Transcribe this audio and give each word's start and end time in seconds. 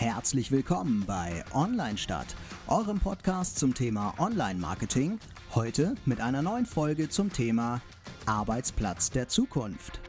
Herzlich 0.00 0.50
willkommen 0.50 1.04
bei 1.06 1.44
Online 1.52 1.98
Stadt, 1.98 2.34
eurem 2.68 2.98
Podcast 2.98 3.58
zum 3.58 3.74
Thema 3.74 4.14
Online-Marketing. 4.16 5.18
Heute 5.54 5.94
mit 6.06 6.22
einer 6.22 6.40
neuen 6.40 6.64
Folge 6.64 7.10
zum 7.10 7.30
Thema 7.30 7.82
Arbeitsplatz 8.24 9.10
der 9.10 9.28
Zukunft. 9.28 10.00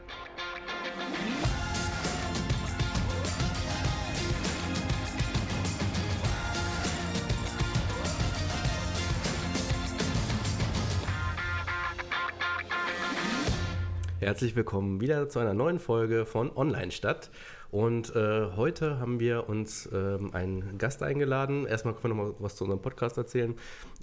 Herzlich 14.20 14.56
willkommen 14.56 15.02
wieder 15.02 15.28
zu 15.28 15.40
einer 15.40 15.52
neuen 15.52 15.78
Folge 15.80 16.24
von 16.24 16.50
Online 16.56 16.92
Stadt. 16.92 17.28
Und 17.72 18.14
äh, 18.14 18.48
heute 18.54 19.00
haben 19.00 19.18
wir 19.18 19.48
uns 19.48 19.88
ähm, 19.94 20.34
einen 20.34 20.76
Gast 20.76 21.02
eingeladen. 21.02 21.66
Erstmal 21.66 21.94
können 21.94 22.14
wir 22.14 22.22
noch 22.24 22.32
mal 22.32 22.34
was 22.38 22.54
zu 22.54 22.64
unserem 22.64 22.82
Podcast 22.82 23.16
erzählen. 23.16 23.54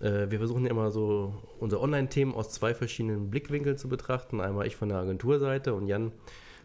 Äh, 0.02 0.32
wir 0.32 0.40
versuchen 0.40 0.66
immer 0.66 0.90
so 0.90 1.36
unsere 1.60 1.80
Online-Themen 1.84 2.34
aus 2.34 2.50
zwei 2.50 2.74
verschiedenen 2.74 3.30
Blickwinkeln 3.30 3.78
zu 3.78 3.88
betrachten. 3.88 4.42
Einmal 4.42 4.66
ich 4.66 4.76
von 4.76 4.90
der 4.90 4.98
Agenturseite 4.98 5.76
und 5.76 5.86
Jan 5.86 6.12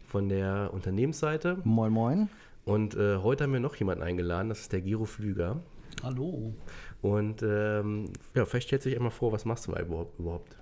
von 0.06 0.30
der 0.30 0.70
Unternehmensseite. 0.72 1.58
Moin, 1.64 1.92
moin. 1.92 2.30
Und 2.64 2.96
äh, 2.96 3.18
heute 3.18 3.44
haben 3.44 3.52
wir 3.52 3.60
noch 3.60 3.76
jemanden 3.76 4.02
eingeladen, 4.02 4.48
das 4.48 4.60
ist 4.60 4.72
der 4.72 4.80
Giro 4.80 5.04
Flüger. 5.04 5.60
Hallo. 6.02 6.54
Und 7.02 7.42
ähm, 7.42 8.06
ja, 8.34 8.46
vielleicht 8.46 8.68
stellt 8.68 8.82
sich 8.82 8.96
einmal 8.96 9.10
vor, 9.10 9.30
was 9.30 9.44
machst 9.44 9.66
du 9.66 9.72
mal 9.72 9.82
überhaupt? 9.82 10.56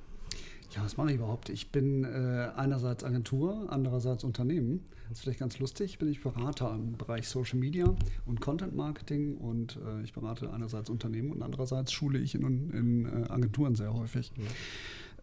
Ja, 0.75 0.83
was 0.83 0.97
mache 0.97 1.11
ich 1.11 1.17
überhaupt? 1.17 1.51
Ich 1.51 1.71
bin 1.71 2.05
äh, 2.05 2.49
einerseits 2.57 3.05
Agentur, 3.05 3.67
andererseits 3.69 4.25
Unternehmen. 4.25 4.81
Das 5.09 5.19
ist 5.19 5.25
vielleicht 5.25 5.41
ganz 5.41 5.59
lustig. 5.59 5.99
Bin 5.99 6.09
ich 6.09 6.23
Berater 6.23 6.73
im 6.75 6.93
Bereich 6.93 7.29
Social 7.29 7.59
Media 7.59 7.95
und 8.25 8.41
Content 8.41 8.75
Marketing 8.75 9.37
und 9.37 9.79
äh, 9.87 10.03
ich 10.03 10.15
berate 10.15 10.51
einerseits 10.51 10.89
Unternehmen 10.89 11.31
und 11.31 11.43
andererseits 11.43 11.93
schule 11.93 12.19
ich 12.19 12.35
in, 12.35 12.71
in 12.71 13.05
äh, 13.05 13.29
Agenturen 13.29 13.75
sehr 13.75 13.93
häufig. 13.93 14.33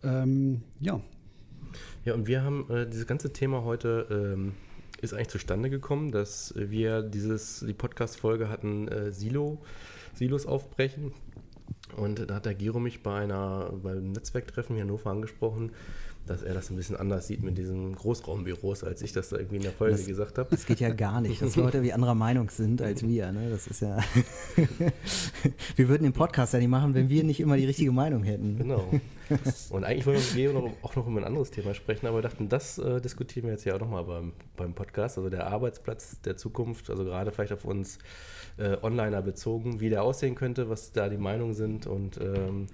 Ja. 0.03 0.22
Ähm, 0.23 0.61
ja. 0.80 1.02
Ja, 2.05 2.14
und 2.14 2.27
wir 2.27 2.44
haben 2.44 2.70
äh, 2.70 2.88
dieses 2.88 3.08
ganze 3.08 3.33
Thema 3.33 3.64
heute 3.64 4.08
ähm, 4.11 4.53
ist 5.02 5.14
eigentlich 5.14 5.30
zustande 5.30 5.72
gekommen, 5.72 6.11
dass 6.11 6.53
wir 6.55 7.02
dieses 7.02 7.66
die 7.67 7.73
Podcast-Folge 7.73 8.50
hatten 8.50 8.88
äh, 8.88 9.11
Silo 9.11 9.59
Silos 10.14 10.45
aufbrechen 10.45 11.14
und 12.00 12.30
da 12.30 12.36
hat 12.36 12.45
der 12.45 12.55
Giro 12.55 12.80
mich 12.80 13.03
bei 13.03 13.19
einer, 13.19 13.72
beim 13.72 14.11
Netzwerktreffen 14.11 14.75
in 14.75 14.83
Hannover 14.83 15.09
angesprochen, 15.09 15.72
dass 16.30 16.44
er 16.44 16.53
das 16.53 16.69
ein 16.69 16.75
bisschen 16.75 16.95
anders 16.95 17.25
sieht 17.25 17.41
mit 17.41 17.58
diesen 17.58 17.95
Großraumbüros, 17.95 18.83
als 18.83 19.02
ich 19.02 19.13
das 19.13 19.30
da 19.30 19.38
irgendwie 19.38 19.55
in 19.55 19.63
der 19.63 19.72
Folge 19.72 19.97
das, 19.97 20.05
gesagt 20.05 20.38
habe. 20.38 20.47
Das 20.52 20.67
geht 20.67 20.80
ja 20.80 20.91
gar 20.91 21.21
nicht, 21.21 21.41
dass 21.41 21.55
Leute 21.55 21.81
wie 21.81 21.91
anderer 21.91 22.13
Meinung 22.13 22.52
sind 22.52 22.83
als 22.83 23.02
wir. 23.02 23.31
Ne? 23.31 23.49
Das 23.49 23.66
ist 23.66 23.81
ja. 23.81 23.97
wir 25.75 25.89
würden 25.89 26.03
den 26.03 26.13
Podcast 26.13 26.53
ja 26.53 26.59
nicht 26.59 26.69
machen, 26.69 26.94
wenn 26.94 27.09
wir 27.09 27.23
nicht 27.23 27.39
immer 27.39 27.58
die 27.58 27.66
richtige 27.66 27.91
Meinung 27.91 28.21
hätten. 28.23 28.58
Genau. 28.58 28.88
Und 29.69 29.83
eigentlich 29.83 30.05
wollten 30.05 30.36
wir 30.36 30.53
noch, 30.53 30.71
auch 30.83 30.95
noch 30.95 31.08
über 31.08 31.19
ein 31.19 31.23
anderes 31.23 31.49
Thema 31.49 31.73
sprechen, 31.73 32.05
aber 32.05 32.17
wir 32.17 32.21
dachten, 32.21 32.47
das 32.47 32.77
äh, 32.77 33.02
diskutieren 33.02 33.45
wir 33.45 33.53
jetzt 33.53 33.66
ja 33.66 33.75
auch 33.75 33.80
nochmal 33.80 34.03
beim, 34.03 34.33
beim 34.55 34.73
Podcast. 34.73 35.17
Also 35.17 35.31
der 35.31 35.47
Arbeitsplatz 35.47 36.21
der 36.21 36.38
Zukunft, 36.38 36.91
also 36.91 37.03
gerade 37.03 37.31
vielleicht 37.31 37.53
auf 37.53 37.66
uns 37.66 37.97
äh, 38.58 38.77
Onliner 38.81 39.23
bezogen, 39.23 39.80
wie 39.80 39.89
der 39.89 40.03
aussehen 40.03 40.36
könnte, 40.36 40.69
was 40.69 40.91
da 40.91 41.09
die 41.09 41.17
Meinungen 41.17 41.55
sind 41.55 41.88
und 41.88 42.19
ähm, 42.21 42.67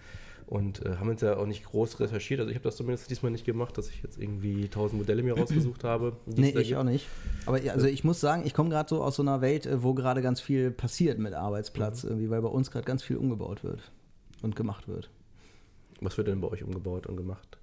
und 0.48 0.86
äh, 0.86 0.98
haben 0.98 1.10
uns 1.10 1.22
ja 1.22 1.38
auch 1.38 1.48
nicht 1.48 1.66
groß 1.66 2.00
recherchiert. 2.00 2.40
Also 2.40 2.52
ich 2.52 2.56
habe 2.56 2.64
das 2.64 2.76
zumindest 2.76 3.10
diesmal 3.10 3.32
nicht 3.32 3.46
gemacht, 3.46 3.78
dass 3.78 3.90
ich 3.90 4.04
jetzt 4.04 4.20
irgendwie 4.20 4.68
tausend 4.68 5.00
Modelle 5.00 5.24
mir 5.24 5.38
rausgesucht 5.38 5.84
habe. 5.84 6.18
Nee, 6.26 6.50
ich 6.50 6.68
gibt. 6.68 6.76
auch 6.76 6.84
nicht. 6.84 7.08
Aber 7.46 7.60
also 7.72 7.88
ich 7.88 8.04
muss 8.04 8.20
sagen, 8.20 8.44
ich 8.46 8.54
komme 8.54 8.70
gerade 8.70 8.88
so 8.88 9.04
aus 9.04 9.16
so 9.16 9.24
einer 9.24 9.42
Welt, 9.42 9.66
äh, 9.66 9.82
wo 9.84 9.94
gerade 9.94 10.22
ganz 10.22 10.42
viel 10.42 10.72
passiert 10.72 11.18
mit 11.18 11.34
Arbeitsplatz, 11.34 12.04
mhm. 12.04 12.10
irgendwie, 12.12 12.30
weil 12.30 12.42
bei 12.42 12.50
uns 12.50 12.70
gerade 12.70 12.86
ganz 12.86 13.02
viel 13.02 13.18
umgebaut 13.18 13.64
wird 13.64 13.92
und 14.42 14.56
gemacht 14.56 14.88
wird. 14.88 15.10
Was 16.02 16.18
wird 16.18 16.28
denn 16.28 16.42
bei 16.42 16.50
euch 16.50 16.64
umgebaut 16.64 17.08
und 17.08 17.18
gemacht? 17.18 17.58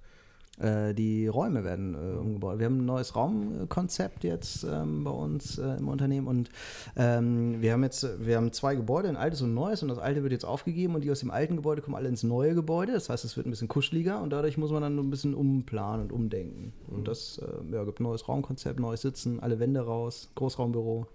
Äh, 0.59 0.93
die 0.93 1.27
Räume 1.27 1.63
werden 1.63 1.95
äh, 1.95 2.17
umgebaut. 2.17 2.59
Wir 2.59 2.67
haben 2.67 2.81
ein 2.81 2.85
neues 2.85 3.15
Raumkonzept 3.15 4.23
jetzt 4.23 4.63
ähm, 4.63 5.03
bei 5.03 5.11
uns 5.11 5.57
äh, 5.57 5.77
im 5.77 5.87
Unternehmen 5.87 6.27
und 6.27 6.49
ähm, 6.95 7.59
wir 7.59 7.73
haben 7.73 7.83
jetzt 7.83 8.07
wir 8.19 8.37
haben 8.37 8.51
zwei 8.51 8.75
Gebäude, 8.75 9.09
ein 9.09 9.17
altes 9.17 9.41
und 9.41 9.51
ein 9.51 9.55
neues 9.55 9.81
und 9.81 9.89
das 9.89 9.97
alte 9.97 10.21
wird 10.21 10.31
jetzt 10.31 10.45
aufgegeben 10.45 10.93
und 10.93 11.03
die 11.03 11.09
aus 11.09 11.21
dem 11.21 11.31
alten 11.31 11.55
Gebäude 11.55 11.81
kommen 11.81 11.95
alle 11.95 12.07
ins 12.07 12.21
neue 12.21 12.53
Gebäude. 12.53 12.93
Das 12.93 13.09
heißt, 13.09 13.25
es 13.25 13.35
wird 13.35 13.47
ein 13.47 13.49
bisschen 13.49 13.67
kuscheliger 13.67 14.21
und 14.21 14.29
dadurch 14.29 14.57
muss 14.57 14.71
man 14.71 14.83
dann 14.83 14.99
ein 14.99 15.09
bisschen 15.09 15.33
umplanen 15.33 16.05
und 16.05 16.11
umdenken. 16.11 16.73
Mhm. 16.87 16.97
Und 16.97 17.07
das 17.07 17.39
äh, 17.39 17.73
ja, 17.75 17.83
gibt 17.83 17.99
ein 17.99 18.03
neues 18.03 18.27
Raumkonzept, 18.27 18.79
neues 18.79 19.01
Sitzen, 19.01 19.39
alle 19.39 19.59
Wände 19.59 19.81
raus, 19.81 20.29
Großraumbüro. 20.35 21.07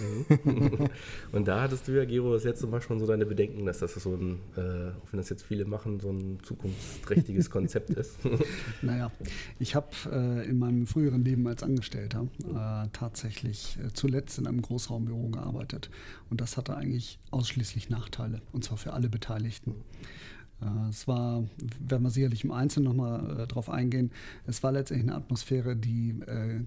Mhm. 0.00 0.88
und 1.32 1.48
da 1.48 1.62
hattest 1.62 1.86
du 1.88 1.92
ja, 1.92 2.04
Gero, 2.04 2.32
das 2.32 2.44
letzte 2.44 2.66
Mal 2.66 2.80
schon 2.80 2.98
so 2.98 3.06
deine 3.06 3.26
Bedenken, 3.26 3.66
dass 3.66 3.80
das 3.80 3.94
so 3.94 4.14
ein, 4.14 4.38
äh, 4.56 4.60
auch 4.90 5.12
wenn 5.12 5.18
das 5.18 5.28
jetzt 5.28 5.42
viele 5.42 5.64
machen, 5.64 6.00
so 6.00 6.10
ein 6.10 6.38
zukunftsträchtiges 6.42 7.50
Konzept 7.50 7.90
ist. 7.90 8.18
naja, 8.82 9.10
ich 9.58 9.74
habe 9.74 9.88
äh, 10.10 10.48
in 10.48 10.58
meinem 10.58 10.86
früheren 10.86 11.24
Leben 11.24 11.46
als 11.46 11.62
Angestellter 11.62 12.26
äh, 12.44 12.88
tatsächlich 12.92 13.78
äh, 13.84 13.92
zuletzt 13.92 14.38
in 14.38 14.46
einem 14.46 14.62
Großraumbüro 14.62 15.28
gearbeitet. 15.28 15.90
Und 16.30 16.40
das 16.40 16.56
hatte 16.56 16.76
eigentlich 16.76 17.18
ausschließlich 17.30 17.90
Nachteile, 17.90 18.40
und 18.52 18.64
zwar 18.64 18.78
für 18.78 18.92
alle 18.92 19.08
Beteiligten. 19.08 19.74
Äh, 20.62 20.88
es 20.88 21.06
war, 21.08 21.44
werden 21.80 22.02
wir 22.02 22.10
sicherlich 22.10 22.44
im 22.44 22.52
Einzelnen 22.52 22.84
nochmal 22.84 23.40
äh, 23.40 23.46
drauf 23.46 23.68
eingehen, 23.68 24.10
es 24.46 24.62
war 24.62 24.72
letztendlich 24.72 25.10
eine 25.10 25.16
Atmosphäre, 25.16 25.76
die 25.76 26.20
äh, 26.26 26.60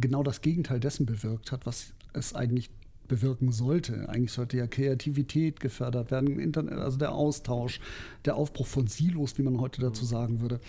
genau 0.00 0.22
das 0.22 0.40
Gegenteil 0.40 0.80
dessen 0.80 1.06
bewirkt 1.06 1.52
hat, 1.52 1.66
was 1.66 1.92
es 2.14 2.34
eigentlich 2.34 2.70
bewirken 3.08 3.52
sollte. 3.52 4.08
Eigentlich 4.08 4.32
sollte 4.32 4.56
ja 4.56 4.66
Kreativität 4.66 5.60
gefördert 5.60 6.10
werden, 6.10 6.38
Internet, 6.38 6.78
also 6.78 6.96
der 6.98 7.12
Austausch, 7.12 7.80
der 8.24 8.36
Aufbruch 8.36 8.66
von 8.66 8.86
Silos, 8.86 9.38
wie 9.38 9.42
man 9.42 9.60
heute 9.60 9.80
dazu 9.80 10.04
sagen 10.04 10.40
würde. 10.40 10.60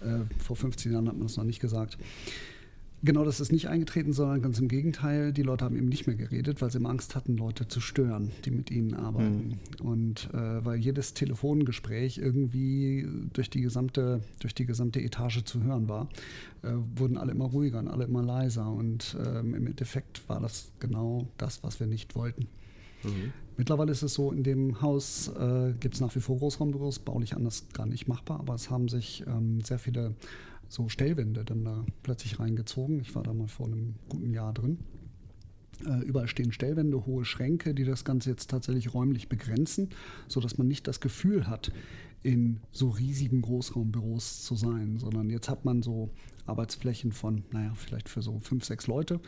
Äh, 0.00 0.20
vor 0.42 0.56
15 0.56 0.92
Jahren 0.92 1.08
hat 1.08 1.16
man 1.16 1.26
das 1.26 1.36
noch 1.36 1.44
nicht 1.44 1.60
gesagt. 1.60 1.98
Genau, 3.04 3.24
das 3.24 3.40
ist 3.40 3.50
nicht 3.50 3.68
eingetreten, 3.68 4.12
sondern 4.12 4.42
ganz 4.42 4.60
im 4.60 4.68
Gegenteil. 4.68 5.32
Die 5.32 5.42
Leute 5.42 5.64
haben 5.64 5.76
eben 5.76 5.88
nicht 5.88 6.06
mehr 6.06 6.14
geredet, 6.14 6.62
weil 6.62 6.70
sie 6.70 6.78
immer 6.78 6.90
Angst 6.90 7.16
hatten, 7.16 7.36
Leute 7.36 7.66
zu 7.66 7.80
stören, 7.80 8.30
die 8.44 8.52
mit 8.52 8.70
ihnen 8.70 8.94
arbeiten. 8.94 9.58
Mhm. 9.80 9.86
Und 9.86 10.30
äh, 10.32 10.64
weil 10.64 10.78
jedes 10.78 11.12
Telefongespräch 11.12 12.18
irgendwie 12.18 13.08
durch 13.32 13.50
die 13.50 13.60
gesamte, 13.60 14.20
durch 14.38 14.54
die 14.54 14.66
gesamte 14.66 15.00
Etage 15.00 15.42
zu 15.42 15.64
hören 15.64 15.88
war, 15.88 16.08
äh, 16.62 16.70
wurden 16.94 17.18
alle 17.18 17.32
immer 17.32 17.46
ruhiger 17.46 17.80
und 17.80 17.88
alle 17.88 18.04
immer 18.04 18.22
leiser. 18.22 18.70
Und 18.70 19.16
ähm, 19.26 19.54
im 19.54 19.66
Endeffekt 19.66 20.28
war 20.28 20.38
das 20.38 20.70
genau 20.78 21.26
das, 21.38 21.64
was 21.64 21.80
wir 21.80 21.88
nicht 21.88 22.14
wollten. 22.14 22.46
Mhm. 23.02 23.32
Mittlerweile 23.56 23.90
ist 23.90 24.02
es 24.02 24.14
so, 24.14 24.30
in 24.30 24.44
dem 24.44 24.80
Haus 24.80 25.28
äh, 25.28 25.74
gibt 25.80 25.94
es 25.94 26.00
nach 26.00 26.14
wie 26.14 26.20
vor 26.20 26.38
Großraumbüros, 26.38 27.00
baulich 27.00 27.34
anders 27.34 27.66
gar 27.72 27.86
nicht 27.86 28.06
machbar, 28.06 28.38
aber 28.38 28.54
es 28.54 28.70
haben 28.70 28.88
sich 28.88 29.24
ähm, 29.26 29.60
sehr 29.60 29.78
viele 29.78 30.14
so 30.72 30.88
Stellwände 30.88 31.44
dann 31.44 31.64
da 31.64 31.84
plötzlich 32.02 32.40
reingezogen. 32.40 32.98
Ich 33.00 33.14
war 33.14 33.22
da 33.22 33.34
mal 33.34 33.46
vor 33.46 33.66
einem 33.66 33.96
guten 34.08 34.32
Jahr 34.32 34.54
drin. 34.54 34.78
Äh, 35.84 36.02
überall 36.04 36.28
stehen 36.28 36.50
Stellwände, 36.50 37.04
hohe 37.04 37.26
Schränke, 37.26 37.74
die 37.74 37.84
das 37.84 38.06
Ganze 38.06 38.30
jetzt 38.30 38.48
tatsächlich 38.48 38.94
räumlich 38.94 39.28
begrenzen, 39.28 39.90
sodass 40.28 40.56
man 40.56 40.68
nicht 40.68 40.88
das 40.88 41.00
Gefühl 41.00 41.46
hat, 41.46 41.72
in 42.22 42.60
so 42.70 42.88
riesigen 42.88 43.42
Großraumbüros 43.42 44.44
zu 44.44 44.54
sein, 44.54 44.96
sondern 44.96 45.28
jetzt 45.28 45.50
hat 45.50 45.66
man 45.66 45.82
so 45.82 46.08
Arbeitsflächen 46.46 47.12
von, 47.12 47.42
naja, 47.50 47.74
vielleicht 47.74 48.08
für 48.08 48.22
so 48.22 48.38
fünf, 48.38 48.64
sechs 48.64 48.86
Leute 48.86 49.20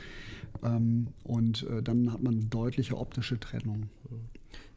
ähm, 0.62 1.08
und 1.24 1.64
äh, 1.64 1.82
dann 1.82 2.10
hat 2.10 2.22
man 2.22 2.48
deutliche 2.48 2.96
optische 2.96 3.38
Trennung. 3.38 3.90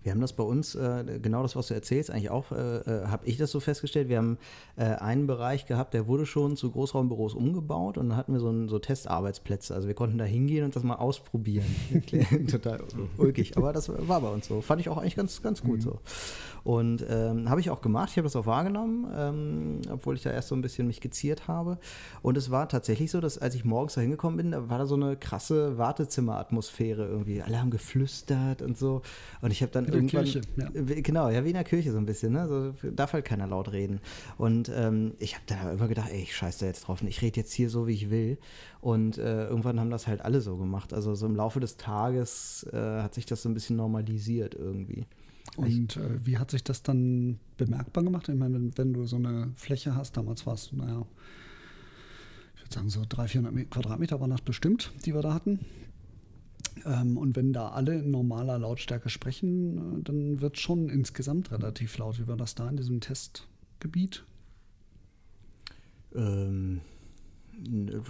Wir 0.07 0.13
haben 0.13 0.21
das 0.21 0.31
bei 0.31 0.43
uns, 0.43 0.73
äh, 0.73 1.19
genau 1.21 1.43
das, 1.43 1.57
was 1.57 1.67
du 1.67 1.73
erzählst, 1.73 2.11
eigentlich 2.11 2.29
auch, 2.29 2.53
äh, 2.53 2.77
äh, 2.77 3.07
habe 3.07 3.25
ich 3.25 3.35
das 3.35 3.51
so 3.51 3.59
festgestellt. 3.59 4.07
Wir 4.07 4.19
haben 4.19 4.37
äh, 4.77 4.85
einen 4.85 5.27
Bereich 5.27 5.65
gehabt, 5.65 5.93
der 5.93 6.07
wurde 6.07 6.25
schon 6.25 6.55
zu 6.55 6.71
Großraumbüros 6.71 7.33
umgebaut 7.33 7.97
und 7.97 8.07
dann 8.07 8.17
hatten 8.17 8.31
wir 8.31 8.39
so, 8.39 8.49
ein, 8.49 8.69
so 8.69 8.79
Testarbeitsplätze. 8.79 9.75
Also 9.75 9.89
wir 9.89 9.95
konnten 9.95 10.17
da 10.17 10.23
hingehen 10.23 10.63
und 10.63 10.77
das 10.77 10.83
mal 10.83 10.95
ausprobieren. 10.95 11.65
Total 12.49 12.79
ulkig, 13.17 13.57
aber 13.57 13.73
das 13.73 13.89
war 13.89 14.21
bei 14.21 14.29
uns 14.29 14.47
so. 14.47 14.61
Fand 14.61 14.79
ich 14.79 14.87
auch 14.87 14.95
eigentlich 14.95 15.17
ganz, 15.17 15.41
ganz 15.41 15.61
gut 15.61 15.79
mhm. 15.79 15.81
so. 15.81 15.99
Und 16.63 17.05
ähm, 17.09 17.49
habe 17.49 17.59
ich 17.61 17.69
auch 17.69 17.81
gemacht, 17.81 18.09
ich 18.11 18.17
habe 18.17 18.25
das 18.25 18.35
auch 18.35 18.45
wahrgenommen, 18.45 19.07
ähm, 19.15 19.81
obwohl 19.91 20.15
ich 20.15 20.23
da 20.23 20.31
erst 20.31 20.49
so 20.49 20.55
ein 20.55 20.61
bisschen 20.61 20.87
mich 20.87 21.01
geziert 21.01 21.47
habe. 21.47 21.77
Und 22.21 22.37
es 22.37 22.51
war 22.51 22.69
tatsächlich 22.69 23.11
so, 23.11 23.21
dass 23.21 23.37
als 23.37 23.55
ich 23.55 23.65
morgens 23.65 23.95
da 23.95 24.01
hingekommen 24.01 24.37
bin, 24.37 24.51
da 24.51 24.69
war 24.69 24.77
da 24.77 24.85
so 24.85 24.95
eine 24.95 25.15
krasse 25.15 25.77
Wartezimmeratmosphäre 25.77 27.05
irgendwie. 27.05 27.41
Alle 27.41 27.59
haben 27.59 27.71
geflüstert 27.71 28.61
und 28.61 28.77
so. 28.77 29.01
Und 29.41 29.51
ich 29.51 29.61
habe 29.61 29.71
dann 29.71 29.85
in 29.85 29.93
irgendwann. 29.93 30.25
Kirche, 30.25 30.41
ja. 30.57 30.69
Genau, 30.73 31.29
ja, 31.29 31.43
wie 31.43 31.49
in 31.49 31.55
der 31.55 31.63
Kirche 31.63 31.91
so 31.91 31.97
ein 31.97 32.05
bisschen, 32.05 32.33
ne? 32.33 32.47
So, 32.47 32.89
darf 32.91 33.13
halt 33.13 33.25
keiner 33.25 33.47
laut 33.47 33.71
reden. 33.71 33.99
Und 34.37 34.69
ähm, 34.75 35.13
ich 35.19 35.35
habe 35.35 35.43
dann 35.47 35.73
immer 35.73 35.87
gedacht, 35.87 36.09
ey, 36.11 36.21
ich 36.21 36.35
scheiß 36.35 36.59
da 36.59 36.65
jetzt 36.65 36.81
drauf 36.81 37.01
ich 37.07 37.21
rede 37.21 37.39
jetzt 37.39 37.53
hier 37.53 37.69
so, 37.69 37.87
wie 37.87 37.93
ich 37.93 38.09
will. 38.09 38.37
Und 38.81 39.17
äh, 39.17 39.47
irgendwann 39.47 39.79
haben 39.79 39.89
das 39.89 40.07
halt 40.07 40.21
alle 40.21 40.41
so 40.41 40.57
gemacht. 40.57 40.93
Also 40.93 41.15
so 41.15 41.25
im 41.25 41.35
Laufe 41.35 41.59
des 41.59 41.77
Tages 41.77 42.65
äh, 42.71 43.01
hat 43.01 43.13
sich 43.15 43.25
das 43.25 43.41
so 43.41 43.49
ein 43.49 43.53
bisschen 43.53 43.75
normalisiert 43.75 44.55
irgendwie. 44.55 45.05
Und 45.55 45.97
äh, 45.97 46.25
wie 46.25 46.37
hat 46.37 46.51
sich 46.51 46.63
das 46.63 46.83
dann 46.83 47.39
bemerkbar 47.57 48.03
gemacht? 48.03 48.29
Ich 48.29 48.35
meine, 48.35 48.55
wenn, 48.55 48.77
wenn 48.77 48.93
du 48.93 49.05
so 49.05 49.15
eine 49.15 49.51
Fläche 49.55 49.95
hast, 49.95 50.17
damals 50.17 50.45
war 50.45 50.53
es, 50.53 50.71
naja, 50.71 51.05
ich 52.55 52.63
würde 52.63 52.75
sagen, 52.75 52.89
so 52.89 53.03
300, 53.07 53.29
400 53.31 53.71
Quadratmeter 53.71 54.19
waren 54.19 54.29
das 54.29 54.41
bestimmt, 54.41 54.91
die 55.05 55.13
wir 55.13 55.21
da 55.21 55.33
hatten. 55.33 55.59
Ähm, 56.85 57.17
und 57.17 57.35
wenn 57.35 57.53
da 57.53 57.69
alle 57.69 57.99
in 57.99 58.11
normaler 58.11 58.59
Lautstärke 58.59 59.09
sprechen, 59.09 59.99
äh, 59.99 60.03
dann 60.03 60.41
wird 60.41 60.59
schon 60.59 60.89
insgesamt 60.89 61.51
relativ 61.51 61.97
laut. 61.97 62.19
Wie 62.19 62.27
war 62.27 62.37
das 62.37 62.55
da 62.55 62.69
in 62.69 62.77
diesem 62.77 62.99
Testgebiet? 62.99 64.25
Ähm, 66.13 66.81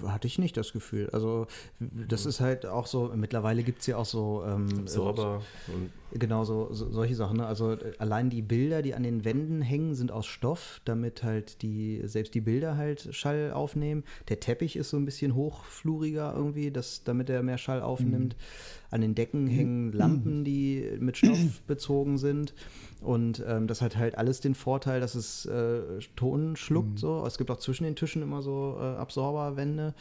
hatte 0.06 0.28
ich 0.28 0.40
nicht 0.40 0.58
das 0.58 0.74
Gefühl. 0.74 1.10
Also 1.12 1.48
das 1.80 2.26
ist 2.26 2.40
halt 2.40 2.66
auch 2.66 2.88
so, 2.88 3.12
mittlerweile 3.16 3.64
gibt 3.64 3.82
es 3.82 3.88
ja 3.88 3.98
auch 3.98 4.06
so 4.06 4.44
ähm, 4.46 4.68
Absorber 4.80 5.42
äh, 5.68 6.18
genau 6.18 6.44
so, 6.44 6.70
so, 6.72 6.92
solche 6.92 7.16
Sachen. 7.16 7.38
Ne? 7.38 7.46
Also 7.46 7.74
äh, 7.74 7.94
allein 8.00 8.30
die 8.30 8.42
Bilder, 8.42 8.82
die 8.82 8.94
an 8.94 9.04
den 9.04 9.26
Wänden 9.26 9.62
hängen, 9.62 9.96
sind 9.96 10.12
aus 10.12 10.26
Stoff, 10.26 10.82
damit 10.86 11.24
halt 11.24 11.62
die, 11.62 12.02
selbst 12.06 12.34
die 12.34 12.42
Bilder 12.42 12.78
halt 12.78 13.14
Schall 13.16 13.52
aufnehmen. 13.52 14.04
Der 14.30 14.40
Teppich 14.40 14.76
ist 14.76 14.90
so 14.90 14.98
ein 14.98 15.06
bisschen 15.06 15.36
hochfluriger 15.36 16.34
irgendwie, 16.36 16.72
das, 16.72 17.04
damit 17.04 17.30
er 17.30 17.44
mehr 17.44 17.58
Schall 17.58 17.82
aufnimmt. 17.82 18.36
Mhm. 18.36 18.87
An 18.90 19.02
den 19.02 19.16
Decken 19.16 19.46
mhm. 19.46 19.50
hängen 19.50 19.92
Lampen, 19.92 20.44
die 20.44 20.98
mit 21.00 21.18
Stoff 21.18 21.62
bezogen 21.68 22.18
sind. 22.18 22.54
Und 23.02 23.44
ähm, 23.46 23.68
das 23.68 23.82
hat 23.82 23.98
halt 23.98 24.18
alles 24.18 24.40
den 24.40 24.56
Vorteil, 24.56 25.00
dass 25.00 25.16
es 25.16 25.46
äh, 25.46 26.00
Ton 26.16 26.56
schluckt. 26.56 26.94
Mhm. 26.94 26.98
So. 26.98 27.26
Es 27.26 27.38
gibt 27.38 27.52
auch 27.52 27.60
zwischen 27.60 27.84
den 27.84 27.96
Tischen 27.96 28.22
immer 28.22 28.42
so 28.42 28.78
äh, 28.80 28.84
Absorberwände. 28.84 29.94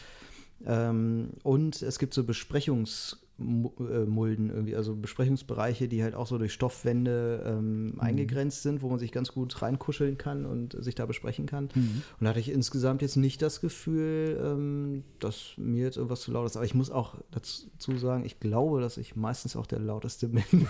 Ähm, 0.65 1.31
und 1.43 1.83
es 1.83 1.99
gibt 1.99 2.15
so 2.15 2.23
Besprechungs- 2.23 3.17
Mulden 3.39 4.49
irgendwie, 4.49 4.77
also 4.77 4.97
Besprechungsbereiche, 4.97 5.89
die 5.89 6.03
halt 6.03 6.15
auch 6.15 6.27
so 6.27 6.39
durch 6.39 6.55
Stoffwände 6.55 7.45
ähm, 7.47 7.89
mhm. 7.89 8.01
eingegrenzt 8.01 8.63
sind, 8.63 8.81
wo 8.81 8.89
man 8.89 8.99
sich 8.99 9.13
ganz 9.13 9.33
gut 9.33 9.61
reinkuscheln 9.61 10.17
kann 10.17 10.47
und 10.47 10.83
sich 10.83 10.95
da 10.95 11.05
besprechen 11.05 11.45
kann. 11.45 11.69
Mhm. 11.75 12.03
Und 12.19 12.25
da 12.25 12.31
hatte 12.31 12.41
ich 12.41 12.51
insgesamt 12.51 13.03
jetzt 13.03 13.17
nicht 13.17 13.43
das 13.43 13.61
Gefühl, 13.61 14.41
ähm, 14.43 15.05
dass 15.19 15.53
mir 15.59 15.85
jetzt 15.85 15.97
irgendwas 15.97 16.23
zu 16.23 16.33
laut 16.33 16.47
ist. 16.47 16.57
Aber 16.57 16.65
ich 16.65 16.75
muss 16.75 16.91
auch 16.91 17.17
dazu 17.31 17.99
sagen, 17.99 18.25
ich 18.25 18.41
glaube, 18.41 18.81
dass 18.81 18.97
ich 18.97 19.17
meistens 19.17 19.55
auch 19.55 19.67
der 19.67 19.81
lauteste 19.81 20.29
bin. 20.31 20.67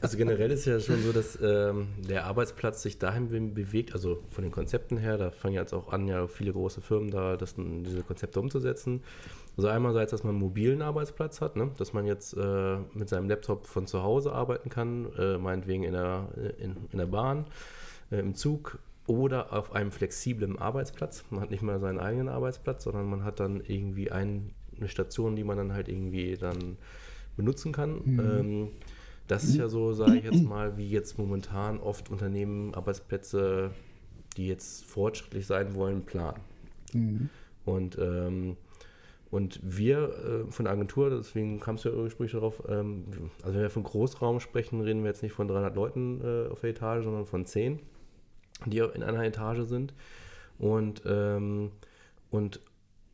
also 0.00 0.16
generell 0.16 0.50
ist 0.50 0.64
ja 0.64 0.80
schon 0.80 1.02
so, 1.04 1.12
dass 1.12 1.38
ähm, 1.40 1.86
der 2.08 2.26
Arbeitsplatz 2.26 2.82
sich 2.82 2.98
dahin 2.98 3.54
bewegt, 3.54 3.92
also 3.92 4.24
von 4.30 4.42
den 4.42 4.50
Konzepten 4.50 4.96
her, 4.96 5.18
da 5.18 5.30
fangen 5.30 5.54
jetzt 5.54 5.72
auch 5.72 5.92
an, 5.92 6.08
ja 6.08 6.26
viele 6.26 6.52
große 6.52 6.80
Firmen 6.80 7.12
da 7.12 7.36
das, 7.36 7.54
diese 7.56 8.02
Konzepte 8.02 8.40
umzusetzen. 8.40 9.02
Also 9.60 9.68
einerseits, 9.68 10.10
dass 10.10 10.24
man 10.24 10.36
einen 10.36 10.40
mobilen 10.40 10.80
Arbeitsplatz 10.80 11.42
hat, 11.42 11.54
ne? 11.54 11.70
dass 11.76 11.92
man 11.92 12.06
jetzt 12.06 12.34
äh, 12.34 12.78
mit 12.94 13.10
seinem 13.10 13.28
Laptop 13.28 13.66
von 13.66 13.86
zu 13.86 14.02
Hause 14.02 14.32
arbeiten 14.32 14.70
kann, 14.70 15.12
äh, 15.18 15.36
meinetwegen 15.36 15.84
in 15.84 15.92
der, 15.92 16.28
in, 16.58 16.76
in 16.90 16.96
der 16.96 17.04
Bahn, 17.04 17.44
äh, 18.10 18.20
im 18.20 18.34
Zug 18.34 18.78
oder 19.06 19.52
auf 19.52 19.74
einem 19.74 19.92
flexiblen 19.92 20.58
Arbeitsplatz. 20.58 21.24
Man 21.28 21.42
hat 21.42 21.50
nicht 21.50 21.60
mehr 21.60 21.78
seinen 21.78 21.98
eigenen 21.98 22.30
Arbeitsplatz, 22.30 22.84
sondern 22.84 23.10
man 23.10 23.22
hat 23.22 23.38
dann 23.38 23.60
irgendwie 23.60 24.10
ein, 24.10 24.54
eine 24.78 24.88
Station, 24.88 25.36
die 25.36 25.44
man 25.44 25.58
dann 25.58 25.74
halt 25.74 25.88
irgendwie 25.90 26.38
dann 26.38 26.78
benutzen 27.36 27.72
kann. 27.72 28.00
Mhm. 28.02 28.18
Ähm, 28.18 28.68
das 29.26 29.44
ist 29.44 29.56
ja 29.56 29.68
so, 29.68 29.92
sage 29.92 30.16
ich 30.16 30.24
jetzt 30.24 30.42
mal, 30.42 30.78
wie 30.78 30.88
jetzt 30.88 31.18
momentan 31.18 31.80
oft 31.80 32.10
Unternehmen 32.10 32.74
Arbeitsplätze, 32.74 33.72
die 34.38 34.46
jetzt 34.46 34.86
fortschrittlich 34.86 35.46
sein 35.46 35.74
wollen, 35.74 36.06
planen. 36.06 36.40
Mhm. 36.94 37.28
Und 37.66 37.98
ähm, 37.98 38.56
und 39.30 39.60
wir 39.62 40.44
äh, 40.48 40.50
von 40.50 40.64
der 40.64 40.72
Agentur, 40.72 41.10
deswegen 41.10 41.60
kam 41.60 41.76
es 41.76 41.84
ja 41.84 41.92
ursprünglich 41.92 42.32
darauf, 42.32 42.62
ähm, 42.68 43.04
also 43.42 43.54
wenn 43.54 43.62
wir 43.62 43.70
von 43.70 43.84
Großraum 43.84 44.40
sprechen, 44.40 44.80
reden 44.80 45.02
wir 45.02 45.10
jetzt 45.10 45.22
nicht 45.22 45.32
von 45.32 45.46
300 45.46 45.74
Leuten 45.76 46.20
äh, 46.20 46.48
auf 46.50 46.60
der 46.60 46.70
Etage, 46.70 47.04
sondern 47.04 47.26
von 47.26 47.46
10, 47.46 47.78
die 48.66 48.78
in 48.78 49.02
einer 49.04 49.22
Etage 49.24 49.66
sind. 49.68 49.94
Und, 50.58 51.02
ähm, 51.06 51.70
und 52.30 52.60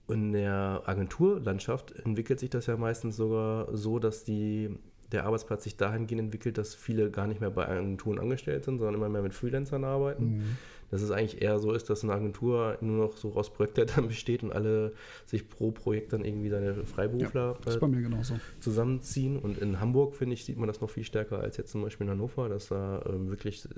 in 0.09 0.33
der 0.33 0.83
Agenturlandschaft 0.87 1.93
entwickelt 1.93 2.41
sich 2.41 2.51
das 2.51 2.67
ja 2.67 2.77
meistens 2.77 3.17
sogar 3.17 3.77
so, 3.77 3.99
dass 3.99 4.25
die, 4.25 4.71
der 5.13 5.25
Arbeitsplatz 5.27 5.65
sich 5.65 5.77
dahingehend 5.77 6.23
entwickelt, 6.23 6.57
dass 6.57 6.75
viele 6.75 7.11
gar 7.11 7.27
nicht 7.27 7.41
mehr 7.41 7.51
bei 7.51 7.69
Agenturen 7.69 8.19
angestellt 8.19 8.65
sind, 8.65 8.79
sondern 8.79 8.95
immer 8.95 9.09
mehr 9.11 9.23
mit 9.23 9.35
Freelancern 9.35 9.85
arbeiten. 9.85 10.39
Mhm 10.39 10.57
dass 10.91 11.03
es 11.03 11.11
eigentlich 11.11 11.43
eher 11.43 11.59
so 11.59 11.73
ist, 11.73 11.91
dass 11.91 12.05
eine 12.05 12.13
Agentur 12.13 12.79
nur 12.81 13.07
noch 13.07 13.17
so 13.17 13.35
aus 13.35 13.53
Projektleitern 13.53 14.09
besteht 14.09 14.43
und 14.43 14.53
alle 14.53 14.93
sich 15.25 15.49
pro 15.49 15.71
Projekt 15.71 16.13
dann 16.13 16.25
irgendwie 16.25 16.49
seine 16.49 16.85
Freiberufler 16.85 17.57
ja, 17.67 17.73
äh, 17.73 18.39
zusammenziehen. 18.61 19.39
Und 19.39 19.59
in 19.59 19.81
Hamburg, 19.81 20.15
finde 20.15 20.35
ich, 20.35 20.45
sieht 20.45 20.59
man 20.59 20.69
das 20.69 20.81
noch 20.81 20.91
viel 20.91 21.05
stärker 21.05 21.41
als 21.41 21.57
jetzt 21.57 21.73
zum 21.73 21.83
Beispiel 21.83 22.07
in 22.07 22.13
Hannover, 22.13 22.49
dass 22.49 22.69
da 22.69 23.03
ähm, 23.07 23.29
wirklich, 23.31 23.69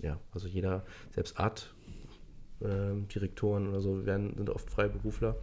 ja, 0.00 0.18
also 0.32 0.48
jeder, 0.48 0.84
selbst 1.14 1.38
Art, 1.38 1.74
ähm, 2.62 3.06
Direktoren 3.08 3.68
oder 3.68 3.80
so 3.80 4.06
werden, 4.06 4.34
sind 4.36 4.50
oft 4.50 4.70
Freiberufler. 4.70 5.36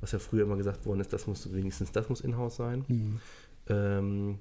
Was 0.00 0.12
ja 0.12 0.18
früher 0.18 0.44
immer 0.44 0.56
gesagt 0.56 0.86
worden 0.86 1.00
ist, 1.00 1.12
das 1.12 1.26
muss 1.26 1.52
wenigstens 1.52 1.92
das 1.92 2.08
muss 2.08 2.20
in-house 2.20 2.56
sein. 2.56 2.84
Mhm. 2.88 3.20
Ähm, 3.68 4.38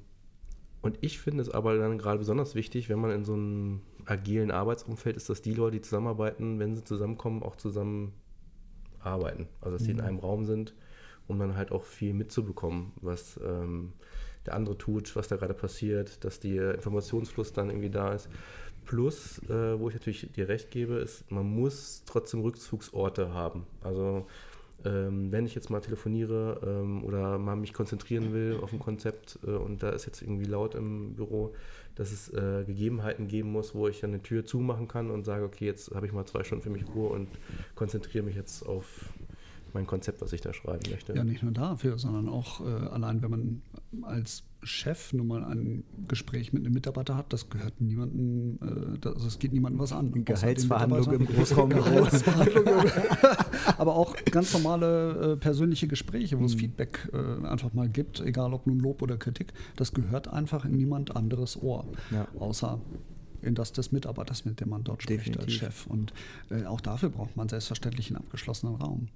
und 0.81 0.97
ich 1.01 1.19
finde 1.19 1.41
es 1.41 1.49
aber 1.49 1.77
dann 1.77 1.97
gerade 1.97 2.19
besonders 2.19 2.55
wichtig, 2.55 2.89
wenn 2.89 2.99
man 2.99 3.11
in 3.11 3.25
so 3.25 3.33
einem 3.33 3.81
agilen 4.09 4.51
Arbeitsumfeld 4.51 5.15
ist, 5.15 5.29
dass 5.29 5.41
die 5.41 5.53
Leute, 5.53 5.77
die 5.77 5.81
zusammenarbeiten, 5.81 6.59
wenn 6.59 6.75
sie 6.75 6.83
zusammenkommen, 6.83 7.43
auch 7.43 7.55
zusammen 7.55 8.13
arbeiten. 8.99 9.47
Also 9.61 9.77
dass 9.77 9.83
mhm. 9.83 9.85
die 9.85 9.91
in 9.91 10.01
einem 10.01 10.19
Raum 10.19 10.45
sind, 10.45 10.73
um 11.27 11.39
dann 11.39 11.55
halt 11.55 11.71
auch 11.71 11.83
viel 11.83 12.13
mitzubekommen, 12.13 12.91
was 13.01 13.39
ähm, 13.43 13.93
der 14.45 14.55
andere 14.55 14.77
tut, 14.77 15.15
was 15.15 15.27
da 15.27 15.35
gerade 15.35 15.53
passiert, 15.53 16.23
dass 16.23 16.39
der 16.39 16.75
Informationsfluss 16.75 17.53
dann 17.53 17.69
irgendwie 17.69 17.89
da 17.91 18.13
ist. 18.13 18.29
Plus, 18.85 19.37
äh, 19.43 19.79
wo 19.79 19.89
ich 19.89 19.93
natürlich 19.93 20.31
dir 20.31 20.49
recht 20.49 20.71
gebe, 20.71 20.95
ist, 20.95 21.29
man 21.29 21.45
muss 21.45 22.03
trotzdem 22.05 22.41
Rückzugsorte 22.41 23.33
haben. 23.33 23.67
Also 23.81 24.25
ähm, 24.85 25.31
wenn 25.31 25.45
ich 25.45 25.55
jetzt 25.55 25.69
mal 25.69 25.81
telefoniere 25.81 26.61
ähm, 26.65 27.03
oder 27.03 27.37
mal 27.37 27.55
mich 27.55 27.73
konzentrieren 27.73 28.33
will 28.33 28.59
auf 28.61 28.71
ein 28.73 28.79
Konzept 28.79 29.39
äh, 29.45 29.51
und 29.51 29.83
da 29.83 29.89
ist 29.89 30.05
jetzt 30.05 30.21
irgendwie 30.21 30.45
laut 30.45 30.75
im 30.75 31.15
Büro, 31.15 31.53
dass 31.95 32.11
es 32.11 32.29
äh, 32.29 32.63
Gegebenheiten 32.65 33.27
geben 33.27 33.51
muss, 33.51 33.75
wo 33.75 33.87
ich 33.87 33.99
dann 33.99 34.11
eine 34.11 34.21
Tür 34.21 34.45
zumachen 34.45 34.87
kann 34.87 35.11
und 35.11 35.25
sage, 35.25 35.43
okay, 35.43 35.65
jetzt 35.65 35.93
habe 35.93 36.05
ich 36.05 36.13
mal 36.13 36.25
zwei 36.25 36.43
Stunden 36.43 36.63
für 36.63 36.69
mich 36.69 36.87
Ruhe 36.95 37.09
und 37.09 37.27
konzentriere 37.75 38.23
mich 38.23 38.35
jetzt 38.35 38.65
auf 38.65 38.85
mein 39.73 39.85
Konzept, 39.85 40.21
was 40.21 40.33
ich 40.33 40.41
da 40.41 40.53
schreiben 40.53 40.89
möchte. 40.89 41.13
Ja, 41.13 41.23
nicht 41.23 41.43
nur 41.43 41.51
dafür, 41.51 41.97
sondern 41.97 42.29
auch 42.29 42.61
äh, 42.61 42.87
allein, 42.87 43.21
wenn 43.21 43.31
man 43.31 43.61
als 44.03 44.43
Chef 44.61 45.13
nun 45.13 45.27
mal 45.27 45.43
ein 45.43 45.83
Gespräch 46.07 46.51
mit 46.51 46.65
einem 46.65 46.73
Mitarbeiter 46.73 47.15
hat, 47.15 47.31
das 47.31 47.49
gehört 47.49 47.79
niemandem, 47.79 48.59
äh, 48.61 48.97
das, 48.99 49.15
also 49.15 49.27
es 49.27 49.39
geht 49.39 49.53
niemandem 49.53 49.79
was 49.79 49.93
an. 49.93 50.25
Gehaltsverhandlung 50.25 51.13
im 51.13 51.25
Großraumbüro. 51.33 52.07
Aber 53.77 53.95
auch 53.95 54.15
ganz 54.25 54.53
normale 54.53 55.33
äh, 55.33 55.37
persönliche 55.37 55.87
Gespräche, 55.87 56.35
wo 56.37 56.41
mhm. 56.41 56.45
es 56.45 56.55
Feedback 56.55 57.09
äh, 57.13 57.47
einfach 57.47 57.73
mal 57.73 57.87
gibt, 57.87 58.19
egal 58.19 58.53
ob 58.53 58.67
nun 58.67 58.79
Lob 58.79 59.01
oder 59.01 59.17
Kritik, 59.17 59.53
das 59.77 59.93
gehört 59.93 60.27
einfach 60.27 60.65
in 60.65 60.75
niemand 60.75 61.15
anderes 61.15 61.61
Ohr, 61.61 61.85
ja. 62.11 62.27
außer 62.39 62.81
in 63.41 63.55
das 63.55 63.71
des 63.71 63.91
Mitarbeiters, 63.91 64.45
mit 64.45 64.59
dem 64.59 64.69
man 64.69 64.83
dort 64.83 65.03
spricht 65.03 65.27
Definitiv. 65.27 65.45
als 65.45 65.53
Chef. 65.53 65.87
Und 65.87 66.13
äh, 66.49 66.65
auch 66.65 66.81
dafür 66.81 67.09
braucht 67.09 67.37
man 67.37 67.47
selbstverständlich 67.47 68.09
einen 68.09 68.17
abgeschlossenen 68.17 68.75
Raum. 68.75 69.07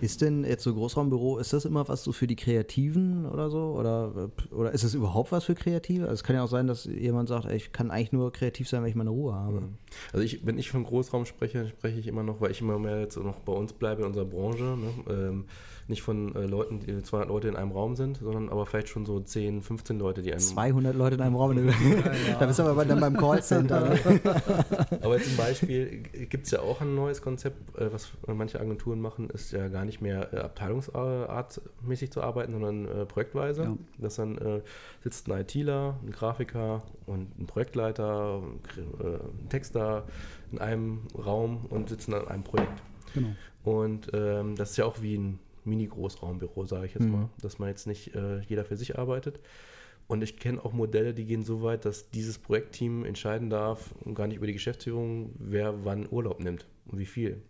Ist 0.00 0.20
denn 0.20 0.44
jetzt 0.44 0.64
so 0.64 0.74
Großraumbüro, 0.74 1.38
ist 1.38 1.52
das 1.52 1.64
immer 1.64 1.88
was 1.88 2.04
so 2.04 2.12
für 2.12 2.26
die 2.26 2.36
Kreativen 2.36 3.26
oder 3.26 3.50
so? 3.50 3.74
Oder, 3.76 4.30
oder 4.50 4.72
ist 4.72 4.84
es 4.84 4.94
überhaupt 4.94 5.32
was 5.32 5.44
für 5.44 5.54
Kreative? 5.54 6.04
Also 6.04 6.14
es 6.14 6.24
kann 6.24 6.36
ja 6.36 6.44
auch 6.44 6.48
sein, 6.48 6.66
dass 6.66 6.84
jemand 6.84 7.28
sagt, 7.28 7.46
ey, 7.46 7.56
ich 7.56 7.72
kann 7.72 7.90
eigentlich 7.90 8.12
nur 8.12 8.32
kreativ 8.32 8.68
sein, 8.68 8.82
wenn 8.82 8.90
ich 8.90 8.96
meine 8.96 9.10
Ruhe 9.10 9.34
habe. 9.34 9.60
Mhm. 9.60 9.74
Also 10.12 10.24
ich, 10.24 10.46
wenn 10.46 10.58
ich 10.58 10.70
von 10.70 10.84
Großraum 10.84 11.26
spreche, 11.26 11.68
spreche 11.68 11.98
ich 11.98 12.06
immer 12.06 12.22
noch, 12.22 12.40
weil 12.40 12.50
ich 12.50 12.60
immer 12.60 12.78
mehr 12.78 13.00
jetzt 13.00 13.16
noch 13.16 13.40
bei 13.40 13.52
uns 13.52 13.72
bleibe 13.72 14.02
in 14.02 14.08
unserer 14.08 14.26
Branche. 14.26 14.62
Ne? 14.62 14.90
Ähm, 15.08 15.44
nicht 15.88 16.02
von 16.02 16.34
äh, 16.34 16.44
Leuten, 16.44 16.80
die 16.80 17.02
200 17.02 17.28
Leute 17.28 17.48
in 17.48 17.56
einem 17.56 17.72
Raum 17.72 17.96
sind, 17.96 18.18
sondern 18.18 18.50
aber 18.50 18.66
vielleicht 18.66 18.88
schon 18.88 19.06
so 19.06 19.20
10, 19.20 19.62
15 19.62 19.98
Leute, 19.98 20.22
die 20.22 20.30
einen 20.32 20.40
200 20.40 20.94
Leute 20.94 21.16
in 21.16 21.22
einem 21.22 21.34
Raum. 21.34 21.56
ja, 21.66 21.72
ja. 21.72 22.38
Da 22.38 22.46
bist 22.46 22.58
du 22.58 22.64
aber 22.64 22.84
dann 22.84 23.00
beim 23.00 23.16
Callcenter. 23.16 23.88
Ne? 23.88 23.98
aber 25.02 25.18
zum 25.18 25.36
Beispiel 25.36 26.02
gibt 26.28 26.44
es 26.44 26.50
ja 26.50 26.60
auch 26.60 26.82
ein 26.82 26.94
neues 26.94 27.22
Konzept, 27.22 27.78
äh, 27.78 27.90
was 27.92 28.10
manche 28.26 28.60
Agenturen 28.60 29.00
machen, 29.00 29.30
ist 29.30 29.52
ja 29.52 29.68
gar 29.68 29.86
nicht 29.86 30.02
mehr 30.02 30.32
äh, 30.34 30.38
abteilungsartmäßig 30.38 32.12
zu 32.12 32.22
arbeiten, 32.22 32.52
sondern 32.52 32.86
äh, 32.86 33.06
projektweise. 33.06 33.62
Ja. 33.62 33.76
Das 33.96 34.16
dann 34.16 34.36
äh, 34.38 34.60
sitzt 35.02 35.30
ein 35.30 35.40
ITler, 35.40 35.98
ein 36.04 36.12
Grafiker 36.12 36.82
und 37.06 37.38
ein 37.38 37.46
Projektleiter, 37.46 38.42
ein 38.42 39.48
Texter 39.48 40.04
in 40.52 40.58
einem 40.58 41.00
Raum 41.16 41.64
und 41.70 41.88
sitzen 41.88 42.12
an 42.12 42.28
einem 42.28 42.44
Projekt. 42.44 42.82
Genau. 43.14 43.28
Und 43.64 44.10
ähm, 44.12 44.54
das 44.56 44.70
ist 44.70 44.76
ja 44.76 44.84
auch 44.84 45.00
wie 45.00 45.16
ein 45.16 45.38
Mini-Großraumbüro, 45.64 46.64
sage 46.66 46.86
ich 46.86 46.94
jetzt 46.94 47.04
mhm. 47.04 47.12
mal, 47.12 47.28
dass 47.40 47.58
man 47.58 47.68
jetzt 47.68 47.86
nicht 47.86 48.14
äh, 48.14 48.40
jeder 48.40 48.64
für 48.64 48.76
sich 48.76 48.98
arbeitet. 48.98 49.40
Und 50.06 50.22
ich 50.22 50.38
kenne 50.38 50.64
auch 50.64 50.72
Modelle, 50.72 51.12
die 51.12 51.26
gehen 51.26 51.42
so 51.42 51.62
weit, 51.62 51.84
dass 51.84 52.10
dieses 52.10 52.38
Projektteam 52.38 53.04
entscheiden 53.04 53.50
darf 53.50 53.94
und 54.04 54.14
gar 54.14 54.26
nicht 54.26 54.38
über 54.38 54.46
die 54.46 54.54
Geschäftsführung, 54.54 55.34
wer 55.38 55.84
wann 55.84 56.08
Urlaub 56.10 56.40
nimmt 56.40 56.66
und 56.86 56.98
wie 56.98 57.06
viel. 57.06 57.42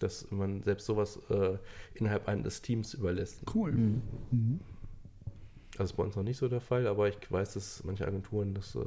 Dass 0.00 0.30
man 0.30 0.62
selbst 0.62 0.86
sowas 0.86 1.20
äh, 1.28 1.58
innerhalb 1.94 2.28
eines 2.28 2.62
Teams 2.62 2.94
überlässt. 2.94 3.42
Cool. 3.54 3.72
Mhm. 3.72 4.60
Das 5.82 5.90
ist 5.90 5.96
bei 5.96 6.04
uns 6.04 6.16
noch 6.16 6.22
nicht 6.22 6.36
so 6.36 6.48
der 6.48 6.60
Fall, 6.60 6.86
aber 6.86 7.08
ich 7.08 7.16
weiß, 7.28 7.54
dass 7.54 7.82
manche 7.84 8.06
Agenturen 8.06 8.54
das 8.54 8.74
äh, 8.74 8.80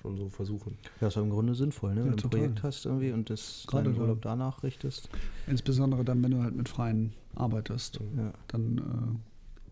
schon 0.00 0.16
so 0.16 0.28
versuchen. 0.28 0.78
Ja, 1.00 1.08
ist 1.08 1.16
im 1.16 1.30
Grunde 1.30 1.54
sinnvoll, 1.54 1.94
ne? 1.94 2.00
Ja, 2.00 2.06
wenn 2.06 2.16
du 2.16 2.24
ein 2.24 2.30
Projekt 2.30 2.62
hast 2.62 2.86
irgendwie 2.86 3.12
und 3.12 3.30
das 3.30 3.64
Gerade 3.66 3.90
deinen 3.90 4.00
Urlaub 4.00 4.22
danach 4.22 4.62
richtest. 4.62 5.08
Insbesondere 5.46 6.04
dann, 6.04 6.22
wenn 6.22 6.30
du 6.30 6.42
halt 6.42 6.54
mit 6.54 6.68
Freien 6.68 7.12
arbeitest. 7.34 8.00
Ja. 8.16 8.32
Dann 8.48 9.20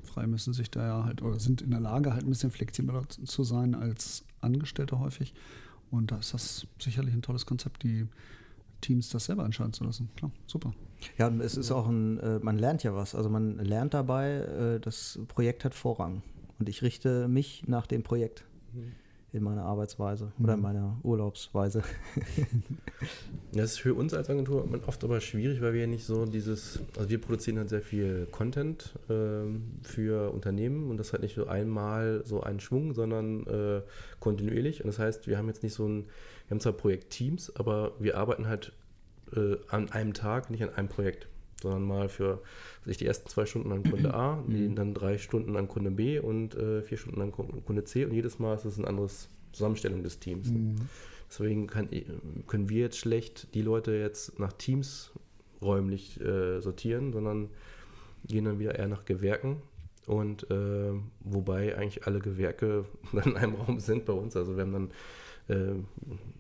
Frei 0.03 0.27
müssen 0.27 0.53
sich 0.53 0.71
da 0.71 0.87
ja 0.87 1.05
halt 1.05 1.23
oder 1.23 1.41
sind 1.41 1.63
in 1.63 1.71
der 1.71 1.81
Lage, 1.81 2.13
halt 2.13 2.25
ein 2.25 2.29
bisschen 2.29 2.51
flexibler 2.51 3.03
zu 3.09 3.43
sein 3.43 3.75
als 3.75 4.25
Angestellte 4.41 5.01
häufig. 5.01 5.35
Und 5.91 6.13
da 6.13 6.19
ist 6.19 6.35
das 6.35 6.67
sicherlich 6.79 7.15
ein 7.15 7.23
tolles 7.23 7.47
Konzept, 7.47 7.83
die 7.83 8.07
Teams 8.81 9.09
das 9.09 9.25
selber 9.25 9.45
entscheiden 9.45 9.73
zu 9.73 9.85
lassen. 9.85 10.09
Klar, 10.17 10.31
super. 10.47 10.73
Ja, 11.19 11.29
es 11.29 11.57
ist 11.57 11.71
auch 11.71 11.89
ein, 11.89 12.19
äh, 12.19 12.39
man 12.39 12.59
lernt 12.59 12.83
ja 12.83 12.95
was. 12.95 13.15
Also 13.15 13.29
man 13.29 13.59
lernt 13.59 13.95
dabei, 13.95 14.31
äh, 14.77 14.81
das 14.81 15.19
Projekt 15.29 15.65
hat 15.65 15.75
Vorrang. 15.75 16.23
Und 16.59 16.69
ich 16.69 16.83
richte 16.83 17.29
mich 17.29 17.65
nach 17.67 17.87
dem 17.87 18.03
Projekt. 18.03 18.45
Mhm 18.73 18.93
in 19.35 19.43
meiner 19.43 19.65
Arbeitsweise 19.65 20.33
oder 20.41 20.53
in 20.53 20.61
mhm. 20.61 20.63
meiner 20.63 20.97
Urlaubsweise. 21.03 21.83
das 23.53 23.73
ist 23.73 23.81
für 23.81 23.93
uns 23.95 24.15
als 24.15 24.31
Agentur 24.31 24.67
oft 24.87 25.03
aber 25.03 25.21
schwierig, 25.21 25.61
weil 25.61 25.73
wir 25.73 25.81
ja 25.81 25.87
nicht 25.89 26.05
so 26.05 26.25
dieses, 26.25 26.79
also 26.97 27.11
wir 27.11 27.21
produzieren 27.21 27.59
halt 27.59 27.69
sehr 27.69 27.83
viel 27.83 28.29
Content 28.31 28.97
ähm, 29.11 29.73
für 29.83 30.33
Unternehmen 30.33 30.89
und 30.89 30.99
das 30.99 31.13
halt 31.13 31.23
nicht 31.23 31.35
so 31.35 31.49
einmal 31.49 32.23
so 32.25 32.45
einen 32.45 32.61
Schwung, 32.61 32.95
sondern 32.95 33.45
äh, 33.49 33.83
kontinuierlich. 34.21 34.83
Und 34.83 34.87
das 34.87 35.01
heißt, 35.01 35.27
wir 35.27 35.37
haben 35.37 35.49
jetzt 35.49 35.65
nicht 35.65 35.75
so 35.75 35.85
ein, 35.89 36.05
wir 36.47 36.51
haben 36.51 36.61
zwar 36.61 36.75
Projektteams, 36.75 37.57
aber 37.57 37.91
wir 37.99 38.17
arbeiten 38.17 38.47
halt 38.47 38.73
äh, 39.35 39.57
an 39.69 39.91
einem 39.91 40.15
Tag, 40.15 40.49
nicht 40.49 40.63
an 40.63 40.71
einem 40.71 40.89
Projekt 40.89 41.27
sondern 41.65 41.83
mal 41.83 42.09
für 42.09 42.41
sich 42.85 42.97
die 42.97 43.07
ersten 43.07 43.29
zwei 43.29 43.47
Stunden 43.47 43.73
an 43.73 43.83
Kunde 43.83 44.15
A, 44.15 44.37
mhm. 44.37 44.77
dann 44.77 44.95
drei 44.95 45.19
Stunden 45.19 45.57
an 45.57 45.67
Kunde 45.67 45.91
B 45.91 46.21
und 46.21 46.55
äh, 46.55 46.83
vier 46.83 46.99
Stunden 46.99 47.21
an 47.21 47.33
Kunde 47.33 47.85
C 47.85 48.05
und 48.05 48.13
jedes 48.13 48.39
Mal 48.39 48.55
ist 48.55 48.65
es 48.65 48.79
eine 48.79 48.87
andere 48.87 49.09
Zusammenstellung 49.53 50.03
des 50.03 50.21
Teams. 50.21 50.51
Mhm. 50.51 50.77
Deswegen 51.29 51.67
kann, 51.67 51.89
können 52.47 52.69
wir 52.69 52.83
jetzt 52.83 52.99
schlecht 52.99 53.55
die 53.55 53.63
Leute 53.63 53.93
jetzt 53.93 54.39
nach 54.39 54.53
Teams 54.53 55.11
räumlich 55.61 56.21
äh, 56.21 56.61
sortieren, 56.61 57.13
sondern 57.13 57.49
gehen 58.27 58.45
dann 58.45 58.59
wieder 58.59 58.79
eher 58.79 58.89
nach 58.89 59.05
Gewerken. 59.05 59.63
Und 60.07 60.51
äh, 60.51 60.93
wobei 61.21 61.77
eigentlich 61.77 62.07
alle 62.07 62.21
Gewerke 62.21 62.85
dann 63.13 63.33
in 63.33 63.37
einem 63.37 63.55
Raum 63.55 63.81
sind 63.81 64.05
bei 64.05 64.13
uns. 64.13 64.37
Also 64.37 64.57
wir 64.57 64.63
haben 64.63 64.73
dann 64.73 64.91
äh, 65.49 65.75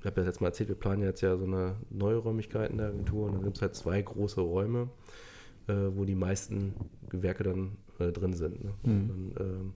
ich 0.00 0.06
habe 0.06 0.20
ja 0.20 0.26
jetzt 0.26 0.40
mal 0.40 0.48
erzählt, 0.48 0.68
wir 0.68 0.76
planen 0.76 1.02
jetzt 1.02 1.20
ja 1.20 1.36
so 1.36 1.44
eine 1.44 1.76
neue 1.90 2.16
Räumlichkeit 2.16 2.70
in 2.70 2.78
der 2.78 2.88
Agentur 2.88 3.26
und 3.26 3.34
dann 3.34 3.42
gibt 3.42 3.56
es 3.56 3.62
halt 3.62 3.74
zwei 3.74 4.00
große 4.00 4.40
Räume 4.40 4.88
äh, 5.68 5.72
wo 5.94 6.04
die 6.04 6.14
meisten 6.14 6.74
Gewerke 7.08 7.44
dann 7.44 7.72
äh, 7.98 8.12
drin 8.12 8.34
sind. 8.34 8.64
Ne? 8.64 8.72
Mhm. 8.82 9.08
Dann, 9.08 9.46
äh, 9.46 9.72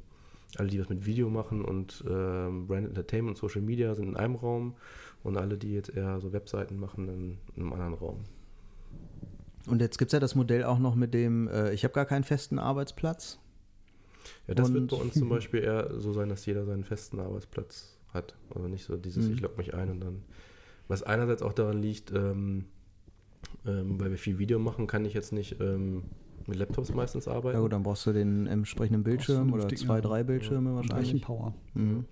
alle, 0.56 0.68
die 0.68 0.80
was 0.80 0.88
mit 0.88 1.04
Video 1.04 1.28
machen 1.28 1.62
und 1.62 2.02
ähm, 2.08 2.66
Brand 2.66 2.86
Entertainment 2.86 3.36
und 3.36 3.36
Social 3.36 3.60
Media 3.60 3.94
sind 3.94 4.08
in 4.08 4.16
einem 4.16 4.34
Raum 4.34 4.74
und 5.22 5.36
alle, 5.36 5.58
die 5.58 5.74
jetzt 5.74 5.94
eher 5.94 6.20
so 6.20 6.32
Webseiten 6.32 6.78
machen, 6.78 7.08
in, 7.08 7.38
in 7.54 7.62
einem 7.62 7.72
anderen 7.74 7.94
Raum. 7.94 8.20
Und 9.66 9.82
jetzt 9.82 9.98
gibt 9.98 10.08
es 10.08 10.12
ja 10.14 10.20
das 10.20 10.34
Modell 10.34 10.64
auch 10.64 10.78
noch 10.78 10.94
mit 10.94 11.12
dem, 11.12 11.48
äh, 11.48 11.72
ich 11.74 11.84
habe 11.84 11.92
gar 11.92 12.06
keinen 12.06 12.24
festen 12.24 12.58
Arbeitsplatz. 12.58 13.38
Ja, 14.46 14.54
das 14.54 14.68
und 14.68 14.74
wird 14.74 14.90
bei 14.90 14.96
uns 14.96 15.14
zum 15.14 15.28
Beispiel 15.28 15.60
eher 15.60 16.00
so 16.00 16.14
sein, 16.14 16.30
dass 16.30 16.46
jeder 16.46 16.64
seinen 16.64 16.84
festen 16.84 17.20
Arbeitsplatz 17.20 17.97
hat. 18.12 18.36
Also 18.54 18.68
nicht 18.68 18.84
so 18.84 18.96
dieses, 18.96 19.26
mhm. 19.26 19.34
ich 19.34 19.40
logge 19.40 19.56
mich 19.56 19.74
ein 19.74 19.90
und 19.90 20.00
dann. 20.00 20.22
Was 20.88 21.02
einerseits 21.02 21.42
auch 21.42 21.52
daran 21.52 21.82
liegt, 21.82 22.12
ähm, 22.12 22.64
ähm, 23.66 24.00
weil 24.00 24.10
wir 24.10 24.18
viel 24.18 24.38
Video 24.38 24.58
machen, 24.58 24.86
kann 24.86 25.04
ich 25.04 25.12
jetzt 25.12 25.32
nicht 25.32 25.60
ähm, 25.60 26.04
mit 26.46 26.56
Laptops 26.56 26.94
meistens 26.94 27.28
arbeiten. 27.28 27.56
Ja 27.56 27.62
gut, 27.62 27.72
dann 27.72 27.82
brauchst 27.82 28.06
du 28.06 28.12
den 28.12 28.46
entsprechenden 28.46 29.04
Bildschirm 29.04 29.52
oder 29.52 29.68
zwei, 29.68 30.00
drei 30.00 30.22
Bildschirme 30.24 30.70
ja. 30.70 30.76
wahrscheinlich. 30.76 31.22
Power. 31.22 31.54
Mhm. 31.74 32.06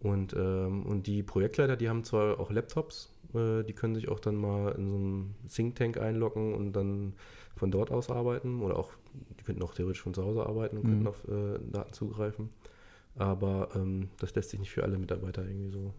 Und, 0.00 0.34
ähm, 0.34 0.84
und 0.84 1.06
die 1.06 1.22
Projektleiter, 1.22 1.76
die 1.76 1.88
haben 1.88 2.04
zwar 2.04 2.40
auch 2.40 2.50
Laptops, 2.50 3.14
äh, 3.34 3.62
die 3.64 3.72
können 3.72 3.94
sich 3.94 4.08
auch 4.08 4.20
dann 4.20 4.36
mal 4.36 4.72
in 4.72 4.88
so 4.88 4.96
einem 4.96 5.34
Think 5.48 5.76
Tank 5.76 5.98
einloggen 5.98 6.54
und 6.54 6.72
dann 6.72 7.14
von 7.56 7.70
dort 7.70 7.90
aus 7.90 8.10
arbeiten 8.10 8.60
oder 8.60 8.78
auch, 8.78 8.92
die 9.38 9.44
könnten 9.44 9.62
auch 9.62 9.74
theoretisch 9.74 10.02
von 10.02 10.14
zu 10.14 10.24
Hause 10.24 10.44
arbeiten 10.44 10.76
und 10.76 10.84
mhm. 10.84 10.88
könnten 10.88 11.06
auf 11.06 11.24
äh, 11.28 11.58
Daten 11.70 11.92
zugreifen. 11.92 12.50
Aber 13.16 13.68
ähm, 13.74 14.08
das 14.18 14.34
lässt 14.34 14.50
sich 14.50 14.60
nicht 14.60 14.70
für 14.70 14.82
alle 14.82 14.98
Mitarbeiter 14.98 15.44
irgendwie 15.44 15.70
so 15.70 15.94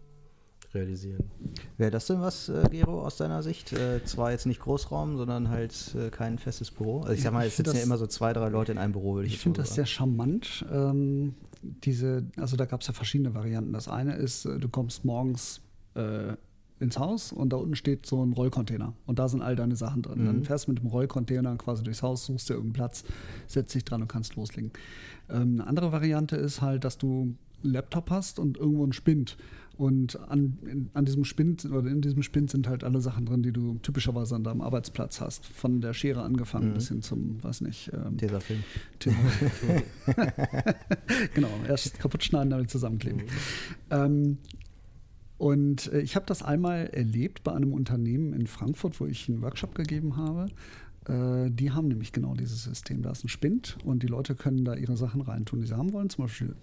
realisieren. 0.74 1.30
Wäre 1.78 1.90
das 1.90 2.06
denn 2.06 2.20
was, 2.20 2.48
äh, 2.48 2.64
Gero, 2.70 3.02
aus 3.02 3.16
deiner 3.16 3.42
Sicht? 3.42 3.72
Äh, 3.72 4.04
zwar 4.04 4.32
jetzt 4.32 4.46
nicht 4.46 4.60
Großraum, 4.60 5.16
sondern 5.16 5.48
halt 5.48 5.94
äh, 5.94 6.10
kein 6.10 6.38
festes 6.38 6.70
Büro. 6.70 7.00
Also 7.00 7.12
ich 7.14 7.22
sag 7.22 7.32
mal, 7.32 7.46
es 7.46 7.56
sitzen 7.56 7.76
ja 7.76 7.82
immer 7.82 7.96
so 7.96 8.06
zwei, 8.06 8.32
drei 8.32 8.48
Leute 8.48 8.72
in 8.72 8.78
einem 8.78 8.92
Büro, 8.92 9.14
würde 9.14 9.26
ich 9.26 9.34
Ich 9.34 9.40
finde 9.40 9.62
das 9.62 9.74
sehr 9.74 9.86
charmant. 9.86 10.64
Ähm, 10.70 11.34
diese, 11.62 12.26
also 12.36 12.56
da 12.56 12.66
gab 12.66 12.82
es 12.82 12.86
ja 12.86 12.92
verschiedene 12.92 13.34
Varianten. 13.34 13.72
Das 13.72 13.88
eine 13.88 14.16
ist, 14.16 14.44
äh, 14.44 14.58
du 14.58 14.68
kommst 14.68 15.04
morgens 15.04 15.60
äh, 15.94 16.34
ins 16.78 16.98
Haus 16.98 17.32
und 17.32 17.52
da 17.52 17.56
unten 17.56 17.74
steht 17.74 18.06
so 18.06 18.24
ein 18.24 18.32
Rollcontainer 18.32 18.94
und 19.06 19.18
da 19.18 19.28
sind 19.28 19.42
all 19.42 19.56
deine 19.56 19.76
Sachen 19.76 20.02
drin. 20.02 20.22
Mhm. 20.22 20.26
Dann 20.26 20.44
fährst 20.44 20.66
du 20.66 20.72
mit 20.72 20.82
dem 20.82 20.88
Rollcontainer 20.88 21.56
quasi 21.56 21.82
durchs 21.82 22.02
Haus, 22.02 22.26
suchst 22.26 22.48
dir 22.48 22.54
irgendeinen 22.54 22.74
Platz, 22.74 23.04
setzt 23.46 23.74
dich 23.74 23.84
dran 23.84 24.02
und 24.02 24.08
kannst 24.08 24.36
loslegen. 24.36 24.72
Ähm, 25.30 25.54
eine 25.60 25.66
andere 25.66 25.92
Variante 25.92 26.36
ist 26.36 26.60
halt, 26.60 26.84
dass 26.84 26.98
du 26.98 27.34
einen 27.64 27.72
Laptop 27.72 28.10
hast 28.10 28.38
und 28.38 28.58
irgendwo 28.58 28.86
ein 28.86 28.92
Spind 28.92 29.38
und 29.78 30.18
an, 30.30 30.58
in, 30.62 30.90
an 30.94 31.04
diesem 31.04 31.24
Spind 31.24 31.64
oder 31.66 31.90
in 31.90 32.00
diesem 32.00 32.22
Spind 32.22 32.50
sind 32.50 32.66
halt 32.66 32.82
alle 32.82 33.00
Sachen 33.00 33.26
drin, 33.26 33.42
die 33.42 33.52
du 33.52 33.78
typischerweise 33.82 34.34
an 34.34 34.42
deinem 34.42 34.62
Arbeitsplatz 34.62 35.20
hast. 35.20 35.44
Von 35.44 35.82
der 35.82 35.92
Schere 35.92 36.22
angefangen 36.22 36.70
mhm. 36.70 36.74
bis 36.74 36.88
hin 36.88 37.02
zum, 37.02 37.42
weiß 37.42 37.60
nicht. 37.60 37.90
Ähm, 37.92 38.16
Tesafilm. 38.16 38.64
genau, 41.34 41.50
erst 41.68 41.98
kaputt 41.98 42.24
schneiden, 42.24 42.50
damit 42.50 42.70
zusammenkleben. 42.70 43.22
Mhm. 43.22 43.28
Ähm, 43.90 44.38
und 45.38 45.92
äh, 45.92 46.00
ich 46.00 46.16
habe 46.16 46.26
das 46.26 46.42
einmal 46.42 46.86
erlebt 46.86 47.42
bei 47.44 47.52
einem 47.52 47.72
Unternehmen 47.72 48.32
in 48.32 48.46
Frankfurt, 48.46 49.00
wo 49.00 49.06
ich 49.06 49.28
einen 49.28 49.42
Workshop 49.42 49.74
gegeben 49.74 50.16
habe. 50.16 50.46
Äh, 51.08 51.50
die 51.50 51.72
haben 51.72 51.88
nämlich 51.88 52.12
genau 52.12 52.34
dieses 52.34 52.64
System. 52.64 53.02
Da 53.02 53.10
ist 53.10 53.24
ein 53.24 53.28
Spind 53.28 53.76
und 53.84 54.02
die 54.02 54.06
Leute 54.06 54.34
können 54.34 54.64
da 54.64 54.74
ihre 54.74 54.96
Sachen 54.96 55.20
reintun, 55.20 55.60
die 55.60 55.66
sie 55.66 55.76
haben 55.76 55.92
wollen. 55.92 56.10
Zum 56.10 56.24
Beispiel 56.24 56.54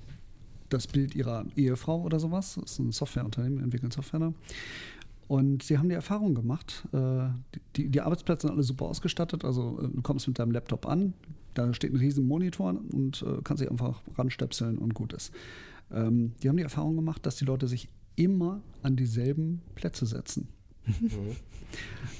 das 0.69 0.87
Bild 0.87 1.13
ihrer 1.13 1.45
Ehefrau 1.55 2.01
oder 2.01 2.19
sowas. 2.19 2.57
Das 2.59 2.71
ist 2.71 2.79
ein 2.79 2.91
Softwareunternehmen, 2.91 3.63
entwickeln 3.63 3.91
Software 3.91 4.19
da. 4.19 4.33
Und 5.27 5.63
sie 5.63 5.77
haben 5.77 5.87
die 5.87 5.95
Erfahrung 5.95 6.35
gemacht, 6.35 6.85
äh, 6.91 7.29
die, 7.75 7.89
die 7.89 8.01
Arbeitsplätze 8.01 8.47
sind 8.47 8.55
alle 8.55 8.63
super 8.63 8.85
ausgestattet. 8.85 9.45
Also 9.45 9.79
du 9.81 10.01
kommst 10.01 10.27
mit 10.27 10.37
deinem 10.37 10.51
Laptop 10.51 10.87
an, 10.87 11.13
da 11.53 11.73
steht 11.73 11.93
ein 11.93 11.97
riesen 11.97 12.27
Monitor 12.27 12.75
und 12.91 13.23
kannst 13.43 13.61
dich 13.61 13.69
einfach 13.69 14.01
ranstöpseln 14.17 14.79
und 14.79 14.95
gut 14.95 15.13
ist. 15.13 15.31
Ähm, 15.91 16.33
die 16.41 16.49
haben 16.49 16.57
die 16.57 16.63
Erfahrung 16.63 16.95
gemacht, 16.95 17.25
dass 17.25 17.35
die 17.35 17.45
Leute 17.45 17.67
sich 17.67 17.87
immer 18.15 18.61
an 18.81 18.95
dieselben 18.95 19.61
Plätze 19.75 20.05
setzen. 20.05 20.47
Mhm. 20.85 21.35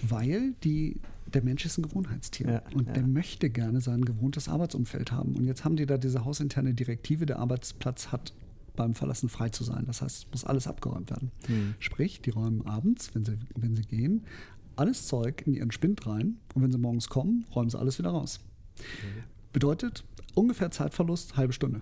Weil 0.02 0.54
die, 0.64 1.00
der 1.34 1.44
Mensch 1.44 1.66
ist 1.66 1.78
ein 1.78 1.84
Gewohnheitstier 1.84 2.48
ja, 2.48 2.64
und 2.74 2.88
ja. 2.88 2.94
der 2.94 3.08
möchte 3.08 3.50
gerne 3.50 3.82
sein 3.82 4.04
gewohntes 4.04 4.48
Arbeitsumfeld 4.48 5.12
haben. 5.12 5.36
Und 5.36 5.46
jetzt 5.46 5.66
haben 5.66 5.76
die 5.76 5.86
da 5.86 5.98
diese 5.98 6.26
hausinterne 6.26 6.74
Direktive, 6.74 7.26
der 7.26 7.40
Arbeitsplatz 7.40 8.12
hat 8.12 8.34
beim 8.76 8.96
Verlassen 8.96 9.30
frei 9.30 9.50
zu 9.50 9.64
sein. 9.64 9.86
Das 9.86 10.02
heißt, 10.02 10.26
es 10.26 10.32
muss 10.32 10.46
alles 10.46 10.68
abgeräumt 10.68 11.12
werden. 11.12 11.32
Mhm. 11.48 11.76
Sprich, 11.80 12.22
die 12.22 12.32
räumen 12.32 12.66
abends, 12.66 13.14
wenn 13.14 13.24
sie, 13.26 13.38
wenn 13.56 13.76
sie 13.76 13.84
gehen, 13.84 14.24
alles 14.76 15.08
Zeug 15.08 15.44
in 15.46 15.54
ihren 15.54 15.72
Spind 15.72 16.08
rein 16.08 16.38
und 16.56 16.64
wenn 16.64 16.72
sie 16.72 16.80
morgens 16.80 17.10
kommen, 17.10 17.46
räumen 17.54 17.70
sie 17.70 17.78
alles 17.78 18.00
wieder 18.00 18.10
raus. 18.10 18.40
Mhm. 18.78 19.24
Bedeutet 19.52 20.04
ungefähr 20.34 20.72
Zeitverlust, 20.72 21.38
halbe 21.38 21.54
Stunde. 21.54 21.82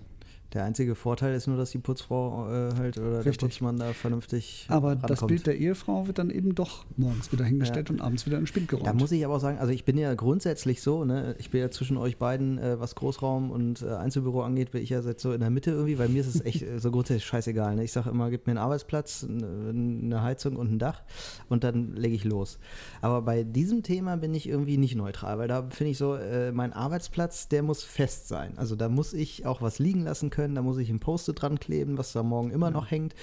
Der 0.53 0.65
einzige 0.65 0.95
Vorteil 0.95 1.33
ist 1.33 1.47
nur, 1.47 1.55
dass 1.55 1.71
die 1.71 1.77
Putzfrau 1.77 2.49
äh, 2.49 2.75
halt 2.75 2.97
oder 2.97 3.19
Richtig. 3.19 3.37
der 3.37 3.47
Putzmann 3.47 3.77
da 3.77 3.93
vernünftig. 3.93 4.65
Aber 4.67 4.89
rankommt. 4.89 5.09
das 5.09 5.25
Bild 5.25 5.47
der 5.47 5.57
Ehefrau 5.57 6.07
wird 6.07 6.19
dann 6.19 6.29
eben 6.29 6.55
doch 6.55 6.83
morgens 6.97 7.31
wieder 7.31 7.45
hingestellt 7.45 7.87
ja. 7.87 7.95
und 7.95 8.01
abends 8.01 8.25
wieder 8.25 8.35
in 8.35 8.41
den 8.41 8.47
Spind 8.47 8.67
geräumt. 8.67 8.85
Da 8.85 8.93
muss 8.93 9.13
ich 9.13 9.23
aber 9.23 9.35
auch 9.35 9.39
sagen, 9.39 9.59
also 9.59 9.71
ich 9.71 9.85
bin 9.85 9.97
ja 9.97 10.13
grundsätzlich 10.13 10.81
so, 10.81 11.05
ne, 11.05 11.35
ich 11.39 11.51
bin 11.51 11.61
ja 11.61 11.71
zwischen 11.71 11.95
euch 11.95 12.17
beiden, 12.17 12.57
äh, 12.57 12.77
was 12.81 12.95
Großraum 12.95 13.49
und 13.49 13.81
äh, 13.81 13.91
Einzelbüro 13.91 14.43
angeht, 14.43 14.71
bin 14.71 14.83
ich 14.83 14.89
ja 14.89 15.01
so 15.01 15.31
in 15.31 15.39
der 15.39 15.49
Mitte 15.49 15.71
irgendwie, 15.71 15.97
weil 15.97 16.09
mir 16.09 16.19
ist 16.19 16.35
es 16.35 16.43
echt 16.43 16.65
so 16.81 16.91
grundsätzlich 16.91 17.25
scheißegal. 17.25 17.77
Ne? 17.77 17.85
Ich 17.85 17.93
sage 17.93 18.09
immer, 18.09 18.29
gib 18.29 18.45
mir 18.45 18.51
einen 18.51 18.57
Arbeitsplatz, 18.57 19.25
eine 19.25 20.21
Heizung 20.21 20.57
und 20.57 20.73
ein 20.73 20.79
Dach 20.79 21.01
und 21.47 21.63
dann 21.63 21.95
lege 21.95 22.15
ich 22.15 22.25
los. 22.25 22.59
Aber 23.01 23.21
bei 23.21 23.43
diesem 23.43 23.83
Thema 23.83 24.17
bin 24.17 24.33
ich 24.33 24.49
irgendwie 24.49 24.77
nicht 24.77 24.95
neutral, 24.95 25.37
weil 25.39 25.47
da 25.47 25.69
finde 25.69 25.91
ich 25.91 25.97
so, 25.97 26.15
äh, 26.15 26.51
mein 26.51 26.73
Arbeitsplatz, 26.73 27.47
der 27.47 27.63
muss 27.63 27.83
fest 27.83 28.27
sein. 28.27 28.57
Also 28.57 28.75
da 28.75 28.89
muss 28.89 29.13
ich 29.13 29.45
auch 29.45 29.61
was 29.61 29.79
liegen 29.79 30.03
lassen 30.03 30.29
können 30.29 30.40
können, 30.41 30.55
da 30.55 30.63
muss 30.63 30.79
ich 30.79 30.89
ein 30.89 30.99
Post-it 30.99 31.39
dran 31.39 31.59
kleben, 31.59 31.99
was 31.99 32.13
da 32.13 32.23
morgen 32.23 32.49
immer 32.49 32.71
noch 32.71 32.89
hängt. 32.89 33.13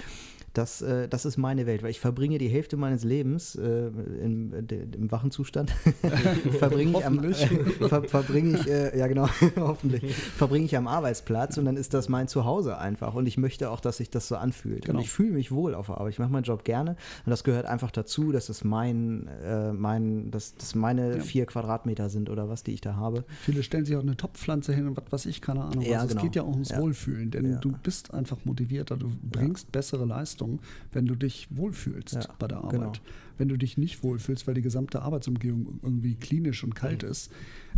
Das, 0.58 0.82
äh, 0.82 1.06
das 1.06 1.24
ist 1.24 1.36
meine 1.36 1.66
Welt, 1.66 1.84
weil 1.84 1.90
ich 1.90 2.00
verbringe 2.00 2.36
die 2.38 2.48
Hälfte 2.48 2.76
meines 2.76 3.04
Lebens 3.04 3.54
äh, 3.54 3.90
im, 4.24 4.52
im 4.68 5.12
wachen 5.12 5.30
Zustand. 5.30 5.70
verbringe 6.58 6.98
ich, 6.98 7.06
am, 7.06 7.22
äh, 7.22 7.32
ver, 7.88 8.02
verbringe 8.02 8.58
ich 8.58 8.66
äh, 8.66 8.98
ja 8.98 9.06
genau, 9.06 9.28
hoffentlich, 9.56 10.16
verbringe 10.16 10.64
ich 10.64 10.76
am 10.76 10.88
Arbeitsplatz 10.88 11.58
und 11.58 11.64
dann 11.64 11.76
ist 11.76 11.94
das 11.94 12.08
mein 12.08 12.26
Zuhause 12.26 12.76
einfach. 12.76 13.14
Und 13.14 13.26
ich 13.26 13.38
möchte 13.38 13.70
auch, 13.70 13.78
dass 13.78 13.98
sich 13.98 14.10
das 14.10 14.26
so 14.26 14.34
anfühlt. 14.34 14.86
Genau. 14.86 14.98
Und 14.98 15.04
ich 15.04 15.10
fühle 15.10 15.30
mich 15.30 15.52
wohl 15.52 15.76
auf 15.76 15.86
der 15.86 15.98
Arbeit. 15.98 16.14
Ich 16.14 16.18
mache 16.18 16.32
meinen 16.32 16.42
Job 16.42 16.64
gerne 16.64 16.96
und 17.24 17.30
das 17.30 17.44
gehört 17.44 17.66
einfach 17.66 17.92
dazu, 17.92 18.32
dass 18.32 18.48
es 18.48 18.64
mein, 18.64 19.28
äh, 19.44 19.72
mein 19.72 20.32
dass 20.32 20.56
das 20.56 20.74
meine 20.74 21.18
ja. 21.18 21.20
vier 21.20 21.46
Quadratmeter 21.46 22.08
sind 22.08 22.30
oder 22.30 22.48
was, 22.48 22.64
die 22.64 22.72
ich 22.72 22.80
da 22.80 22.96
habe. 22.96 23.22
Viele 23.42 23.62
stellen 23.62 23.84
sich 23.84 23.94
auch 23.94 24.02
eine 24.02 24.16
Topfpflanze 24.16 24.74
hin 24.74 24.88
und 24.88 24.96
was 24.96 25.04
weiß 25.08 25.26
ich, 25.26 25.40
keine 25.40 25.62
Ahnung. 25.62 25.84
Ja, 25.84 26.00
also 26.00 26.08
genau. 26.08 26.20
Es 26.20 26.24
geht 26.24 26.34
ja 26.34 26.42
auch 26.42 26.50
ums 26.50 26.70
ja. 26.70 26.80
Wohlfühlen, 26.80 27.30
denn 27.30 27.60
du 27.60 27.76
bist 27.80 28.12
einfach 28.12 28.38
motivierter, 28.44 28.96
du 28.96 29.08
bringst 29.22 29.70
bessere 29.70 30.04
Leistung 30.04 30.47
Leistung, 30.52 30.60
wenn 30.92 31.06
du 31.06 31.14
dich 31.14 31.48
wohlfühlst 31.50 32.14
Ja, 32.14 32.34
bei 32.38 32.48
der 32.48 32.58
Arbeit. 32.58 32.72
genau. 32.72 32.92
Wenn 33.36 33.48
du 33.48 33.56
dich 33.56 33.78
nicht 33.78 34.02
wohlfühlst, 34.02 34.48
weil 34.48 34.54
die 34.54 34.62
gesamte 34.62 35.02
Arbeitsumgebung 35.02 35.78
irgendwie 35.82 36.16
klinisch 36.16 36.64
und 36.64 36.74
kalt 36.74 37.04
ist, 37.04 37.30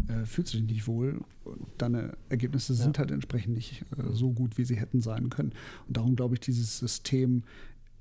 äh, 0.09 0.25
fühlst 0.25 0.55
du 0.55 0.59
dich 0.59 0.67
nicht 0.69 0.87
wohl. 0.87 1.21
Und 1.45 1.59
deine 1.77 2.15
Ergebnisse 2.31 2.73
sind 2.75 2.99
halt 2.99 3.11
entsprechend 3.11 3.55
nicht 3.55 3.83
äh, 3.99 4.11
so 4.13 4.31
gut, 4.33 4.57
wie 4.57 4.65
sie 4.65 4.77
hätten 4.77 5.03
sein 5.03 5.29
können. 5.29 5.53
Und 5.87 5.97
darum 5.99 6.17
glaube 6.17 6.35
ich, 6.35 6.41
dieses 6.41 6.79
System 6.79 7.43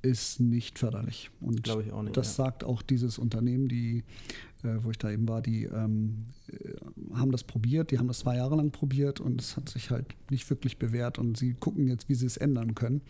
ist 0.02 0.40
nicht 0.40 0.80
förderlich. 0.80 1.30
Und 1.42 1.64
Glaube 1.64 1.84
ich 1.84 1.92
auch 1.92 2.04
nicht, 2.04 2.16
das 2.16 2.38
ja. 2.38 2.46
sagt 2.46 2.64
auch 2.64 2.82
dieses 2.82 3.18
Unternehmen, 3.18 3.68
die, 3.68 4.04
äh, 4.64 4.78
wo 4.82 4.92
ich 4.92 4.98
da 4.98 5.12
eben 5.12 5.28
war, 5.28 5.42
die 5.42 5.66
ähm, 5.66 6.26
äh, 6.48 6.76
haben 7.16 7.32
das 7.32 7.44
probiert, 7.44 7.92
die 7.92 8.00
haben 8.00 8.08
das 8.08 8.20
zwei 8.20 8.38
Jahre 8.38 8.56
lang 8.56 8.72
probiert 8.72 9.20
und 9.20 9.42
es 9.42 9.58
hat 9.58 9.68
sich 9.68 9.90
halt 9.92 10.06
nicht 10.30 10.50
wirklich 10.50 10.78
bewährt 10.78 11.20
und 11.20 11.38
sie 11.38 11.54
gucken 11.54 11.88
jetzt, 11.88 12.08
wie 12.08 12.16
sie 12.16 12.26
es 12.26 12.38
ändern 12.38 12.76
können. 12.76 13.02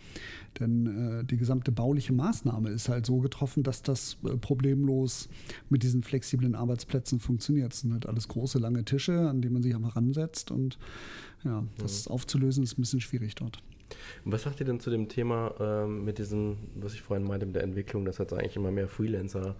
Denn 0.58 1.20
äh, 1.20 1.24
die 1.24 1.36
gesamte 1.36 1.70
bauliche 1.70 2.12
Maßnahme 2.12 2.70
ist 2.70 2.88
halt 2.88 3.06
so 3.06 3.18
getroffen, 3.18 3.62
dass 3.62 3.82
das 3.82 4.16
äh, 4.24 4.36
problemlos 4.36 5.28
mit 5.68 5.82
diesen 5.82 6.02
flexiblen 6.02 6.54
Arbeitsplätzen 6.54 7.20
funktioniert. 7.20 7.72
Es 7.72 7.80
sind 7.80 7.92
halt 7.92 8.06
alles 8.06 8.26
große, 8.26 8.58
lange 8.58 8.84
Tische, 8.84 9.28
an 9.28 9.42
die 9.42 9.48
man 9.50 9.62
sich 9.62 9.74
einfach 9.74 9.96
ransetzt 9.96 10.50
und 10.50 10.78
ja, 11.44 11.64
das 11.78 12.06
aufzulösen 12.08 12.64
ist 12.64 12.76
ein 12.76 12.82
bisschen 12.82 13.00
schwierig 13.00 13.34
dort. 13.34 13.62
Und 14.24 14.32
was 14.32 14.42
sagt 14.42 14.60
ihr 14.60 14.66
denn 14.66 14.80
zu 14.80 14.90
dem 14.90 15.08
Thema 15.08 15.54
ähm, 15.60 16.04
mit 16.04 16.18
diesem, 16.18 16.56
was 16.76 16.94
ich 16.94 17.02
vorhin 17.02 17.26
meinte, 17.26 17.46
mit 17.46 17.56
der 17.56 17.62
Entwicklung, 17.62 18.04
dass 18.04 18.18
jetzt 18.18 18.32
eigentlich 18.32 18.56
immer 18.56 18.70
mehr 18.70 18.88
Freelancer, 18.88 19.56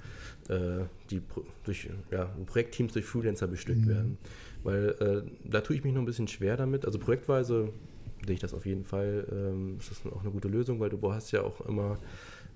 äh, 0.48 0.84
die 1.10 1.22
durch 1.64 1.88
ja, 2.10 2.30
Projektteams 2.46 2.92
durch 2.92 3.06
Freelancer 3.06 3.46
bestückt 3.46 3.86
werden? 3.86 4.18
Weil 4.62 4.88
äh, 5.00 5.48
da 5.48 5.60
tue 5.60 5.76
ich 5.76 5.84
mich 5.84 5.92
noch 5.94 6.02
ein 6.02 6.06
bisschen 6.06 6.28
schwer 6.28 6.56
damit. 6.56 6.84
Also 6.84 6.98
projektweise 6.98 7.70
sehe 8.24 8.34
ich 8.34 8.40
das 8.40 8.54
auf 8.54 8.66
jeden 8.66 8.84
Fall. 8.84 9.26
Ähm, 9.30 9.76
ist 9.78 9.90
das 9.90 10.12
auch 10.12 10.20
eine 10.20 10.30
gute 10.30 10.48
Lösung, 10.48 10.80
weil 10.80 10.90
du 10.90 11.12
hast 11.12 11.30
ja 11.32 11.42
auch 11.42 11.60
immer 11.66 11.98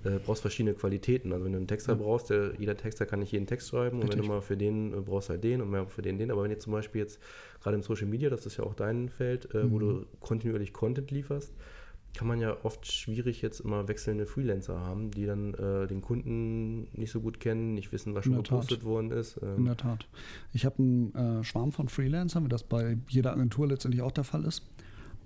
äh, 0.05 0.19
brauchst 0.25 0.43
verschiedene 0.43 0.75
Qualitäten. 0.75 1.33
Also 1.33 1.45
wenn 1.45 1.53
du 1.53 1.59
einen 1.59 1.67
Texter 1.67 1.95
brauchst, 1.97 2.31
der, 2.31 2.53
jeder 2.59 2.77
Texter 2.77 3.07
kann 3.07 3.21
nicht 3.21 3.33
jeden 3.33 3.47
Text 3.47 3.69
schreiben 3.69 3.97
und 3.97 4.03
wenn 4.05 4.09
Richtig. 4.11 4.27
du 4.27 4.33
mal 4.33 4.41
für 4.41 4.57
den 4.57 4.93
äh, 4.93 5.01
brauchst 5.01 5.31
halt 5.31 5.43
den 5.45 5.61
und 5.61 5.71
mehr 5.71 5.87
für 5.87 6.03
den 6.03 6.19
den. 6.19 6.31
Aber 6.31 6.43
wenn 6.43 6.51
ihr 6.51 6.59
zum 6.59 6.73
Beispiel 6.73 7.01
jetzt 7.03 7.19
gerade 7.63 7.77
im 7.77 7.83
Social 7.83 8.07
Media, 8.07 8.31
das 8.31 8.47
ist 8.47 8.57
ja 8.57 8.65
auch 8.65 8.75
dein 8.75 9.09
Feld, 9.09 9.55
äh, 9.55 9.71
wo 9.71 9.79
du 9.79 10.07
kontinuierlich 10.21 10.73
Content 10.73 11.11
lieferst, 11.11 11.53
kann 12.17 12.29
man 12.29 12.41
ja 12.41 12.57
oft 12.63 12.87
schwierig 12.91 13.43
jetzt 13.43 13.59
immer 13.59 13.89
wechselnde 13.89 14.27
Freelancer 14.27 14.79
haben, 14.79 15.11
die 15.11 15.27
dann 15.27 15.53
äh, 15.55 15.87
den 15.89 16.01
Kunden 16.01 16.87
nicht 16.97 17.11
so 17.11 17.21
gut 17.21 17.41
kennen, 17.41 17.75
nicht 17.75 17.91
wissen, 17.91 18.15
was 18.15 18.25
In 18.27 18.35
schon 18.35 18.45
Tat. 18.45 18.51
gepostet 18.61 18.85
worden 18.85 19.11
ist. 19.11 19.37
In 19.39 19.49
Ähm, 19.59 19.65
der 19.65 19.77
Tat. 19.77 20.07
Ich 20.53 20.65
habe 20.65 20.79
einen 20.79 21.15
äh, 21.15 21.43
Schwarm 21.43 21.73
von 21.73 21.89
Freelancern, 21.89 22.45
wie 22.45 22.49
das 22.49 22.63
bei 22.63 22.99
jeder 23.09 23.33
Agentur 23.33 23.67
letztendlich 23.67 24.01
auch 24.03 24.13
der 24.13 24.23
Fall 24.25 24.45
ist. 24.45 24.63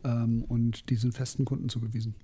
Ähm, 0.03 0.45
und 0.49 0.89
die 0.89 0.95
sind 0.95 1.13
festen 1.13 1.45
Kunden 1.45 1.69
zugewiesen. 1.69 2.15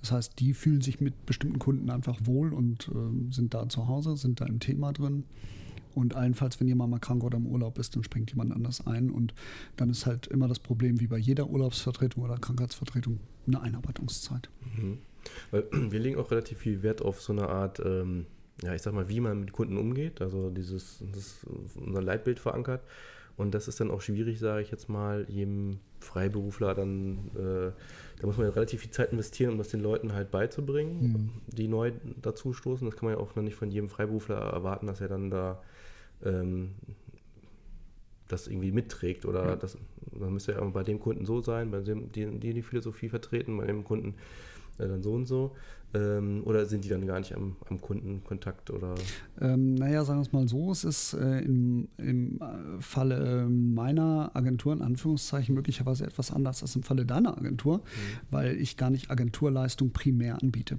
Das 0.00 0.12
heißt, 0.12 0.38
die 0.38 0.54
fühlen 0.54 0.80
sich 0.80 1.00
mit 1.00 1.26
bestimmten 1.26 1.58
Kunden 1.58 1.90
einfach 1.90 2.18
wohl 2.24 2.52
und 2.52 2.90
ähm, 2.94 3.32
sind 3.32 3.54
da 3.54 3.68
zu 3.68 3.86
Hause, 3.86 4.16
sind 4.16 4.40
da 4.40 4.46
im 4.46 4.60
Thema 4.60 4.92
drin. 4.92 5.24
Und 5.94 6.14
allenfalls, 6.14 6.60
wenn 6.60 6.68
jemand 6.68 6.90
mal 6.90 6.98
krank 6.98 7.24
oder 7.24 7.36
im 7.36 7.46
Urlaub 7.46 7.78
ist, 7.78 7.96
dann 7.96 8.04
springt 8.04 8.30
jemand 8.30 8.52
anders 8.52 8.86
ein. 8.86 9.10
Und 9.10 9.34
dann 9.76 9.90
ist 9.90 10.06
halt 10.06 10.26
immer 10.28 10.48
das 10.48 10.60
Problem, 10.60 11.00
wie 11.00 11.06
bei 11.06 11.18
jeder 11.18 11.48
Urlaubsvertretung 11.50 12.22
oder 12.22 12.36
Krankheitsvertretung, 12.36 13.18
eine 13.46 13.60
Einarbeitungszeit. 13.60 14.48
Mhm. 14.76 14.98
Weil 15.50 15.66
wir 15.90 15.98
legen 15.98 16.18
auch 16.18 16.30
relativ 16.30 16.58
viel 16.58 16.82
Wert 16.82 17.02
auf 17.02 17.20
so 17.20 17.32
eine 17.32 17.48
Art, 17.48 17.80
ähm, 17.84 18.26
ja, 18.62 18.74
ich 18.74 18.82
sag 18.82 18.94
mal, 18.94 19.08
wie 19.08 19.20
man 19.20 19.40
mit 19.40 19.52
Kunden 19.52 19.76
umgeht. 19.76 20.20
Also 20.20 20.50
dieses, 20.50 21.02
das 21.12 21.44
unser 21.74 22.02
Leitbild 22.02 22.38
verankert. 22.38 22.82
Und 23.36 23.54
das 23.54 23.68
ist 23.68 23.80
dann 23.80 23.90
auch 23.90 24.02
schwierig, 24.02 24.38
sage 24.38 24.62
ich 24.62 24.70
jetzt 24.70 24.88
mal, 24.88 25.24
jedem 25.28 25.78
Freiberufler 26.00 26.74
dann, 26.74 27.30
äh, 27.36 27.72
da 28.20 28.26
muss 28.26 28.36
man 28.36 28.46
ja 28.46 28.52
relativ 28.52 28.82
viel 28.82 28.90
Zeit 28.90 29.12
investieren, 29.12 29.52
um 29.52 29.58
das 29.58 29.68
den 29.68 29.80
Leuten 29.80 30.12
halt 30.12 30.30
beizubringen, 30.30 31.30
die 31.46 31.68
neu 31.68 31.92
dazu 32.20 32.52
stoßen. 32.52 32.86
Das 32.86 32.94
kann 32.96 33.06
man 33.08 33.16
ja 33.16 33.20
auch 33.20 33.34
noch 33.34 33.42
nicht 33.42 33.56
von 33.56 33.70
jedem 33.70 33.88
Freiberufler 33.88 34.36
erwarten, 34.36 34.86
dass 34.86 35.00
er 35.00 35.08
dann 35.08 35.30
da 35.30 35.62
ähm, 36.24 36.72
das 38.28 38.46
irgendwie 38.46 38.72
mitträgt 38.72 39.24
oder 39.24 39.44
Ja. 39.50 39.56
das 39.56 39.76
dann 40.12 40.32
müsste 40.32 40.52
ja 40.52 40.60
auch 40.60 40.70
bei 40.70 40.82
dem 40.82 41.00
Kunden 41.00 41.24
so 41.24 41.40
sein, 41.40 41.70
bei 41.70 41.80
dem 41.80 42.12
die 42.12 42.26
die, 42.38 42.52
die 42.52 42.62
Philosophie 42.62 43.08
vertreten, 43.08 43.56
bei 43.56 43.66
dem 43.66 43.84
Kunden 43.84 44.14
äh, 44.80 44.88
dann 44.88 45.02
so 45.02 45.12
und 45.12 45.26
so. 45.26 45.52
Ähm, 45.92 46.42
oder 46.44 46.66
sind 46.66 46.84
die 46.84 46.88
dann 46.88 47.04
gar 47.04 47.18
nicht 47.18 47.34
am, 47.34 47.56
am 47.68 47.80
Kundenkontakt 47.80 48.70
oder 48.70 48.94
Ähm, 49.40 49.74
naja, 49.74 50.04
sagen 50.04 50.20
wir 50.20 50.22
es 50.22 50.32
mal 50.32 50.46
so, 50.46 50.70
es 50.70 50.84
ist 50.84 51.14
äh, 51.14 51.40
im, 51.40 51.88
im 51.96 52.40
äh, 52.40 52.80
Falle 52.80 53.48
meiner 53.48 54.30
Agentur 54.34 54.72
in 54.72 54.82
Anführungszeichen 54.82 55.52
möglicherweise 55.52 56.04
etwas 56.04 56.30
anders 56.30 56.62
als 56.62 56.76
im 56.76 56.84
Falle 56.84 57.06
deiner 57.06 57.36
Agentur, 57.36 57.82
weil 58.30 58.54
ich 58.60 58.76
gar 58.76 58.90
nicht 58.90 59.10
Agenturleistung 59.10 59.90
primär 59.90 60.40
anbiete, 60.40 60.78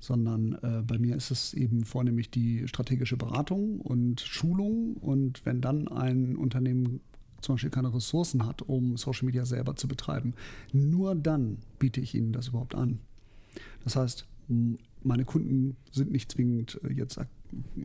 sondern 0.00 0.54
äh, 0.62 0.82
bei 0.82 0.98
mir 0.98 1.14
ist 1.16 1.30
es 1.30 1.52
eben 1.52 1.84
vornehmlich 1.84 2.30
die 2.30 2.66
strategische 2.68 3.18
Beratung 3.18 3.80
und 3.80 4.22
Schulung 4.22 4.94
und 4.94 5.44
wenn 5.44 5.60
dann 5.60 5.88
ein 5.88 6.36
Unternehmen 6.36 7.00
zum 7.42 7.54
Beispiel 7.54 7.70
keine 7.70 7.92
Ressourcen 7.92 8.46
hat, 8.46 8.62
um 8.62 8.96
Social 8.96 9.26
Media 9.26 9.44
selber 9.44 9.76
zu 9.76 9.88
betreiben, 9.88 10.34
nur 10.72 11.14
dann 11.14 11.58
biete 11.78 12.00
ich 12.00 12.14
ihnen 12.14 12.32
das 12.32 12.48
überhaupt 12.48 12.74
an. 12.74 13.00
Das 13.84 13.96
heißt, 13.96 14.26
meine 15.02 15.24
Kunden 15.24 15.76
sind 15.92 16.10
nicht 16.10 16.32
zwingend 16.32 16.80
äh, 16.82 16.92
jetzt 16.92 17.18
Ag- 17.18 17.28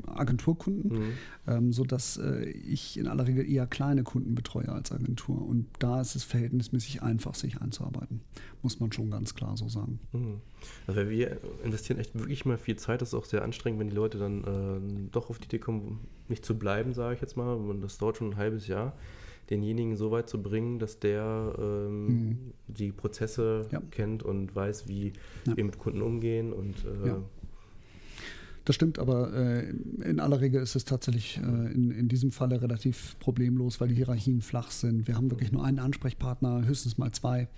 Agenturkunden, 0.08 1.13
ähm, 1.47 1.71
sodass 1.71 2.17
äh, 2.17 2.49
ich 2.49 2.97
in 2.97 3.08
aller 3.08 3.28
Regel 3.28 3.49
eher 3.49 3.67
kleine 3.67 4.04
Kunden 4.04 4.36
betreue 4.36 4.69
als 4.69 4.91
Agentur. 4.91 5.41
Und 5.41 5.67
da 5.80 6.02
ist 6.02 6.15
es 6.15 6.23
verhältnismäßig 6.23 7.02
einfach, 7.02 7.36
sich 7.36 7.62
einzuarbeiten. 7.62 8.21
Muss 8.62 8.80
man 8.80 8.91
schon 8.91 9.10
ganz 9.10 9.36
klar 9.36 9.56
so 9.56 9.69
sagen. 9.69 9.99
Mhm. 10.12 10.41
Also 10.88 11.10
wir 11.10 11.38
investieren 11.63 11.99
echt 11.99 12.13
wirklich 12.15 12.45
mal 12.45 12.58
viel 12.58 12.76
Zeit. 12.76 13.02
Das 13.02 13.10
ist 13.10 13.13
auch 13.13 13.26
sehr 13.26 13.43
anstrengend, 13.43 13.80
wenn 13.80 13.89
die 13.89 13.95
Leute 13.95 14.17
dann 14.17 14.43
äh, 14.43 15.10
doch 15.12 15.30
auf 15.30 15.39
die 15.39 15.45
Idee 15.45 15.60
kommen, 15.60 16.02
nicht 16.28 16.43
zu 16.45 16.58
bleiben, 16.58 16.93
sage 16.93 17.15
ich 17.15 17.21
jetzt 17.21 17.38
mal. 17.38 17.58
Das 17.82 17.97
dauert 17.97 18.17
schon 18.17 18.32
ein 18.32 18.38
halbes 18.38 18.67
Jahr, 18.67 18.97
denjenigen 19.50 19.96
so 19.98 20.12
weit 20.12 20.30
zu 20.30 20.42
bringen, 20.42 20.80
dass 20.80 21.00
der 21.00 21.54
ähm, 21.60 22.54
die 22.68 22.92
Prozesse 22.92 23.68
Ja. 23.72 23.82
kennt 23.92 24.24
und 24.24 24.56
weiß, 24.56 24.88
wie 24.88 25.14
Ja. 25.46 25.56
wir 25.58 25.64
mit 25.66 25.78
Kunden 25.78 26.02
umgehen. 26.02 26.54
Und 26.54 26.76
äh, 26.86 27.08
Ja. 27.08 27.24
Das 28.66 28.76
stimmt, 28.76 28.98
aber 28.98 29.34
äh, 29.34 29.70
in 30.06 30.22
aller 30.22 30.40
Regel 30.40 30.62
ist 30.62 30.76
es 30.78 30.86
tatsächlich 30.86 31.38
äh, 31.38 31.42
in, 31.74 31.92
in 31.92 32.08
diesem 32.08 32.32
Falle 32.32 32.62
relativ 32.62 33.18
problemlos, 33.20 33.82
weil 33.82 33.90
die 33.90 33.96
Hierarchien 33.96 34.40
flach 34.42 34.72
sind. 34.72 35.06
Wir 35.06 35.18
haben 35.18 35.30
wirklich 35.32 35.52
nur 35.52 35.66
einen 35.66 35.80
Ansprechpartner, 35.80 36.66
höchstens 36.66 36.98
mal 36.98 37.12
zwei. 37.12 37.50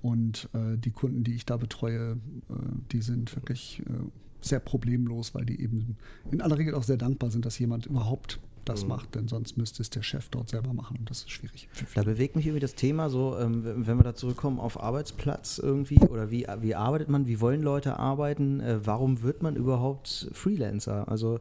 Und 0.00 0.48
äh, 0.52 0.76
die 0.78 0.92
Kunden, 0.92 1.24
die 1.24 1.34
ich 1.34 1.44
da 1.44 1.56
betreue, 1.56 2.18
äh, 2.50 2.54
die 2.92 3.02
sind 3.02 3.34
wirklich 3.34 3.80
äh, 3.80 3.92
sehr 4.40 4.60
problemlos, 4.60 5.34
weil 5.34 5.44
die 5.44 5.60
eben 5.60 5.96
in 6.30 6.40
aller 6.40 6.56
Regel 6.56 6.76
auch 6.76 6.84
sehr 6.84 6.98
dankbar 6.98 7.32
sind, 7.32 7.44
dass 7.44 7.58
jemand 7.58 7.86
überhaupt 7.86 8.38
das 8.68 8.82
Mhm. 8.82 8.88
macht, 8.88 9.14
denn 9.14 9.28
sonst 9.28 9.56
müsste 9.56 9.82
es 9.82 9.90
der 9.90 10.02
Chef 10.02 10.28
dort 10.28 10.48
selber 10.50 10.72
machen 10.72 10.96
und 10.98 11.10
das 11.10 11.18
ist 11.18 11.30
schwierig. 11.30 11.68
Da 11.94 12.02
bewegt 12.02 12.36
mich 12.36 12.46
irgendwie 12.46 12.60
das 12.60 12.74
Thema 12.74 13.10
so, 13.10 13.36
ähm, 13.38 13.62
wenn 13.86 13.96
wir 13.96 14.04
da 14.04 14.14
zurückkommen 14.14 14.60
auf 14.60 14.80
Arbeitsplatz 14.82 15.58
irgendwie 15.58 15.98
oder 16.08 16.30
wie, 16.30 16.46
wie 16.60 16.74
arbeitet 16.74 17.08
man, 17.08 17.26
wie 17.26 17.40
wollen 17.40 17.62
Leute 17.62 17.98
arbeiten, 17.98 18.60
äh, 18.60 18.78
warum 18.84 19.22
wird 19.22 19.42
man 19.42 19.56
überhaupt 19.56 20.28
Freelancer? 20.32 21.08
Also 21.08 21.40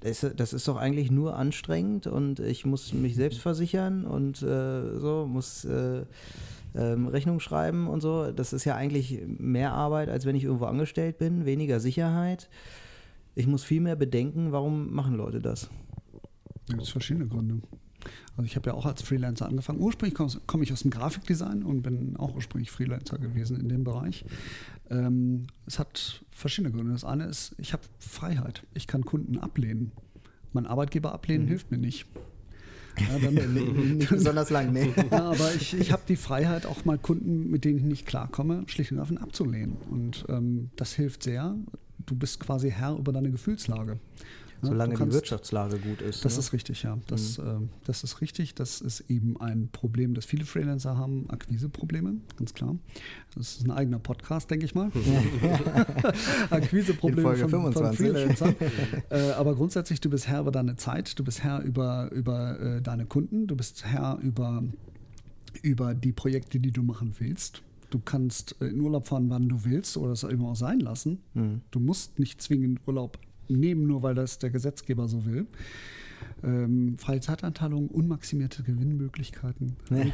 das, 0.00 0.26
das 0.36 0.52
ist 0.52 0.68
doch 0.68 0.76
eigentlich 0.76 1.10
nur 1.10 1.36
anstrengend 1.36 2.06
und 2.06 2.38
ich 2.40 2.66
muss 2.66 2.92
mich 2.92 3.14
selbst 3.14 3.40
versichern 3.40 4.04
und 4.04 4.42
äh, 4.42 4.98
so, 4.98 5.26
muss 5.26 5.64
äh, 5.64 6.02
ähm, 6.74 7.06
Rechnung 7.06 7.40
schreiben 7.40 7.88
und 7.88 8.00
so. 8.00 8.30
Das 8.30 8.52
ist 8.52 8.64
ja 8.64 8.74
eigentlich 8.74 9.22
mehr 9.26 9.72
Arbeit, 9.72 10.08
als 10.10 10.26
wenn 10.26 10.36
ich 10.36 10.44
irgendwo 10.44 10.66
angestellt 10.66 11.16
bin, 11.18 11.46
weniger 11.46 11.80
Sicherheit. 11.80 12.50
Ich 13.34 13.46
muss 13.46 13.64
viel 13.64 13.80
mehr 13.80 13.96
bedenken, 13.96 14.52
warum 14.52 14.92
machen 14.92 15.14
Leute 15.16 15.40
das? 15.40 15.70
Da 16.66 16.74
gibt 16.74 16.82
es 16.82 16.90
verschiedene 16.90 17.26
Gründe. 17.26 17.60
Also 18.36 18.46
ich 18.46 18.56
habe 18.56 18.70
ja 18.70 18.74
auch 18.74 18.86
als 18.86 19.02
Freelancer 19.02 19.46
angefangen. 19.46 19.80
Ursprünglich 19.80 20.14
komme 20.14 20.32
komm 20.46 20.62
ich 20.62 20.72
aus 20.72 20.82
dem 20.82 20.90
Grafikdesign 20.90 21.62
und 21.62 21.82
bin 21.82 22.16
auch 22.16 22.34
ursprünglich 22.34 22.70
Freelancer 22.70 23.18
gewesen 23.18 23.60
in 23.60 23.68
dem 23.68 23.84
Bereich. 23.84 24.24
Ähm, 24.90 25.46
es 25.66 25.78
hat 25.78 26.22
verschiedene 26.30 26.74
Gründe. 26.74 26.92
Das 26.92 27.04
eine 27.04 27.24
ist, 27.24 27.54
ich 27.58 27.72
habe 27.72 27.82
Freiheit. 27.98 28.62
Ich 28.74 28.86
kann 28.86 29.04
Kunden 29.04 29.38
ablehnen. 29.38 29.92
Mein 30.52 30.66
Arbeitgeber 30.66 31.12
ablehnen 31.12 31.46
hilft 31.46 31.70
mir 31.70 31.78
nicht. 31.78 32.06
Ja, 32.96 33.18
dann, 33.18 33.96
Nicht 33.98 34.08
besonders 34.08 34.50
lang, 34.50 34.72
nee. 34.72 34.92
ja, 35.10 35.30
aber 35.30 35.52
ich, 35.52 35.74
ich 35.74 35.90
habe 35.90 36.02
die 36.06 36.14
Freiheit, 36.14 36.64
auch 36.64 36.84
mal 36.84 36.96
Kunden, 36.96 37.50
mit 37.50 37.64
denen 37.64 37.78
ich 37.78 37.82
nicht 37.82 38.06
klarkomme, 38.06 38.62
schlicht 38.68 38.92
und 38.92 39.00
einfach 39.00 39.16
abzulehnen. 39.16 39.76
Und 39.90 40.24
ähm, 40.28 40.70
das 40.76 40.92
hilft 40.92 41.24
sehr. 41.24 41.56
Du 42.06 42.14
bist 42.14 42.38
quasi 42.38 42.70
Herr 42.70 42.96
über 42.96 43.12
deine 43.12 43.32
Gefühlslage. 43.32 43.98
Solange 44.66 44.90
du 44.90 44.96
die 44.96 44.98
kannst- 44.98 45.14
Wirtschaftslage 45.14 45.78
gut 45.78 46.00
ist. 46.00 46.24
das 46.24 46.34
ne? 46.34 46.40
ist 46.40 46.52
richtig, 46.52 46.82
ja. 46.82 46.98
Das, 47.06 47.38
ähm, 47.38 47.68
das 47.84 48.04
ist 48.04 48.20
richtig. 48.20 48.54
Das 48.54 48.80
ist 48.80 49.00
eben 49.08 49.40
ein 49.40 49.68
Problem, 49.70 50.14
das 50.14 50.24
viele 50.24 50.44
Freelancer 50.44 50.96
haben. 50.96 51.28
Akquiseprobleme, 51.28 52.16
ganz 52.36 52.54
klar. 52.54 52.76
Das 53.34 53.56
ist 53.56 53.64
ein 53.66 53.70
eigener 53.70 53.98
Podcast, 53.98 54.50
denke 54.50 54.66
ich 54.66 54.74
mal. 54.74 54.90
Akquiseprobleme 56.50 57.36
von, 57.36 57.72
von 57.72 57.72
25. 57.72 57.98
Freelancern. 57.98 58.54
äh, 59.10 59.30
aber 59.32 59.54
grundsätzlich, 59.54 60.00
du 60.00 60.10
bist 60.10 60.28
Herr 60.28 60.40
über 60.40 60.50
deine 60.50 60.76
Zeit, 60.76 61.18
du 61.18 61.24
bist 61.24 61.42
Herr 61.42 61.62
über, 61.62 62.10
über 62.12 62.60
äh, 62.60 62.82
deine 62.82 63.06
Kunden, 63.06 63.46
du 63.46 63.56
bist 63.56 63.84
Herr 63.84 64.18
über, 64.22 64.62
über 65.62 65.94
die 65.94 66.12
Projekte, 66.12 66.60
die 66.60 66.72
du 66.72 66.82
machen 66.82 67.14
willst. 67.18 67.62
Du 67.90 68.00
kannst 68.00 68.56
in 68.60 68.80
Urlaub 68.80 69.06
fahren, 69.06 69.30
wann 69.30 69.48
du 69.48 69.64
willst 69.64 69.96
oder 69.96 70.12
es 70.12 70.24
eben 70.24 70.44
auch 70.44 70.56
sein 70.56 70.80
lassen. 70.80 71.20
Mhm. 71.34 71.60
Du 71.70 71.78
musst 71.78 72.18
nicht 72.18 72.42
zwingend 72.42 72.80
Urlaub 72.86 73.18
nehmen, 73.48 73.86
nur 73.86 74.02
weil 74.02 74.14
das 74.14 74.38
der 74.38 74.50
Gesetzgeber 74.50 75.08
so 75.08 75.24
will. 75.24 75.46
Ähm, 76.42 76.96
freie 76.98 77.20
Zeitanteilung, 77.20 77.88
unmaximierte 77.88 78.62
Gewinnmöglichkeiten, 78.62 79.76
ne, 79.90 80.12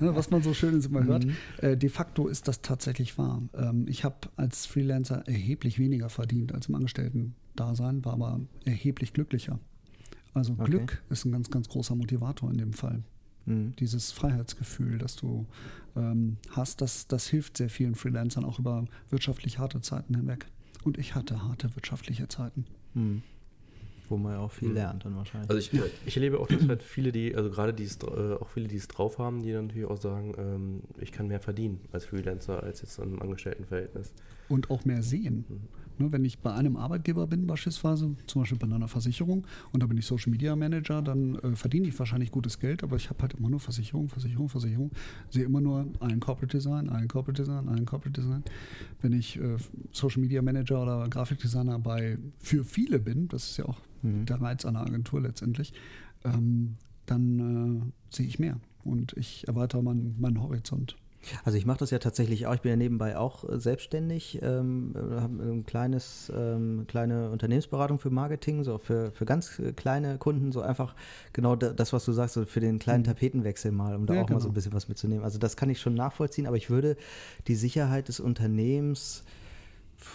was 0.00 0.30
man 0.30 0.42
so 0.42 0.54
schön 0.54 0.80
immer 0.80 1.04
hört. 1.04 1.26
Mhm. 1.26 1.36
Äh, 1.58 1.76
de 1.76 1.88
facto 1.88 2.28
ist 2.28 2.48
das 2.48 2.62
tatsächlich 2.62 3.18
wahr. 3.18 3.42
Ähm, 3.54 3.86
ich 3.88 4.04
habe 4.04 4.16
als 4.36 4.66
Freelancer 4.66 5.26
erheblich 5.26 5.78
weniger 5.78 6.08
verdient 6.08 6.54
als 6.54 6.68
im 6.68 6.74
Angestellten-Dasein, 6.76 8.04
war 8.04 8.14
aber 8.14 8.40
erheblich 8.64 9.12
glücklicher. 9.12 9.58
Also 10.34 10.54
okay. 10.54 10.64
Glück 10.64 11.02
ist 11.10 11.24
ein 11.24 11.32
ganz, 11.32 11.50
ganz 11.50 11.68
großer 11.68 11.96
Motivator 11.96 12.50
in 12.50 12.58
dem 12.58 12.72
Fall. 12.72 13.02
Mhm. 13.46 13.74
Dieses 13.78 14.12
Freiheitsgefühl, 14.12 14.98
das 14.98 15.16
du 15.16 15.46
ähm, 15.96 16.36
hast, 16.50 16.80
das, 16.80 17.08
das 17.08 17.26
hilft 17.26 17.56
sehr 17.56 17.70
vielen 17.70 17.94
Freelancern 17.94 18.44
auch 18.44 18.58
über 18.58 18.84
wirtschaftlich 19.10 19.58
harte 19.58 19.80
Zeiten 19.80 20.14
hinweg. 20.14 20.46
Und 20.84 20.98
ich 20.98 21.14
hatte 21.14 21.42
harte 21.42 21.74
wirtschaftliche 21.74 22.28
Zeiten. 22.28 22.64
Mhm. 22.94 23.22
Wo 24.08 24.16
man 24.16 24.32
ja 24.32 24.38
auch 24.38 24.52
viel 24.52 24.68
mhm. 24.68 24.74
lernt 24.74 25.04
dann 25.04 25.16
wahrscheinlich. 25.16 25.50
Also 25.50 25.60
ich, 25.60 25.82
ich 26.06 26.16
erlebe 26.16 26.40
auch, 26.40 26.46
dass 26.46 26.66
halt 26.66 26.82
viele, 26.82 27.12
die, 27.12 27.36
also 27.36 27.50
gerade 27.50 27.74
die 27.74 27.84
es, 27.84 27.98
äh, 27.98 28.34
auch 28.34 28.48
viele, 28.48 28.66
die 28.66 28.76
es 28.76 28.88
drauf 28.88 29.18
haben, 29.18 29.42
die 29.42 29.52
dann 29.52 29.66
natürlich 29.66 29.88
auch 29.88 30.00
sagen, 30.00 30.34
ähm, 30.38 30.82
ich 30.98 31.12
kann 31.12 31.28
mehr 31.28 31.40
verdienen 31.40 31.80
als 31.92 32.06
Freelancer 32.06 32.62
als 32.62 32.80
jetzt 32.80 32.98
in 32.98 33.04
einem 33.04 33.20
Angestelltenverhältnis. 33.20 34.12
Und 34.48 34.70
auch 34.70 34.84
mehr 34.86 35.02
sehen. 35.02 35.44
Ne, 35.98 36.12
wenn 36.12 36.24
ich 36.24 36.38
bei 36.38 36.52
einem 36.52 36.76
Arbeitgeber 36.76 37.26
bin, 37.26 37.46
beispielsweise, 37.46 38.14
zum 38.26 38.42
Beispiel 38.42 38.58
bei 38.58 38.72
einer 38.72 38.88
Versicherung, 38.88 39.46
und 39.72 39.82
da 39.82 39.86
bin 39.86 39.98
ich 39.98 40.06
Social 40.06 40.30
Media 40.30 40.54
Manager, 40.54 41.02
dann 41.02 41.36
äh, 41.36 41.56
verdiene 41.56 41.88
ich 41.88 41.98
wahrscheinlich 41.98 42.30
gutes 42.30 42.58
Geld, 42.58 42.82
aber 42.82 42.96
ich 42.96 43.10
habe 43.10 43.20
halt 43.22 43.34
immer 43.34 43.50
nur 43.50 43.60
Versicherung, 43.60 44.08
Versicherung, 44.08 44.48
Versicherung. 44.48 44.90
Sehe 45.30 45.44
immer 45.44 45.60
nur 45.60 45.86
ein 46.00 46.20
Corporate 46.20 46.56
Design, 46.56 46.88
ein 46.88 47.08
Corporate 47.08 47.42
Design, 47.42 47.68
ein 47.68 47.84
Corporate 47.84 48.20
Design. 48.20 48.44
Wenn 49.00 49.12
ich 49.12 49.38
äh, 49.38 49.56
Social 49.92 50.20
Media 50.20 50.42
Manager 50.42 50.82
oder 50.82 51.08
Grafikdesigner 51.08 51.78
bei 51.78 52.18
für 52.38 52.64
viele 52.64 52.98
bin, 52.98 53.28
das 53.28 53.50
ist 53.50 53.56
ja 53.56 53.64
auch 53.64 53.80
mhm. 54.02 54.26
der 54.26 54.40
Reiz 54.40 54.64
einer 54.64 54.80
Agentur 54.80 55.20
letztendlich, 55.20 55.72
ähm, 56.24 56.76
dann 57.06 57.90
äh, 57.90 58.14
sehe 58.14 58.26
ich 58.26 58.38
mehr 58.38 58.60
und 58.84 59.14
ich 59.16 59.46
erweitere 59.48 59.82
meinen, 59.82 60.16
meinen 60.18 60.40
Horizont. 60.40 60.96
Also 61.44 61.58
ich 61.58 61.66
mache 61.66 61.78
das 61.78 61.90
ja 61.90 61.98
tatsächlich 61.98 62.46
auch. 62.46 62.54
Ich 62.54 62.60
bin 62.60 62.70
ja 62.70 62.76
nebenbei 62.76 63.16
auch 63.16 63.48
äh, 63.48 63.58
selbstständig, 63.58 64.40
ähm, 64.42 64.94
habe 64.96 65.42
ein 65.42 65.66
kleines, 65.66 66.32
ähm, 66.34 66.86
kleine 66.88 67.30
Unternehmensberatung 67.30 67.98
für 67.98 68.10
Marketing, 68.10 68.64
so 68.64 68.78
für, 68.78 69.10
für 69.10 69.24
ganz 69.24 69.58
äh, 69.58 69.72
kleine 69.72 70.18
Kunden, 70.18 70.52
so 70.52 70.60
einfach 70.60 70.94
genau 71.32 71.56
das, 71.56 71.92
was 71.92 72.04
du 72.04 72.12
sagst, 72.12 72.34
so 72.34 72.44
für 72.44 72.60
den 72.60 72.78
kleinen 72.78 73.02
mhm. 73.02 73.06
Tapetenwechsel 73.06 73.72
mal, 73.72 73.96
um 73.96 74.06
da 74.06 74.14
ja, 74.14 74.22
auch 74.22 74.26
genau. 74.26 74.38
mal 74.38 74.42
so 74.42 74.48
ein 74.48 74.54
bisschen 74.54 74.72
was 74.72 74.88
mitzunehmen. 74.88 75.24
Also 75.24 75.38
das 75.38 75.56
kann 75.56 75.70
ich 75.70 75.80
schon 75.80 75.94
nachvollziehen, 75.94 76.46
aber 76.46 76.56
ich 76.56 76.70
würde 76.70 76.96
die 77.46 77.56
Sicherheit 77.56 78.08
des 78.08 78.20
Unternehmens 78.20 79.24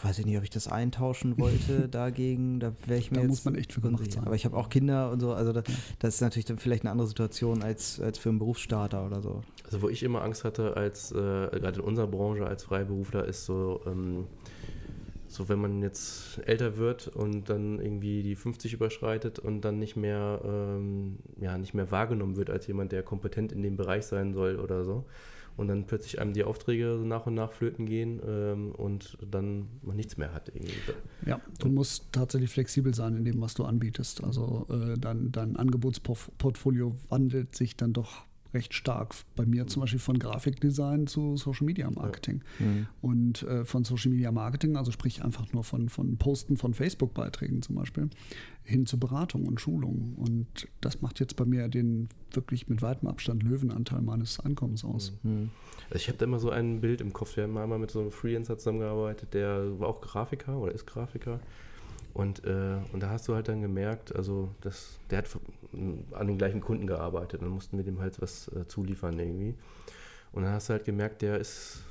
weiß 0.04 0.19
ich 0.19 0.26
nicht, 0.26 0.38
ob 0.38 0.43
ich 0.43 0.50
das 0.50 0.67
eintauschen 0.67 1.38
wollte 1.39 1.89
dagegen. 1.89 2.60
Da 2.60 2.74
wäre 2.86 3.00
ich 3.00 3.12
mir. 3.12 3.22
Da 3.22 3.28
muss 3.28 3.46
man 3.46 3.56
echt 3.56 3.74
für 3.74 3.82
gemacht 3.82 4.12
sein. 4.12 4.26
Aber 4.26 4.36
ich 4.36 4.46
habe 4.46 4.58
auch 4.58 4.69
Kinder 4.69 5.12
und 5.12 5.19
so. 5.19 5.34
Also 5.34 5.54
da, 5.54 5.63
das 6.00 6.15
ist 6.15 6.22
natürlich 6.22 6.46
dann 6.46 6.58
vielleicht 6.58 6.84
eine 6.84 6.91
andere 6.91 7.08
Situation 7.08 7.63
als, 7.63 8.00
als 8.00 8.17
für 8.17 8.30
einen 8.30 8.39
Berufsstarter 8.39 9.06
oder 9.06 9.22
so. 9.22 9.41
Also 9.65 9.82
wo 9.82 9.89
ich 9.89 10.04
immer 10.04 10.22
Angst 10.22 10.43
hatte, 10.43 10.78
als 10.78 11.12
äh, 11.12 11.15
gerade 11.15 11.80
in 11.80 11.82
unserer 11.82 12.08
Branche 12.08 12.46
als 12.46 12.63
Freiberufler, 12.63 13.26
ist 13.26 13.46
so, 13.46 13.82
ähm, 13.86 14.26
so 15.28 15.50
wenn 15.50 15.60
man 15.60 15.82
jetzt 15.82 16.39
älter 16.46 16.78
wird 16.78 17.08
und 17.08 17.50
dann 17.50 17.80
irgendwie 17.80 18.24
die 18.24 18.36
50 18.36 18.74
überschreitet 18.74 19.39
und 19.39 19.62
dann 19.62 19.80
nicht 19.80 19.96
mehr, 19.96 20.41
ähm, 20.46 21.17
ja, 21.39 21.58
nicht 21.58 21.74
mehr 21.74 21.91
wahrgenommen 21.91 22.36
wird 22.38 22.50
als 22.50 22.67
jemand, 22.67 22.91
der 22.91 23.04
kompetent 23.04 23.52
in 23.52 23.63
dem 23.63 23.76
Bereich 23.76 24.06
sein 24.06 24.34
soll 24.34 24.60
oder 24.60 24.84
so 24.84 25.06
und 25.58 25.68
dann 25.68 25.86
plötzlich 25.86 26.20
einem 26.20 26.34
die 26.34 26.44
Aufträge 26.44 27.00
nach 27.04 27.26
und 27.26 27.36
nach 27.36 27.52
flöten 27.52 27.86
gehen 27.86 28.22
ähm, 28.26 28.72
und 28.72 29.18
dann 29.30 29.68
man 29.82 29.96
nichts 29.96 30.18
mehr 30.18 30.34
hat. 30.34 30.50
Irgendwie. 30.50 30.74
Ja, 31.26 31.39
du 31.60 31.70
musst 31.70 32.12
tatsächlich 32.12 32.50
flexibel 32.50 32.94
sein 32.94 33.16
in 33.16 33.26
dem, 33.26 33.42
was 33.42 33.54
du 33.54 33.63
anbietest. 33.63 34.24
Also 34.24 34.68
äh, 34.70 34.98
dein, 34.98 35.32
dein 35.32 35.56
Angebotsportfolio 35.56 36.96
wandelt 37.10 37.56
sich 37.56 37.78
dann 37.78 37.94
doch 37.94 38.26
recht 38.54 38.74
stark. 38.74 39.16
Bei 39.36 39.46
mir 39.46 39.68
zum 39.68 39.82
Beispiel 39.82 40.00
von 40.00 40.20
Grafikdesign 40.20 41.08
zu 41.08 41.38
Social 41.38 41.66
Media 41.66 41.89
Marketing. 41.89 42.42
Ja. 42.60 42.66
Mhm. 42.66 42.88
Und 43.02 43.44
äh, 43.44 43.66
von 43.66 43.84
Social 43.84 44.12
Media 44.12 44.32
Marketing, 44.32 44.78
also 44.78 44.92
sprich 44.92 45.24
einfach 45.24 45.52
nur 45.54 45.63
von, 45.63 45.89
von 45.89 46.18
Posten 46.18 46.58
von 46.58 46.74
Facebook-Beiträgen 46.74 47.62
zum 47.62 47.76
Beispiel, 47.76 48.10
hin 48.63 48.86
zu 48.86 49.00
Beratung 49.00 49.46
und 49.46 49.60
Schulung. 49.60 50.13
Und 50.16 50.68
das 50.82 51.02
macht 51.02 51.20
jetzt 51.20 51.36
bei 51.36 51.46
mir 51.46 51.68
den 51.68 52.10
wirklich 52.32 52.68
mit 52.70 52.82
weitem 52.82 53.08
Abstand 53.08 53.44
Löwenanteil 53.44 54.02
meines 54.02 54.39
Einkommens 54.39 54.84
aus. 54.84 55.13
Mhm. 55.24 55.32
mhm. 55.32 55.50
Also 55.89 56.02
ich 56.02 56.08
habe 56.08 56.18
da 56.18 56.26
immer 56.26 56.39
so 56.39 56.50
ein 56.50 56.82
Bild 56.82 57.02
im 57.02 57.13
Kopf. 57.13 57.36
Wir 57.36 57.44
haben 57.44 57.58
einmal 57.58 57.78
mit 57.78 57.92
so 57.92 58.00
einem 58.00 58.10
Freelancer 58.10 58.58
zusammengearbeitet, 58.58 59.34
der 59.34 59.80
war 59.80 59.89
auch 59.89 60.02
Grafiker 60.02 60.58
oder 60.58 60.72
ist 60.72 60.88
Grafiker. 60.88 61.39
Und, 62.13 62.45
äh, 62.45 62.78
und 62.91 63.02
da 63.02 63.10
hast 63.10 63.28
du 63.28 63.34
halt 63.34 63.47
dann 63.47 63.62
gemerkt, 63.62 64.15
also 64.15 64.49
das, 64.62 64.99
der 65.10 65.19
hat 65.19 65.30
an 66.12 66.28
den 66.28 66.38
gleichen 66.38 66.62
Kunden 66.62 66.86
gearbeitet. 66.86 67.41
Dann 67.41 67.49
mussten 67.49 67.78
wir 67.78 67.84
dem 67.84 67.99
halt 67.99 68.21
was 68.21 68.49
äh, 68.49 68.67
zuliefern 68.67 69.17
irgendwie. 69.17 69.56
Und 70.32 70.43
dann 70.43 70.54
hast 70.54 70.69
du 70.69 70.73
halt 70.73 70.86
gemerkt, 70.86 71.21
der 71.23 71.39
ist 71.39 71.84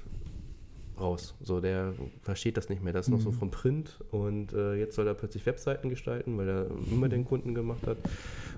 raus. 1.00 1.34
So, 1.42 1.60
der 1.60 1.94
versteht 2.22 2.56
das 2.56 2.68
nicht 2.68 2.82
mehr. 2.82 2.92
Das 2.92 3.06
ist 3.06 3.10
mhm. 3.10 3.16
noch 3.16 3.24
so 3.24 3.30
mhm. 3.30 3.34
vom 3.34 3.50
Print 3.50 3.98
und 4.10 4.52
äh, 4.52 4.74
jetzt 4.74 4.94
soll 4.94 5.06
er 5.06 5.14
plötzlich 5.14 5.44
Webseiten 5.46 5.88
gestalten, 5.88 6.38
weil 6.38 6.48
er 6.48 6.66
immer 6.90 7.08
den 7.08 7.24
Kunden 7.24 7.54
gemacht 7.54 7.86
hat. 7.86 7.98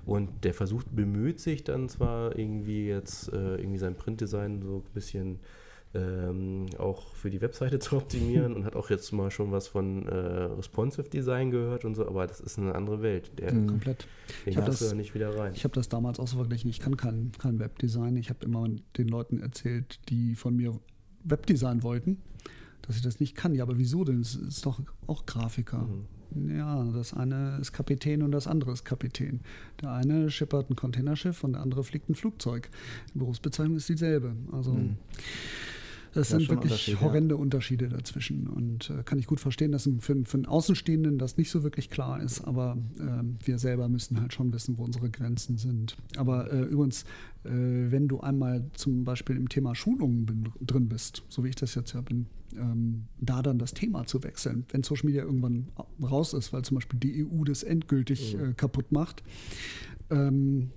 Und 0.05 0.43
der 0.43 0.53
versucht, 0.53 0.95
bemüht 0.95 1.39
sich 1.39 1.63
dann 1.63 1.89
zwar 1.89 2.37
irgendwie 2.37 2.87
jetzt 2.87 3.31
äh, 3.33 3.55
irgendwie 3.55 3.79
sein 3.79 3.95
Printdesign 3.95 4.61
so 4.61 4.77
ein 4.77 4.93
bisschen 4.93 5.39
ähm, 5.95 6.67
auch 6.77 7.13
für 7.13 7.29
die 7.29 7.41
Webseite 7.41 7.79
zu 7.79 7.97
optimieren 7.97 8.53
und 8.53 8.65
hat 8.65 8.75
auch 8.75 8.89
jetzt 8.89 9.11
mal 9.11 9.31
schon 9.31 9.51
was 9.51 9.67
von 9.67 10.07
äh, 10.07 10.15
Responsive 10.15 11.09
Design 11.09 11.51
gehört 11.51 11.85
und 11.85 11.95
so, 11.95 12.07
aber 12.07 12.27
das 12.27 12.39
ist 12.39 12.59
eine 12.59 12.75
andere 12.75 13.01
Welt. 13.01 13.31
Der, 13.39 13.53
mhm. 13.53 13.67
Komplett. 13.67 14.07
Den 14.45 14.53
ich 14.53 14.59
das, 14.59 14.79
du 14.79 14.95
nicht 14.95 15.15
wieder 15.15 15.37
rein. 15.37 15.53
Ich 15.55 15.63
habe 15.63 15.73
das 15.73 15.89
damals 15.89 16.19
auch 16.19 16.27
so 16.27 16.37
verglichen, 16.37 16.69
ich 16.69 16.79
kann 16.79 16.97
kein, 16.97 17.31
kein 17.37 17.59
Webdesign. 17.59 18.17
Ich 18.17 18.29
habe 18.29 18.45
immer 18.45 18.67
den 18.97 19.07
Leuten 19.07 19.39
erzählt, 19.39 19.99
die 20.09 20.35
von 20.35 20.55
mir 20.55 20.79
Webdesign 21.23 21.83
wollten, 21.83 22.21
dass 22.81 22.95
ich 22.95 23.01
das 23.01 23.19
nicht 23.19 23.35
kann. 23.35 23.55
Ja, 23.55 23.63
aber 23.63 23.77
wieso 23.77 24.03
denn? 24.03 24.21
Es 24.21 24.35
ist 24.35 24.65
doch 24.65 24.81
auch 25.07 25.25
Grafiker. 25.25 25.87
Mhm. 25.87 26.05
Ja, 26.35 26.83
das 26.91 27.13
eine 27.13 27.57
ist 27.61 27.71
Kapitän 27.71 28.21
und 28.21 28.31
das 28.31 28.47
andere 28.47 28.73
ist 28.73 28.83
Kapitän. 28.83 29.41
Der 29.81 29.93
eine 29.93 30.29
schippert 30.29 30.69
ein 30.69 30.75
Containerschiff 30.75 31.43
und 31.43 31.53
der 31.53 31.61
andere 31.61 31.83
fliegt 31.83 32.09
ein 32.09 32.15
Flugzeug. 32.15 32.69
Die 33.13 33.19
Berufsbezeichnung 33.19 33.77
ist 33.77 33.87
dieselbe. 33.87 34.35
Also 34.51 34.73
mhm. 34.73 34.97
Das 36.15 36.29
sind 36.29 36.47
wirklich 36.47 36.99
horrende 37.01 37.35
ja. 37.35 37.41
Unterschiede 37.41 37.89
dazwischen. 37.89 38.47
Und 38.47 38.89
äh, 38.89 39.03
kann 39.03 39.19
ich 39.19 39.27
gut 39.27 39.41
verstehen, 39.41 39.73
dass 39.73 39.83
für, 39.99 40.15
für 40.25 40.37
einen 40.37 40.45
Außenstehenden 40.45 41.17
das 41.17 41.37
nicht 41.37 41.51
so 41.51 41.61
wirklich 41.63 41.89
klar 41.89 42.21
ist. 42.21 42.41
Aber 42.45 42.77
äh, 42.97 43.23
wir 43.45 43.59
selber 43.59 43.89
müssen 43.89 44.21
halt 44.21 44.33
schon 44.33 44.53
wissen, 44.53 44.77
wo 44.77 44.83
unsere 44.85 45.09
Grenzen 45.09 45.57
sind. 45.57 45.97
Aber 46.15 46.51
äh, 46.53 46.61
übrigens, 46.61 47.03
äh, 47.43 47.49
wenn 47.49 48.07
du 48.07 48.21
einmal 48.21 48.63
zum 48.75 49.03
Beispiel 49.03 49.35
im 49.35 49.49
Thema 49.49 49.75
Schulungen 49.75 50.25
bin, 50.25 50.49
drin 50.61 50.87
bist, 50.87 51.23
so 51.27 51.43
wie 51.43 51.49
ich 51.49 51.55
das 51.55 51.75
jetzt 51.75 51.93
ja 51.93 51.99
bin, 51.99 52.27
ähm, 52.57 53.07
da 53.19 53.41
dann 53.41 53.59
das 53.59 53.73
Thema 53.73 54.05
zu 54.05 54.23
wechseln, 54.23 54.65
wenn 54.69 54.83
Social 54.83 55.07
Media 55.07 55.23
irgendwann 55.23 55.67
raus 56.01 56.33
ist, 56.33 56.53
weil 56.53 56.63
zum 56.63 56.75
Beispiel 56.75 56.99
die 56.99 57.25
EU 57.25 57.43
das 57.43 57.63
endgültig 57.63 58.37
mhm. 58.37 58.51
Äh, 58.51 58.53
kaputt 58.53 58.93
macht, 58.93 59.21
ähm, 60.09 60.69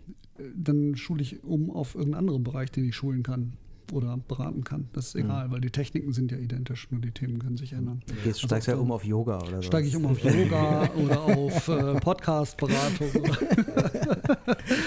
dann 0.57 0.96
schule 0.96 1.22
ich 1.22 1.44
um 1.44 1.70
auf 1.70 1.94
irgendeinen 1.94 2.20
anderen 2.20 2.42
Bereich, 2.42 2.72
den 2.72 2.85
ich 2.85 2.96
schulen 2.96 3.22
kann 3.22 3.53
oder 3.92 4.16
beraten 4.16 4.64
kann. 4.64 4.88
Das 4.92 5.09
ist 5.09 5.14
mhm. 5.14 5.22
egal, 5.22 5.48
mhm. 5.48 5.53
weil 5.53 5.61
die 5.61 5.70
Techniken 5.70 6.12
sind 6.12 6.31
ja 6.31 6.38
identisch, 6.38 6.90
nur 6.90 7.01
die 7.01 7.11
Themen 7.11 7.38
können 7.38 7.57
sich 7.57 7.72
ändern. 7.72 8.03
Du 8.07 8.14
gehst, 8.14 8.27
also 8.27 8.46
steigst 8.46 8.68
ja 8.68 8.77
um 8.77 8.92
auf 8.92 9.05
Yoga 9.05 9.38
oder 9.38 9.57
so. 9.57 9.62
Steige 9.62 9.88
ich 9.88 9.96
um 9.96 10.07
auf 10.07 10.18
Yoga 10.22 10.90
oder 10.96 11.20
auf 11.22 11.68
äh, 11.68 11.94
Podcast-Beratung. 12.01 13.11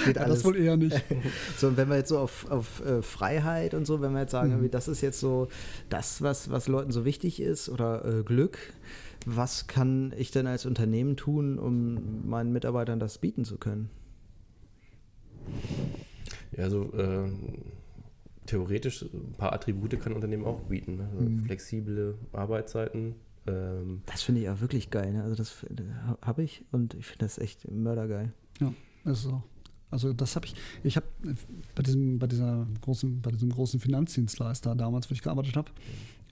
Geht 0.05 0.15
ja, 0.15 0.27
das 0.27 0.43
wohl 0.45 0.57
eher 0.57 0.77
nicht. 0.77 1.01
So, 1.57 1.67
und 1.67 1.77
wenn 1.77 1.89
wir 1.89 1.97
jetzt 1.97 2.09
so 2.09 2.19
auf, 2.19 2.49
auf 2.49 2.83
äh, 2.85 3.01
Freiheit 3.01 3.73
und 3.73 3.85
so, 3.85 4.01
wenn 4.01 4.13
wir 4.13 4.21
jetzt 4.21 4.31
sagen, 4.31 4.61
mhm. 4.61 4.71
das 4.71 4.87
ist 4.87 5.01
jetzt 5.01 5.19
so 5.19 5.47
das, 5.89 6.21
was, 6.21 6.49
was 6.49 6.67
Leuten 6.67 6.91
so 6.91 7.05
wichtig 7.05 7.41
ist 7.41 7.69
oder 7.69 8.05
äh, 8.05 8.23
Glück, 8.23 8.57
was 9.25 9.67
kann 9.67 10.13
ich 10.17 10.31
denn 10.31 10.47
als 10.47 10.65
Unternehmen 10.65 11.15
tun, 11.15 11.59
um 11.59 12.27
meinen 12.27 12.51
Mitarbeitern 12.51 12.99
das 12.99 13.17
bieten 13.17 13.45
zu 13.45 13.57
können? 13.57 13.89
Ja, 16.55 16.65
also 16.65 16.91
äh, 16.93 17.29
theoretisch 18.45 19.03
ein 19.03 19.33
paar 19.37 19.53
Attribute 19.53 19.99
kann 19.99 20.13
ein 20.13 20.15
Unternehmen 20.15 20.45
auch 20.45 20.61
bieten. 20.61 20.97
Ne? 20.97 21.09
Also 21.11 21.29
mhm. 21.29 21.39
Flexible 21.45 22.17
Arbeitszeiten. 22.33 23.15
Ähm. 23.47 24.01
Das 24.05 24.23
finde 24.23 24.41
ich 24.41 24.49
auch 24.49 24.61
wirklich 24.61 24.89
geil. 24.89 25.13
Ne? 25.13 25.23
Also 25.23 25.35
das 25.35 25.65
habe 26.21 26.43
ich 26.43 26.63
und 26.71 26.93
ich 26.95 27.05
finde 27.05 27.25
das 27.25 27.37
echt 27.37 27.69
mördergeil. 27.69 28.33
Ja, 28.59 28.73
das 29.03 29.19
ist 29.19 29.27
auch. 29.27 29.43
Also 29.89 30.13
das 30.13 30.37
habe 30.37 30.45
ich, 30.45 30.55
ich 30.83 30.95
habe 30.95 31.05
bei 31.75 31.83
diesem, 31.83 32.17
bei 32.17 32.27
dieser 32.27 32.65
großen, 32.79 33.21
bei 33.21 33.31
diesem 33.31 33.49
großen 33.49 33.79
Finanzdienstleister 33.79 34.73
damals, 34.73 35.09
wo 35.09 35.13
ich 35.13 35.21
gearbeitet 35.21 35.57
habe, 35.57 35.69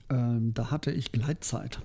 ähm, 0.08 0.54
da 0.54 0.70
hatte 0.70 0.90
ich 0.90 1.12
Gleitzeit. 1.12 1.80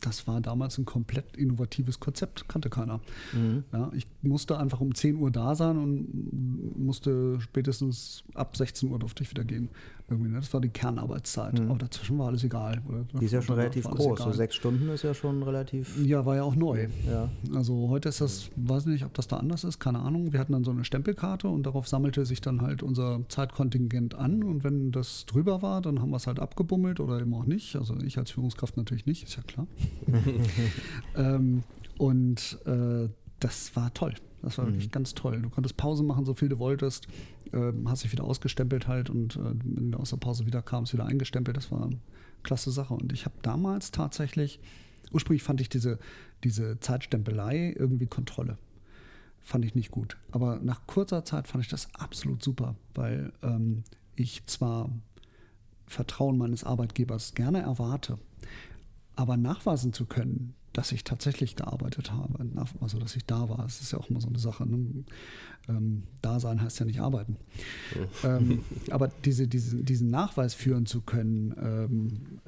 Das 0.00 0.26
war 0.26 0.40
damals 0.40 0.78
ein 0.78 0.84
komplett 0.84 1.36
innovatives 1.36 2.00
Konzept, 2.00 2.48
kannte 2.48 2.70
keiner. 2.70 3.00
Mhm. 3.32 3.64
Ja, 3.72 3.90
ich 3.94 4.06
musste 4.22 4.58
einfach 4.58 4.80
um 4.80 4.94
10 4.94 5.16
Uhr 5.16 5.30
da 5.30 5.54
sein 5.54 5.76
und 5.78 6.78
musste 6.78 7.40
spätestens 7.40 8.24
ab 8.34 8.56
16 8.56 8.90
Uhr 8.90 8.98
durfte 8.98 9.22
ich 9.22 9.30
wieder 9.30 9.44
gehen. 9.44 9.68
Irgendwie, 10.10 10.30
ne? 10.30 10.40
Das 10.40 10.52
war 10.52 10.60
die 10.60 10.68
Kernarbeitszeit. 10.68 11.60
Mhm. 11.60 11.70
Aber 11.70 11.78
dazwischen 11.78 12.18
war 12.18 12.26
alles 12.26 12.42
egal. 12.42 12.82
Die 13.20 13.24
ist 13.24 13.30
ja 13.30 13.40
schon 13.40 13.54
relativ 13.54 13.84
groß. 13.84 14.18
So 14.18 14.32
sechs 14.32 14.56
Stunden 14.56 14.88
ist 14.88 15.02
ja 15.02 15.14
schon 15.14 15.42
relativ. 15.42 16.04
Ja, 16.04 16.26
war 16.26 16.34
ja 16.34 16.42
auch 16.42 16.56
neu. 16.56 16.88
Ja. 17.08 17.28
Also 17.54 17.88
heute 17.88 18.08
ist 18.08 18.20
das, 18.20 18.50
weiß 18.56 18.86
nicht, 18.86 19.04
ob 19.04 19.14
das 19.14 19.28
da 19.28 19.36
anders 19.36 19.62
ist, 19.62 19.78
keine 19.78 20.00
Ahnung. 20.00 20.32
Wir 20.32 20.40
hatten 20.40 20.52
dann 20.52 20.64
so 20.64 20.72
eine 20.72 20.84
Stempelkarte 20.84 21.48
und 21.48 21.64
darauf 21.64 21.86
sammelte 21.86 22.26
sich 22.26 22.40
dann 22.40 22.60
halt 22.60 22.82
unser 22.82 23.20
Zeitkontingent 23.28 24.16
an. 24.16 24.42
Und 24.42 24.64
wenn 24.64 24.90
das 24.90 25.26
drüber 25.26 25.62
war, 25.62 25.80
dann 25.80 26.00
haben 26.00 26.10
wir 26.10 26.16
es 26.16 26.26
halt 26.26 26.40
abgebummelt 26.40 26.98
oder 26.98 27.20
eben 27.20 27.32
auch 27.34 27.46
nicht. 27.46 27.76
Also 27.76 27.96
ich 28.04 28.18
als 28.18 28.32
Führungskraft 28.32 28.76
natürlich 28.76 29.06
nicht, 29.06 29.22
ist 29.22 29.36
ja 29.36 29.44
klar. 29.44 29.68
ähm, 31.16 31.62
und 31.98 32.58
äh, 32.64 33.08
das 33.40 33.74
war 33.76 33.92
toll. 33.94 34.14
Das 34.42 34.58
war 34.58 34.66
mhm. 34.66 34.72
wirklich 34.72 34.90
ganz 34.90 35.14
toll. 35.14 35.42
Du 35.42 35.50
konntest 35.50 35.76
Pause 35.76 36.02
machen, 36.02 36.24
so 36.24 36.34
viel 36.34 36.48
du 36.48 36.58
wolltest, 36.58 37.08
äh, 37.52 37.72
hast 37.86 38.04
dich 38.04 38.12
wieder 38.12 38.24
ausgestempelt 38.24 38.88
halt 38.88 39.10
und 39.10 39.36
äh, 39.36 39.54
wenn 39.64 39.92
du 39.92 39.98
aus 39.98 40.10
der 40.10 40.16
Pause 40.16 40.46
wieder 40.46 40.62
kamst, 40.62 40.92
wieder 40.92 41.06
eingestempelt. 41.06 41.56
Das 41.56 41.70
war 41.70 41.84
eine 41.84 41.98
klasse 42.42 42.70
Sache. 42.70 42.94
Und 42.94 43.12
ich 43.12 43.24
habe 43.24 43.34
damals 43.42 43.90
tatsächlich, 43.90 44.60
ursprünglich 45.12 45.42
fand 45.42 45.60
ich 45.60 45.68
diese, 45.68 45.98
diese 46.44 46.80
Zeitstempelei 46.80 47.74
irgendwie 47.76 48.06
Kontrolle. 48.06 48.58
Fand 49.40 49.64
ich 49.64 49.74
nicht 49.74 49.90
gut. 49.90 50.16
Aber 50.32 50.58
nach 50.60 50.86
kurzer 50.86 51.24
Zeit 51.24 51.48
fand 51.48 51.64
ich 51.64 51.70
das 51.70 51.94
absolut 51.94 52.42
super, 52.42 52.76
weil 52.94 53.32
ähm, 53.42 53.84
ich 54.16 54.44
zwar 54.46 54.90
Vertrauen 55.86 56.38
meines 56.38 56.62
Arbeitgebers 56.62 57.34
gerne 57.34 57.60
erwarte, 57.60 58.18
aber 59.16 59.36
nachweisen 59.36 59.92
zu 59.92 60.06
können, 60.06 60.54
dass 60.72 60.92
ich 60.92 61.04
tatsächlich 61.04 61.56
gearbeitet 61.56 62.12
habe, 62.12 62.46
also 62.80 62.98
dass 62.98 63.16
ich 63.16 63.24
da 63.24 63.48
war. 63.48 63.58
Das 63.58 63.80
ist 63.80 63.92
ja 63.92 63.98
auch 63.98 64.08
immer 64.08 64.20
so 64.20 64.28
eine 64.28 64.38
Sache. 64.38 64.66
Ne? 64.66 65.04
Ähm, 65.68 66.04
Dasein 66.22 66.62
heißt 66.62 66.78
ja 66.80 66.86
nicht 66.86 67.00
arbeiten. 67.00 67.36
ähm, 68.24 68.60
aber 68.90 69.08
diese, 69.24 69.48
diese, 69.48 69.82
diesen 69.82 70.10
Nachweis 70.10 70.54
führen 70.54 70.86
zu 70.86 71.00
können, 71.00 71.54
ähm, 71.60 72.40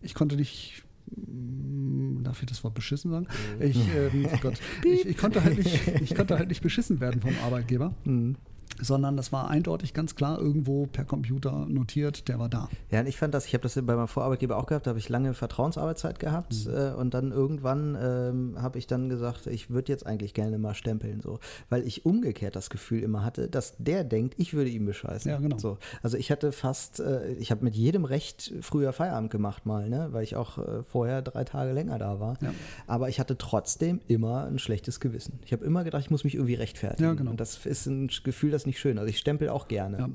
ich 0.00 0.14
konnte 0.14 0.36
nicht 0.36 0.84
hm, 1.14 2.20
darf 2.22 2.40
ich 2.42 2.48
das 2.48 2.62
Wort 2.62 2.74
beschissen 2.74 3.10
sagen? 3.10 3.26
Mhm. 3.58 3.62
Ich, 3.62 3.76
ähm, 3.94 4.28
oh 4.32 4.38
Gott, 4.40 4.60
ich, 4.84 5.06
ich, 5.06 5.16
konnte 5.16 5.42
halt 5.42 5.58
nicht, 5.58 5.88
ich 6.00 6.14
konnte 6.14 6.38
halt 6.38 6.48
nicht 6.48 6.62
beschissen 6.62 7.00
werden 7.00 7.20
vom 7.20 7.34
Arbeitgeber. 7.44 7.94
Mhm 8.04 8.36
sondern 8.82 9.16
das 9.16 9.32
war 9.32 9.48
eindeutig 9.48 9.94
ganz 9.94 10.14
klar 10.14 10.38
irgendwo 10.38 10.86
per 10.86 11.04
Computer 11.04 11.66
notiert, 11.66 12.28
der 12.28 12.38
war 12.38 12.48
da. 12.48 12.68
Ja, 12.90 13.00
und 13.00 13.06
ich 13.06 13.16
fand 13.16 13.32
das, 13.34 13.46
ich 13.46 13.54
habe 13.54 13.62
das 13.62 13.74
bei 13.74 13.96
meinem 13.96 14.08
Vorarbeitgeber 14.08 14.56
auch 14.56 14.66
gehabt, 14.66 14.86
da 14.86 14.90
habe 14.90 14.98
ich 14.98 15.08
lange 15.08 15.34
Vertrauensarbeitszeit 15.34 16.18
gehabt 16.18 16.66
mhm. 16.66 16.74
äh, 16.74 16.90
und 16.92 17.14
dann 17.14 17.32
irgendwann 17.32 17.96
ähm, 18.00 18.56
habe 18.60 18.78
ich 18.78 18.86
dann 18.86 19.08
gesagt, 19.08 19.46
ich 19.46 19.70
würde 19.70 19.92
jetzt 19.92 20.06
eigentlich 20.06 20.34
gerne 20.34 20.58
mal 20.58 20.74
stempeln, 20.74 21.20
so, 21.20 21.38
weil 21.70 21.86
ich 21.86 22.04
umgekehrt 22.04 22.56
das 22.56 22.70
Gefühl 22.70 23.02
immer 23.02 23.24
hatte, 23.24 23.48
dass 23.48 23.74
der 23.78 24.04
denkt, 24.04 24.34
ich 24.36 24.54
würde 24.54 24.70
ihm 24.70 24.84
bescheißen. 24.86 25.30
Ja, 25.30 25.38
genau. 25.38 25.58
So. 25.58 25.78
Also 26.02 26.16
ich 26.16 26.30
hatte 26.30 26.52
fast, 26.52 27.00
äh, 27.00 27.32
ich 27.34 27.50
habe 27.50 27.64
mit 27.64 27.76
jedem 27.76 28.04
Recht 28.04 28.52
früher 28.60 28.92
Feierabend 28.92 29.30
gemacht 29.30 29.66
mal, 29.66 29.88
ne, 29.88 30.08
weil 30.10 30.24
ich 30.24 30.36
auch 30.36 30.58
äh, 30.58 30.82
vorher 30.82 31.22
drei 31.22 31.44
Tage 31.44 31.72
länger 31.72 31.98
da 31.98 32.20
war. 32.20 32.36
Ja. 32.40 32.52
Aber 32.86 33.08
ich 33.08 33.20
hatte 33.20 33.38
trotzdem 33.38 34.00
immer 34.08 34.44
ein 34.44 34.58
schlechtes 34.58 35.00
Gewissen. 35.00 35.38
Ich 35.44 35.52
habe 35.52 35.64
immer 35.64 35.84
gedacht, 35.84 36.02
ich 36.02 36.10
muss 36.10 36.24
mich 36.24 36.34
irgendwie 36.34 36.54
rechtfertigen. 36.54 37.04
Ja, 37.04 37.14
genau. 37.14 37.30
Und 37.30 37.40
das 37.40 37.64
ist 37.64 37.86
ein 37.86 38.10
Gefühl, 38.24 38.50
das 38.50 38.66
nicht 38.66 38.71
schön. 38.78 38.98
Also 38.98 39.08
ich 39.10 39.18
stempel 39.18 39.48
auch 39.48 39.68
gerne. 39.68 39.98
Ja. 39.98 40.08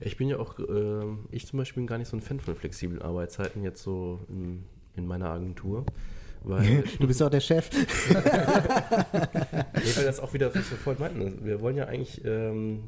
Ich 0.00 0.16
bin 0.16 0.28
ja 0.28 0.38
auch, 0.38 0.58
äh, 0.58 1.04
ich 1.30 1.46
zum 1.46 1.58
Beispiel 1.58 1.82
bin 1.82 1.86
gar 1.86 1.98
nicht 1.98 2.08
so 2.08 2.16
ein 2.16 2.20
Fan 2.20 2.40
von 2.40 2.54
flexiblen 2.56 3.02
Arbeitszeiten 3.02 3.62
jetzt 3.64 3.82
so 3.82 4.20
in, 4.28 4.64
in 4.96 5.06
meiner 5.06 5.30
Agentur. 5.30 5.84
Weil 6.44 6.84
du 7.00 7.06
bist 7.06 7.22
auch 7.22 7.30
der 7.30 7.40
Chef. 7.40 7.70
ich 9.82 9.96
will 9.96 10.04
das 10.04 10.20
auch 10.20 10.32
wieder, 10.32 10.54
was 10.54 10.70
wir 10.70 10.78
vorhin 10.78 11.00
meinten. 11.02 11.44
Wir 11.44 11.60
wollen 11.60 11.76
ja 11.76 11.86
eigentlich 11.86 12.24
ähm, 12.24 12.84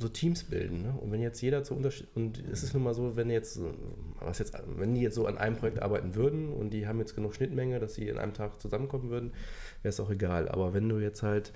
so 0.00 0.08
Teams 0.08 0.44
bilden. 0.44 0.82
Ne? 0.82 0.94
Und 1.00 1.12
wenn 1.12 1.20
jetzt 1.20 1.40
jeder 1.40 1.62
zu 1.64 1.74
Unterschied 1.74 2.08
und 2.14 2.42
es 2.50 2.62
ist 2.62 2.72
nun 2.74 2.82
mal 2.82 2.94
so, 2.94 3.16
wenn 3.16 3.30
jetzt, 3.30 3.60
was 4.20 4.38
jetzt, 4.38 4.54
wenn 4.76 4.94
die 4.94 5.02
jetzt 5.02 5.14
so 5.14 5.26
an 5.26 5.38
einem 5.38 5.56
Projekt 5.56 5.82
arbeiten 5.82 6.14
würden 6.14 6.52
und 6.52 6.70
die 6.70 6.86
haben 6.86 6.98
jetzt 6.98 7.14
genug 7.14 7.34
Schnittmenge, 7.34 7.78
dass 7.78 7.94
sie 7.94 8.08
in 8.08 8.18
einem 8.18 8.34
Tag 8.34 8.60
zusammenkommen 8.60 9.10
würden, 9.10 9.32
wäre 9.82 9.90
es 9.90 10.00
auch 10.00 10.10
egal. 10.10 10.48
Aber 10.48 10.74
wenn 10.74 10.88
du 10.88 10.98
jetzt 10.98 11.22
halt 11.22 11.52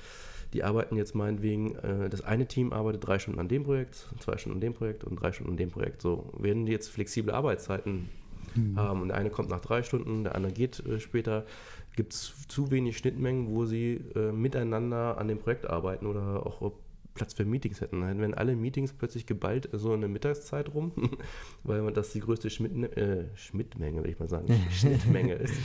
die 0.53 0.65
arbeiten 0.65 0.97
jetzt 0.97 1.15
meinetwegen, 1.15 1.77
äh, 1.77 2.09
das 2.09 2.23
eine 2.23 2.47
Team 2.47 2.73
arbeitet 2.73 3.07
drei 3.07 3.19
Stunden 3.19 3.41
an 3.41 3.49
dem 3.49 3.65
Projekt, 3.65 4.09
zwei 4.21 4.37
Stunden 4.39 4.57
an 4.57 4.61
dem 4.61 4.75
Projekt 4.75 5.05
und 5.05 5.17
drei 5.17 5.33
Stunden 5.33 5.53
an 5.53 5.57
dem 5.57 5.71
Projekt. 5.71 6.03
So, 6.03 6.33
wenn 6.39 6.67
die 6.67 6.73
jetzt 6.73 6.89
flexible 6.89 7.35
Arbeitszeiten 7.35 8.09
mhm. 8.55 8.77
haben 8.77 9.03
und 9.03 9.09
der 9.09 9.17
eine 9.17 9.31
kommt 9.31 9.51
nach 9.51 9.61
drei 9.61 9.83
Stunden, 9.83 10.25
der 10.25 10.35
andere 10.35 10.53
geht 10.53 10.85
äh, 10.87 11.01
später, 11.01 11.45
gibt 11.97 12.13
es 12.13 12.47
zu 12.49 12.71
wenig 12.71 12.97
Schnittmengen, 12.97 13.49
wo 13.49 13.67
sie 13.67 14.01
äh, 14.15 14.33
miteinander 14.33 15.19
an 15.19 15.29
dem 15.29 15.39
Projekt 15.39 15.69
arbeiten 15.69 16.07
oder 16.07 16.47
auch 16.47 16.73
Platz 17.19 17.35
für 17.35 17.45
Meetings 17.45 17.81
hätten. 17.81 18.01
Dann 18.01 18.21
wären 18.21 18.35
alle 18.35 18.57
Meetings 18.57 18.93
plötzlich 18.93 19.27
geballt 19.27 19.69
so 19.73 19.93
in 19.93 20.01
der 20.01 20.09
Mittagszeit 20.09 20.73
rum, 20.73 20.93
weil 21.65 21.93
das 21.93 22.13
die 22.13 22.21
größte 22.21 22.49
Schmidt, 22.49 22.97
äh, 22.97 23.25
Schnittmenge, 23.35 24.03
will 24.03 24.11
ich 24.11 24.19
mal 24.19 24.29
sagen, 24.29 24.47
Schnittmenge 24.71 25.35
ist. 25.35 25.61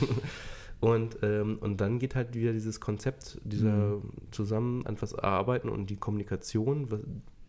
Und, 0.84 1.18
ähm, 1.22 1.58
und 1.60 1.80
dann 1.80 1.98
geht 1.98 2.14
halt 2.14 2.34
wieder 2.34 2.52
dieses 2.52 2.78
Konzept 2.78 3.40
dieser 3.44 3.96
mhm. 3.96 4.02
zusammen 4.30 4.86
an 4.86 4.96
was 5.00 5.14
arbeiten 5.14 5.70
und 5.70 5.88
die 5.88 5.96
Kommunikation, 5.96 6.88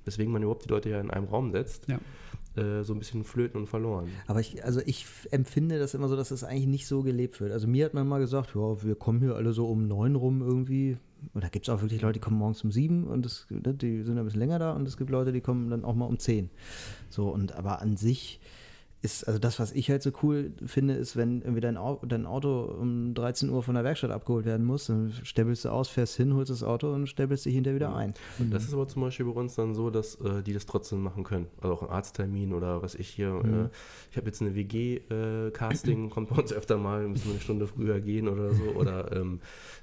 weswegen 0.05 0.31
man 0.31 0.41
überhaupt 0.41 0.65
die 0.65 0.69
Leute 0.69 0.89
ja 0.89 1.01
in 1.01 1.11
einem 1.11 1.25
Raum 1.25 1.51
setzt, 1.51 1.87
ja. 1.89 1.99
äh, 2.55 2.83
so 2.83 2.93
ein 2.93 2.99
bisschen 2.99 3.25
flöten 3.25 3.59
und 3.59 3.67
verloren. 3.67 4.07
Aber 4.27 4.39
ich, 4.39 4.63
also 4.63 4.79
ich 4.85 5.05
empfinde 5.31 5.79
das 5.79 5.93
immer 5.93 6.07
so, 6.07 6.15
dass 6.15 6.31
es 6.31 6.41
das 6.41 6.49
eigentlich 6.49 6.67
nicht 6.67 6.87
so 6.87 7.03
gelebt 7.03 7.41
wird. 7.41 7.51
Also 7.51 7.67
mir 7.67 7.83
hat 7.83 7.93
man 7.93 8.07
mal 8.07 8.19
gesagt, 8.19 8.55
ja, 8.55 8.83
wir 8.83 8.95
kommen 8.95 9.19
hier 9.19 9.35
alle 9.35 9.51
so 9.51 9.67
um 9.67 9.87
neun 9.87 10.15
rum 10.15 10.41
irgendwie. 10.41 10.97
Und 11.33 11.43
da 11.43 11.49
gibt 11.49 11.67
es 11.67 11.73
auch 11.73 11.81
wirklich 11.81 12.01
Leute, 12.01 12.13
die 12.13 12.19
kommen 12.19 12.37
morgens 12.37 12.63
um 12.63 12.71
sieben 12.71 13.05
und 13.05 13.25
das, 13.25 13.47
ne, 13.49 13.73
die 13.73 14.03
sind 14.03 14.17
ein 14.17 14.23
bisschen 14.23 14.39
länger 14.39 14.59
da 14.59 14.73
und 14.73 14.87
es 14.87 14.95
gibt 14.95 15.09
Leute, 15.09 15.33
die 15.33 15.41
kommen 15.41 15.71
dann 15.71 15.83
auch 15.83 15.95
mal 15.95 16.05
um 16.05 16.19
zehn. 16.19 16.51
So, 17.09 17.29
und 17.29 17.53
aber 17.53 17.81
an 17.81 17.97
sich 17.97 18.39
ist, 19.05 19.23
also 19.23 19.39
das, 19.39 19.59
was 19.59 19.71
ich 19.71 19.89
halt 19.89 20.01
so 20.01 20.11
cool 20.23 20.51
finde, 20.65 20.95
ist, 20.95 21.15
wenn 21.15 21.41
irgendwie 21.41 21.61
dein, 21.61 21.77
dein 22.07 22.25
Auto 22.25 22.63
um 22.63 23.13
13 23.13 23.49
Uhr 23.49 23.61
von 23.61 23.75
der 23.75 23.83
Werkstatt 23.83 24.09
abgeholt 24.09 24.45
werden 24.45 24.65
muss, 24.65 24.87
dann 24.87 25.13
stellst 25.23 25.63
du 25.63 25.69
aus, 25.69 25.87
fährst 25.87 26.17
hin, 26.17 26.33
holst 26.33 26.49
das 26.49 26.63
Auto 26.63 26.91
und 26.91 27.07
stellst 27.07 27.45
dich 27.45 27.53
hinterher 27.53 27.75
wieder 27.75 27.95
ein. 27.95 28.15
Und 28.39 28.51
das 28.51 28.63
ist 28.63 28.73
aber 28.73 28.87
zum 28.87 29.03
Beispiel 29.03 29.27
bei 29.27 29.39
uns 29.39 29.53
dann 29.55 29.75
so, 29.75 29.91
dass 29.91 30.15
äh, 30.15 30.41
die 30.41 30.53
das 30.53 30.65
trotzdem 30.65 31.03
machen 31.03 31.23
können. 31.23 31.45
Also 31.61 31.75
auch 31.75 31.83
ein 31.83 31.89
Arzttermin 31.89 32.51
oder 32.53 32.81
was 32.81 32.95
ich 32.95 33.07
hier, 33.07 33.29
mhm. 33.29 33.65
äh, 33.65 33.69
ich 34.09 34.17
habe 34.17 34.25
jetzt 34.25 34.41
eine 34.41 34.55
WG-Casting, 34.55 36.07
äh, 36.07 36.09
kommt 36.13 36.29
bei 36.29 36.35
uns 36.41 36.51
öfter 36.51 36.77
mal, 36.77 37.07
müssen 37.07 37.25
wir 37.25 37.33
eine 37.33 37.41
Stunde 37.41 37.67
früher 37.67 37.99
gehen 37.99 38.27
oder 38.27 38.53
so. 38.53 38.63
Oder 38.75 39.11
ähm, 39.11 39.39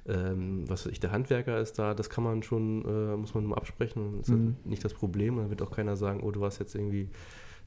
ähm, 0.07 0.65
was 0.69 0.85
weiß 0.85 0.93
ich, 0.93 1.01
der 1.01 1.13
Handwerker 1.13 1.61
ist 1.61 1.79
da, 1.79 1.95
das 1.95 2.11
kann 2.11 2.25
man 2.25 2.43
schon, 2.43 2.85
äh, 2.85 3.17
muss 3.17 3.35
man 3.35 3.45
nur 3.45 3.57
absprechen. 3.57 4.19
Das 4.19 4.29
ist 4.29 4.35
mhm. 4.35 4.57
nicht 4.65 4.85
das 4.85 4.95
Problem. 4.95 5.37
Dann 5.37 5.49
wird 5.49 5.63
auch 5.63 5.71
keiner 5.71 5.97
sagen, 5.97 6.21
oh, 6.23 6.33
du 6.33 6.41
warst 6.41 6.59
jetzt 6.59 6.75
irgendwie 6.75 7.09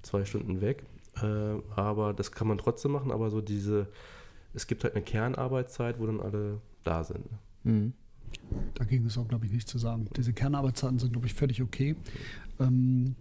zwei 0.01 0.25
Stunden 0.25 0.61
weg. 0.61 0.83
Äh, 1.21 1.61
aber 1.75 2.13
das 2.13 2.31
kann 2.31 2.47
man 2.47 2.57
trotzdem 2.57 2.91
machen, 2.91 3.11
aber 3.11 3.29
so 3.29 3.41
diese, 3.41 3.87
es 4.53 4.67
gibt 4.67 4.83
halt 4.83 4.95
eine 4.95 5.03
Kernarbeitszeit, 5.03 5.99
wo 5.99 6.05
dann 6.05 6.19
alle 6.19 6.61
da 6.83 7.03
sind. 7.03 7.25
Mhm. 7.63 7.93
Dagegen 8.75 9.05
ist 9.05 9.17
auch, 9.17 9.27
glaube 9.27 9.45
ich, 9.45 9.51
nichts 9.51 9.71
zu 9.71 9.77
sagen. 9.77 10.07
Diese 10.15 10.33
Kernarbeitszeiten 10.33 10.99
sind, 10.99 11.13
glaube 11.13 11.27
ich, 11.27 11.33
völlig 11.33 11.61
okay. 11.61 11.95
Ähm, 12.59 13.15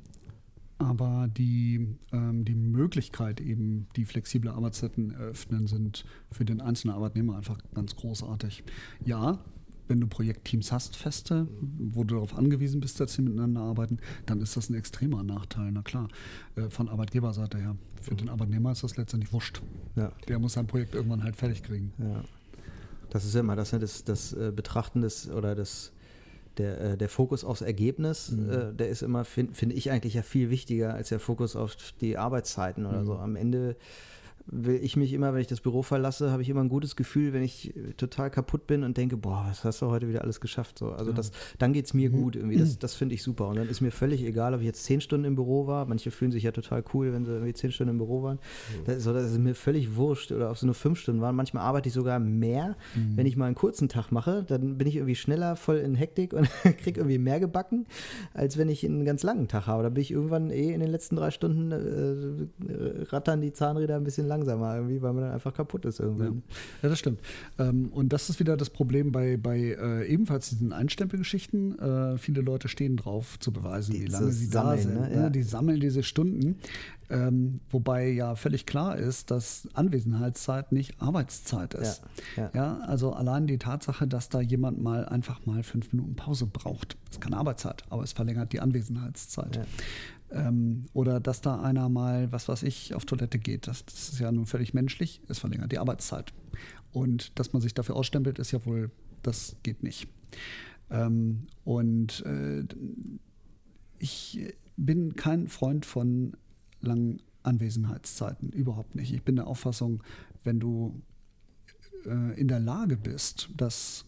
aber 0.79 1.29
die, 1.29 1.97
ähm, 2.13 2.45
die 2.45 2.55
Möglichkeit, 2.55 3.41
eben 3.41 3.87
die 3.97 4.05
flexible 4.05 4.51
Arbeitszeiten 4.51 5.13
eröffnen, 5.13 5.67
sind 5.67 6.05
für 6.33 6.45
den 6.45 6.61
einzelnen 6.61 6.95
Arbeitnehmer 6.95 7.37
einfach 7.37 7.59
ganz 7.75 7.95
großartig. 7.95 8.65
Ja, 9.05 9.39
wenn 9.89 10.01
du 10.01 10.07
Projektteams 10.07 10.73
hast, 10.73 10.97
feste, 10.97 11.47
wo 11.79 12.05
du 12.05 12.15
darauf 12.15 12.37
angewiesen 12.37 12.81
bist, 12.81 13.01
dass 13.01 13.15
sie 13.15 13.23
miteinander 13.23 13.61
arbeiten, 13.61 13.99
dann 14.27 14.41
ist 14.41 14.57
das 14.57 14.71
ein 14.71 14.75
extremer 14.75 15.23
Nachteil, 15.23 15.71
na 15.73 15.83
klar, 15.83 16.09
äh, 16.57 16.71
von 16.71 16.89
Arbeitgeberseite 16.89 17.59
her. 17.59 17.77
Für 18.01 18.15
den 18.15 18.29
Arbeitnehmer 18.29 18.73
ist 18.73 18.83
das 18.83 18.97
letztendlich 18.97 19.33
wurscht. 19.33 19.63
Ja. 19.97 20.13
Der 20.29 20.39
muss 20.39 20.55
sein 20.55 20.67
Projekt 20.67 20.95
irgendwann 20.95 21.23
halt 21.23 21.37
fertig 21.37 21.63
kriegen. 21.63 21.93
Ja. 21.99 22.25
Das 23.11 23.25
ist 23.25 23.35
ja 23.35 23.41
immer 23.41 23.57
das, 23.57 23.73
ne, 23.73 23.79
das, 23.79 24.05
das 24.05 24.33
äh, 24.33 24.53
Betrachten 24.55 25.03
des 25.03 25.31
oder 25.31 25.55
das 25.55 25.93
der, 26.59 26.81
äh, 26.81 26.97
der 26.97 27.09
Fokus 27.09 27.45
aufs 27.45 27.63
Ergebnis, 27.63 28.31
mhm. 28.31 28.77
der 28.77 28.89
ist 28.89 29.03
immer, 29.03 29.25
finde 29.25 29.55
find 29.55 29.73
ich 29.73 29.91
eigentlich 29.91 30.15
ja 30.15 30.23
viel 30.23 30.51
wichtiger 30.51 30.95
als 30.95 31.09
der 31.09 31.19
Fokus 31.19 31.57
auf 31.57 31.77
die 32.01 32.17
Arbeitszeiten 32.17 32.87
oder 32.87 33.01
mhm. 33.01 33.07
so. 33.07 33.17
Am 33.17 33.37
Ende 33.37 33.77
will 34.47 34.79
ich 34.83 34.97
mich 34.97 35.13
immer, 35.13 35.33
wenn 35.33 35.41
ich 35.41 35.47
das 35.47 35.61
Büro 35.61 35.83
verlasse, 35.83 36.31
habe 36.31 36.43
ich 36.43 36.51
immer 36.51 36.61
ein 36.61 36.69
gutes 36.69 36.97
Gefühl, 36.97 37.33
wenn 37.33 37.43
ich 37.43 37.73
total 37.97 38.31
kaputt 38.31 38.67
bin 38.67 38.83
und 38.85 38.97
denke, 38.97 39.17
boah, 39.17 39.47
was 39.49 39.65
hast 39.65 39.81
du 39.81 39.87
heute 39.87 40.09
wieder 40.09 40.23
alles 40.23 40.41
geschafft? 40.41 40.79
So, 40.79 40.93
also 40.93 41.11
ja. 41.11 41.17
das, 41.17 41.33
dann 41.59 41.73
geht 41.73 41.87
es 41.87 41.95
mir 41.95 42.11
mhm. 42.11 42.23
gut 42.23 42.37
irgendwie. 42.37 42.59
Das, 42.59 42.79
das 42.79 42.95
finde 42.95 43.15
ich 43.15 43.23
super. 43.23 43.49
Und 43.49 43.57
dann 43.57 43.69
ist 43.69 43.81
mir 43.81 43.91
völlig 43.91 44.23
egal, 44.23 44.55
ob 44.55 44.61
ich 44.61 44.67
jetzt 44.67 44.85
zehn 44.85 45.01
Stunden 45.01 45.25
im 45.25 45.35
Büro 45.35 45.67
war. 45.67 45.87
Manche 45.87 46.11
fühlen 46.11 46.31
sich 46.31 46.43
ja 46.43 46.53
total 46.53 46.85
cool, 46.93 47.13
wenn 47.13 47.25
sie 47.25 47.33
irgendwie 47.33 47.55
zehn 47.55 47.73
Stunden 47.73 47.93
im 47.93 47.99
Büro 47.99 48.23
waren. 48.23 48.37
Mhm. 48.37 48.85
Das, 48.85 48.97
ist, 48.97 49.07
das 49.07 49.33
ist 49.33 49.39
mir 49.39 49.55
völlig 49.55 49.97
wurscht. 49.97 50.31
Oder 50.31 50.51
ob 50.51 50.57
es 50.57 50.63
nur 50.63 50.75
fünf 50.75 50.99
Stunden 50.99 51.23
waren. 51.23 51.37
Manchmal 51.37 51.63
arbeite 51.63 51.89
ich 51.89 51.95
sogar 51.95 52.19
mehr, 52.19 52.77
mhm. 52.95 53.17
wenn 53.17 53.27
ich 53.27 53.37
mal 53.37 53.47
einen 53.47 53.55
kurzen 53.55 53.89
Tag 53.89 54.13
mache. 54.13 54.45
Dann 54.47 54.77
bin 54.77 54.87
ich 54.87 54.97
irgendwie 54.97 55.15
schneller 55.15 55.57
voll 55.57 55.77
in 55.77 55.95
Hektik 55.95 56.35
und 56.35 56.49
kriege 56.83 57.01
irgendwie 57.01 57.19
mehr 57.19 57.41
gebacken, 57.41 57.87
als 58.35 58.59
wenn 58.59 58.69
ich 58.69 58.85
einen 58.85 59.05
ganz 59.05 59.23
langen 59.23 59.49
Tag 59.49 59.67
habe. 59.67 59.83
Da 59.83 59.89
bin 59.89 60.03
ich 60.03 60.11
irgendwann 60.11 60.51
eh 60.51 60.73
in 60.73 60.81
den 60.81 60.91
letzten 60.91 61.17
drei 61.17 61.31
Stunden 61.31 61.73
äh, 61.73 63.05
rattern 63.05 63.41
die 63.41 63.53
Zahnräder 63.53 63.97
ein 63.97 64.05
bisschen 64.05 64.27
lang 64.27 64.34
langsamer 64.37 64.77
irgendwie, 64.77 65.01
weil 65.03 65.13
man 65.13 65.25
dann 65.25 65.33
einfach 65.33 65.55
kaputt 65.55 65.85
ist 65.85 66.01
irgendwann. 66.01 66.27
Ja, 66.27 66.83
ja 66.83 66.89
das 66.89 66.99
stimmt. 66.99 67.21
Ähm, 67.59 67.89
und 67.93 68.13
das 68.13 68.29
ist 68.29 68.41
wieder 68.41 68.57
das 68.57 68.71
Problem 68.71 69.13
bei, 69.13 69.37
bei 69.37 69.59
äh, 69.59 70.07
ebenfalls 70.07 70.51
diesen 70.51 70.73
Einstempelgeschichten. 70.73 71.79
Äh, 71.79 72.19
viele 72.19 72.41
Leute 72.41 72.69
stehen 72.69 72.97
drauf 72.97 73.39
zu 73.39 73.53
beweisen, 73.53 73.95
wie 73.95 74.07
lange 74.07 74.33
sie 74.33 74.47
sammeln, 74.47 74.77
da 74.77 74.83
sind. 74.83 75.01
Ne? 75.01 75.15
Ja. 75.15 75.31
Die 75.31 75.43
sammeln 75.43 75.81
diese 75.81 76.03
Stunden. 76.03 76.57
Ähm, 77.11 77.61
wobei 77.71 78.09
ja 78.09 78.35
völlig 78.35 78.65
klar 78.65 78.97
ist, 78.97 79.31
dass 79.31 79.69
Anwesenheitszeit 79.75 80.73
nicht 80.73 81.01
Arbeitszeit 81.03 81.75
ist. 81.75 82.03
Ja. 82.37 82.51
ja, 82.55 82.79
also 82.79 83.13
allein 83.13 83.47
die 83.47 83.59
Tatsache, 83.59 84.07
dass 84.07 84.31
da 84.31 84.41
jemand 84.41 84.83
mal 84.83 85.05
einfach 85.05 85.45
mal 85.45 85.63
fünf 85.63 85.93
Minuten 85.93 86.17
Pause 86.17 86.47
braucht, 86.47 86.97
ist 87.11 87.21
keine 87.21 87.37
Arbeitszeit, 87.37 87.83
aber 87.91 88.03
es 88.03 88.13
verlängert 88.13 88.53
die 88.53 88.61
Anwesenheitszeit. 88.61 89.61
Ähm, 90.35 90.87
oder 90.93 91.21
dass 91.21 91.41
da 91.41 91.61
einer 91.61 91.89
mal, 91.89 92.33
was 92.33 92.49
weiß 92.49 92.65
ich, 92.65 92.95
auf 92.95 93.05
Toilette 93.05 93.39
geht. 93.39 93.69
Das, 93.69 93.87
das 93.87 94.11
ist 94.11 94.19
ja 94.19 94.33
nun 94.33 94.47
völlig 94.47 94.75
menschlich, 94.75 95.23
es 95.29 95.39
verlängert 95.39 95.71
die 95.71 95.79
Arbeitszeit. 95.79 96.33
Und 96.93 97.39
dass 97.39 97.53
man 97.53 97.63
sich 97.63 97.73
dafür 97.73 97.95
ausstempelt, 97.97 98.39
ist 98.39 98.51
ja 98.51 98.67
wohl, 98.67 98.91
das 99.23 99.57
geht 99.63 99.83
nicht. 99.85 100.09
Ähm, 100.91 101.47
und 101.65 102.25
äh, 102.27 102.65
ich 103.99 104.55
bin 104.77 105.15
kein 105.15 105.47
Freund 105.47 105.87
von 105.87 106.37
langen 106.81 107.23
Anwesenheitszeiten. 107.45 108.51
Überhaupt 108.51 108.97
nicht. 108.97 109.15
Ich 109.15 109.23
bin 109.23 109.37
der 109.37 109.47
Auffassung, 109.47 110.03
wenn 110.43 110.59
du 110.59 111.01
äh, 112.07 112.39
in 112.39 112.49
der 112.49 112.61
Lage 112.61 112.97
bist, 112.97 113.51
das 113.57 114.05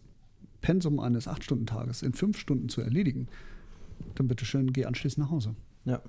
Pensum 0.60 0.98
eines 0.98 1.28
8-Stunden-Tages 1.28 2.02
in 2.02 2.14
5 2.14 2.36
Stunden 2.36 2.68
zu 2.68 2.80
erledigen, 2.80 3.28
dann 4.16 4.26
bitteschön, 4.26 4.72
geh 4.72 4.86
anschließend 4.86 5.24
nach 5.24 5.30
Hause. 5.30 5.54
Ja. 5.86 6.00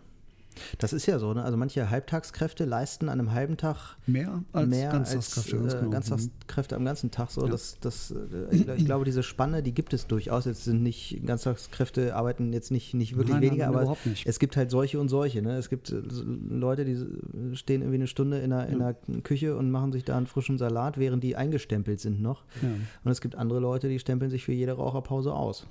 Das 0.77 0.93
ist 0.93 1.05
ja 1.05 1.19
so, 1.19 1.33
ne? 1.33 1.43
Also 1.43 1.57
manche 1.57 1.89
Halbtagskräfte 1.89 2.65
leisten 2.65 3.09
an 3.09 3.19
einem 3.19 3.31
halben 3.31 3.57
Tag 3.57 3.97
mehr 4.05 4.43
als 4.53 4.69
mehr 4.69 4.91
Ganztagskräfte, 4.91 5.59
als, 5.59 5.73
äh. 5.73 5.89
Ganztagskräfte 5.89 6.75
am 6.75 6.85
ganzen 6.85 7.11
Tag. 7.11 7.31
So, 7.31 7.45
ja. 7.45 7.51
das, 7.51 7.77
das, 7.81 8.11
äh, 8.11 8.55
ich, 8.55 8.67
ich, 8.67 8.85
glaube, 8.85 9.05
diese 9.05 9.23
Spanne, 9.23 9.63
die 9.63 9.73
gibt 9.73 9.93
es 9.93 10.07
durchaus. 10.07 10.45
Jetzt 10.45 10.63
sind 10.63 10.83
nicht 10.83 11.25
Ganztagskräfte 11.25 12.15
arbeiten 12.15 12.53
jetzt 12.53 12.71
nicht, 12.71 12.93
nicht 12.93 13.15
wirklich 13.15 13.35
nein, 13.35 13.43
weniger, 13.43 13.69
nein, 13.69 13.87
aber 13.87 13.97
es 14.25 14.39
gibt 14.39 14.57
halt 14.57 14.71
solche 14.71 14.99
und 14.99 15.09
solche. 15.09 15.41
Ne? 15.41 15.57
Es 15.57 15.69
gibt 15.69 15.91
äh, 15.91 16.01
Leute, 16.49 16.85
die 16.85 17.55
stehen 17.55 17.81
irgendwie 17.81 17.95
eine 17.95 18.07
Stunde 18.07 18.39
in 18.39 18.49
der, 18.49 18.67
in 18.67 18.79
der 18.79 18.95
Küche 19.23 19.55
und 19.55 19.71
machen 19.71 19.91
sich 19.91 20.03
da 20.05 20.17
einen 20.17 20.27
frischen 20.27 20.57
Salat, 20.57 20.97
während 20.97 21.23
die 21.23 21.35
eingestempelt 21.35 21.99
sind 21.99 22.21
noch. 22.21 22.43
Ja. 22.61 22.69
Und 23.03 23.11
es 23.11 23.21
gibt 23.21 23.35
andere 23.35 23.59
Leute, 23.59 23.89
die 23.89 23.99
stempeln 23.99 24.31
sich 24.31 24.45
für 24.45 24.53
jede 24.53 24.73
Raucherpause 24.73 25.33
aus. 25.33 25.65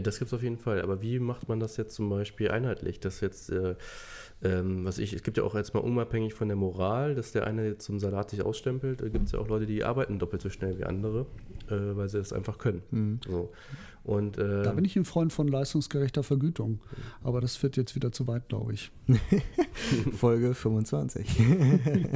Das 0.00 0.18
gibt 0.18 0.28
es 0.28 0.34
auf 0.34 0.42
jeden 0.42 0.58
Fall. 0.58 0.82
Aber 0.82 1.02
wie 1.02 1.18
macht 1.18 1.48
man 1.48 1.60
das 1.60 1.76
jetzt 1.76 1.94
zum 1.94 2.08
Beispiel 2.08 2.50
einheitlich? 2.50 3.00
Dass 3.00 3.20
jetzt, 3.20 3.50
äh, 3.50 3.74
ähm, 4.42 4.84
was 4.84 4.98
ich, 4.98 5.12
es 5.12 5.22
gibt 5.22 5.36
ja 5.36 5.44
auch 5.44 5.54
jetzt 5.54 5.74
mal 5.74 5.80
unabhängig 5.80 6.34
von 6.34 6.48
der 6.48 6.56
Moral, 6.56 7.14
dass 7.14 7.32
der 7.32 7.46
eine 7.46 7.66
jetzt 7.66 7.84
zum 7.84 7.98
Salat 7.98 8.30
sich 8.30 8.42
ausstempelt, 8.42 9.02
da 9.02 9.08
gibt 9.08 9.26
es 9.26 9.32
ja 9.32 9.38
auch 9.38 9.48
Leute, 9.48 9.66
die 9.66 9.84
arbeiten 9.84 10.18
doppelt 10.18 10.42
so 10.42 10.50
schnell 10.50 10.78
wie 10.78 10.84
andere, 10.84 11.26
äh, 11.68 11.96
weil 11.96 12.08
sie 12.08 12.18
das 12.18 12.32
einfach 12.32 12.58
können. 12.58 12.82
Mhm. 12.90 13.20
So. 13.26 13.52
Und, 14.06 14.38
äh, 14.38 14.62
da 14.62 14.72
bin 14.72 14.84
ich 14.84 14.94
ein 14.94 15.04
Freund 15.04 15.32
von 15.32 15.48
leistungsgerechter 15.48 16.22
Vergütung. 16.22 16.78
Aber 17.24 17.40
das 17.40 17.56
führt 17.56 17.76
jetzt 17.76 17.96
wieder 17.96 18.12
zu 18.12 18.28
weit, 18.28 18.48
glaube 18.48 18.72
ich. 18.72 18.92
Folge 20.16 20.54
25. 20.54 21.26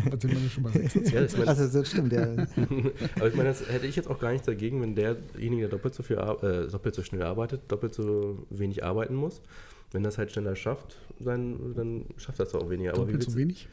da 0.09 0.21
sind 0.21 0.41
wir 0.41 0.51
schon 0.51 0.63
bei 0.63 0.71
26. 0.73 1.13
Ja, 1.13 1.21
das, 1.23 1.37
mein, 1.37 1.49
also, 1.49 1.67
das 1.81 1.91
stimmt, 1.91 2.13
ja. 2.13 2.23
Aber 3.17 3.27
ich 3.29 3.35
meine, 3.35 3.49
das 3.49 3.69
hätte 3.69 3.89
ich 3.89 3.97
jetzt 3.97 4.09
auch 4.09 4.21
gar 4.21 4.31
nichts 4.31 4.47
dagegen, 4.47 4.81
wenn 4.81 4.95
derjenige, 4.95 5.63
der 5.63 5.71
doppelt 5.71 5.95
so, 5.95 6.05
viel, 6.05 6.17
äh, 6.17 6.69
doppelt 6.71 6.95
so 6.95 7.03
schnell 7.03 7.25
arbeitet, 7.25 7.63
doppelt 7.67 7.93
so 7.93 8.39
wenig 8.51 8.85
arbeiten 8.85 9.17
muss. 9.17 9.43
Wenn 9.91 10.05
das 10.05 10.17
halt 10.17 10.31
schneller 10.31 10.55
schafft, 10.55 10.97
dann, 11.19 11.75
dann 11.75 12.05
schafft 12.19 12.39
das 12.39 12.55
auch 12.55 12.71
weniger. 12.71 12.93
Doppelt 12.93 13.25
so 13.25 13.35
wenig? 13.35 13.69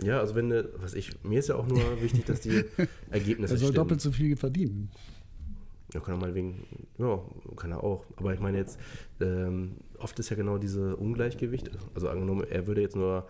Ja, 0.00 0.20
also 0.20 0.36
wenn, 0.36 0.52
was 0.76 0.94
ich, 0.94 1.10
mir 1.24 1.40
ist 1.40 1.48
ja 1.48 1.56
auch 1.56 1.66
nur 1.66 2.00
wichtig, 2.00 2.24
dass 2.24 2.40
die 2.40 2.64
Ergebnisse 3.10 3.54
Er 3.54 3.58
soll 3.58 3.70
stimmen. 3.70 3.74
doppelt 3.74 4.00
so 4.00 4.12
viel 4.12 4.36
verdienen. 4.36 4.90
Ja, 5.92 6.00
kann 6.00 6.14
er 6.14 6.20
mal 6.20 6.34
wegen, 6.34 6.66
ja, 6.98 7.20
kann 7.56 7.70
er 7.70 7.84
auch. 7.84 8.04
Aber 8.16 8.32
ich 8.32 8.40
meine 8.40 8.58
jetzt, 8.58 8.78
ähm, 9.20 9.76
oft 9.98 10.18
ist 10.18 10.30
ja 10.30 10.36
genau 10.36 10.58
diese 10.58 10.96
Ungleichgewicht. 10.96 11.70
Also 11.94 12.08
angenommen, 12.08 12.46
er 12.48 12.66
würde 12.66 12.80
jetzt 12.80 12.96
nur 12.96 13.26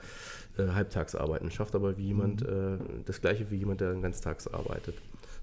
äh, 0.58 0.68
halbtags 0.68 1.14
arbeiten, 1.14 1.50
schafft 1.50 1.74
aber 1.74 1.96
wie 1.96 2.06
jemand 2.06 2.42
mhm. 2.42 2.78
äh, 2.78 2.78
das 3.04 3.20
gleiche 3.20 3.50
wie 3.50 3.56
jemand, 3.56 3.80
der 3.80 3.94
ganztags 3.94 4.46
arbeitet. 4.46 4.94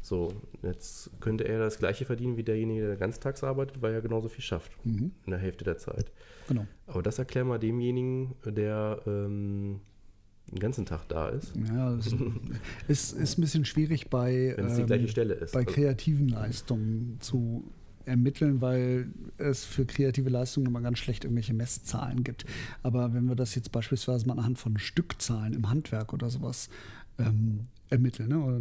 So, 0.01 0.31
jetzt 0.63 1.11
könnte 1.19 1.43
er 1.43 1.59
das 1.59 1.77
gleiche 1.77 2.05
verdienen 2.05 2.37
wie 2.37 2.43
derjenige, 2.43 2.87
der 2.87 2.95
ganztags 2.95 3.43
arbeitet, 3.43 3.81
weil 3.81 3.93
er 3.93 4.01
genauso 4.01 4.29
viel 4.29 4.43
schafft 4.43 4.71
mhm. 4.85 5.11
in 5.25 5.31
der 5.31 5.39
Hälfte 5.39 5.65
der 5.65 5.77
Zeit. 5.77 6.11
Genau. 6.47 6.65
Aber 6.87 7.03
das 7.03 7.19
erklär 7.19 7.43
mal 7.43 7.59
demjenigen, 7.59 8.33
der 8.45 9.01
ähm, 9.05 9.81
den 10.51 10.59
ganzen 10.59 10.85
Tag 10.85 11.07
da 11.09 11.29
ist. 11.29 11.53
Ja, 11.55 11.95
das 11.95 12.07
ist, 12.87 13.13
ist 13.13 13.37
ein 13.37 13.41
bisschen 13.41 13.65
schwierig 13.65 14.09
bei, 14.09 14.53
Wenn 14.55 14.65
es 14.65 14.77
die 14.77 14.83
gleiche 14.83 15.03
ähm, 15.03 15.09
Stelle 15.09 15.33
ist. 15.35 15.53
bei 15.53 15.59
also 15.59 15.73
kreativen 15.73 16.27
Leistungen 16.29 17.17
zu 17.19 17.63
ermitteln, 18.05 18.59
weil 18.59 19.09
es 19.37 19.63
für 19.63 19.85
kreative 19.85 20.29
Leistungen 20.29 20.65
immer 20.65 20.81
ganz 20.81 20.97
schlecht 20.97 21.23
irgendwelche 21.23 21.53
Messzahlen 21.53 22.23
gibt. 22.23 22.45
Aber 22.81 23.13
wenn 23.13 23.25
wir 23.25 23.35
das 23.35 23.55
jetzt 23.55 23.71
beispielsweise 23.71 24.27
mal 24.27 24.33
anhand 24.33 24.57
von 24.57 24.77
Stückzahlen 24.77 25.53
im 25.53 25.69
Handwerk 25.69 26.11
oder 26.11 26.29
sowas 26.29 26.69
ähm, 27.19 27.61
ermitteln, 27.89 28.29
ne? 28.29 28.39
oder, 28.39 28.59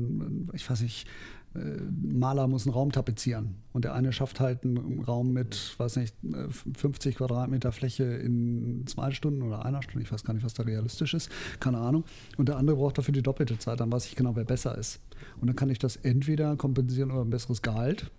ich 0.55 0.69
weiß 0.69 0.83
nicht, 0.83 1.07
äh, 1.55 1.81
Maler 1.91 2.47
muss 2.47 2.67
einen 2.67 2.75
Raum 2.75 2.93
tapezieren 2.93 3.57
und 3.73 3.85
der 3.85 3.95
eine 3.95 4.13
schafft 4.13 4.41
halt 4.41 4.65
einen 4.65 5.01
Raum 5.01 5.33
mit, 5.33 5.75
weiß 5.79 5.97
nicht, 5.97 6.15
50 6.77 7.15
äh, 7.15 7.17
Quadratmeter 7.17 7.73
Fläche 7.73 8.05
in 8.05 8.87
zwei 8.87 9.13
Stunden 9.13 9.43
oder 9.43 9.65
einer 9.65 9.83
Stunde, 9.83 10.03
ich 10.03 10.13
weiß 10.13 10.25
gar 10.25 10.35
nicht, 10.35 10.45
was 10.45 10.55
da 10.55 10.63
realistisch 10.65 11.15
ist, 11.15 11.31
keine 11.61 11.79
Ahnung. 11.79 12.05
Und 12.37 12.49
der 12.49 12.57
andere 12.57 12.77
braucht 12.77 12.99
dafür 12.99 13.13
die 13.13 13.23
doppelte 13.23 13.59
Zeit, 13.59 13.81
dann 13.81 13.91
weiß 13.91 14.07
ich 14.07 14.17
genau, 14.17 14.37
wer 14.37 14.45
besser 14.45 14.77
ist. 14.77 15.01
Und 15.41 15.47
dann 15.49 15.57
kann 15.57 15.71
ich 15.71 15.79
das 15.79 15.97
entweder 15.97 16.57
kompensieren 16.57 17.11
über 17.11 17.23
ein 17.23 17.31
besseres 17.31 17.63
Gehalt, 17.63 18.11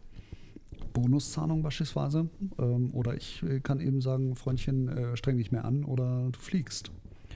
Bonuszahlung 0.93 1.61
beispielsweise, 1.61 2.29
ähm, 2.57 2.89
oder 2.93 3.15
ich 3.15 3.43
äh, 3.43 3.59
kann 3.59 3.79
eben 3.79 4.01
sagen, 4.01 4.35
Freundchen, 4.35 5.15
streng 5.15 5.37
dich 5.37 5.51
mehr 5.51 5.65
an 5.65 5.83
oder 5.83 6.29
du 6.31 6.39
fliegst. 6.39 6.91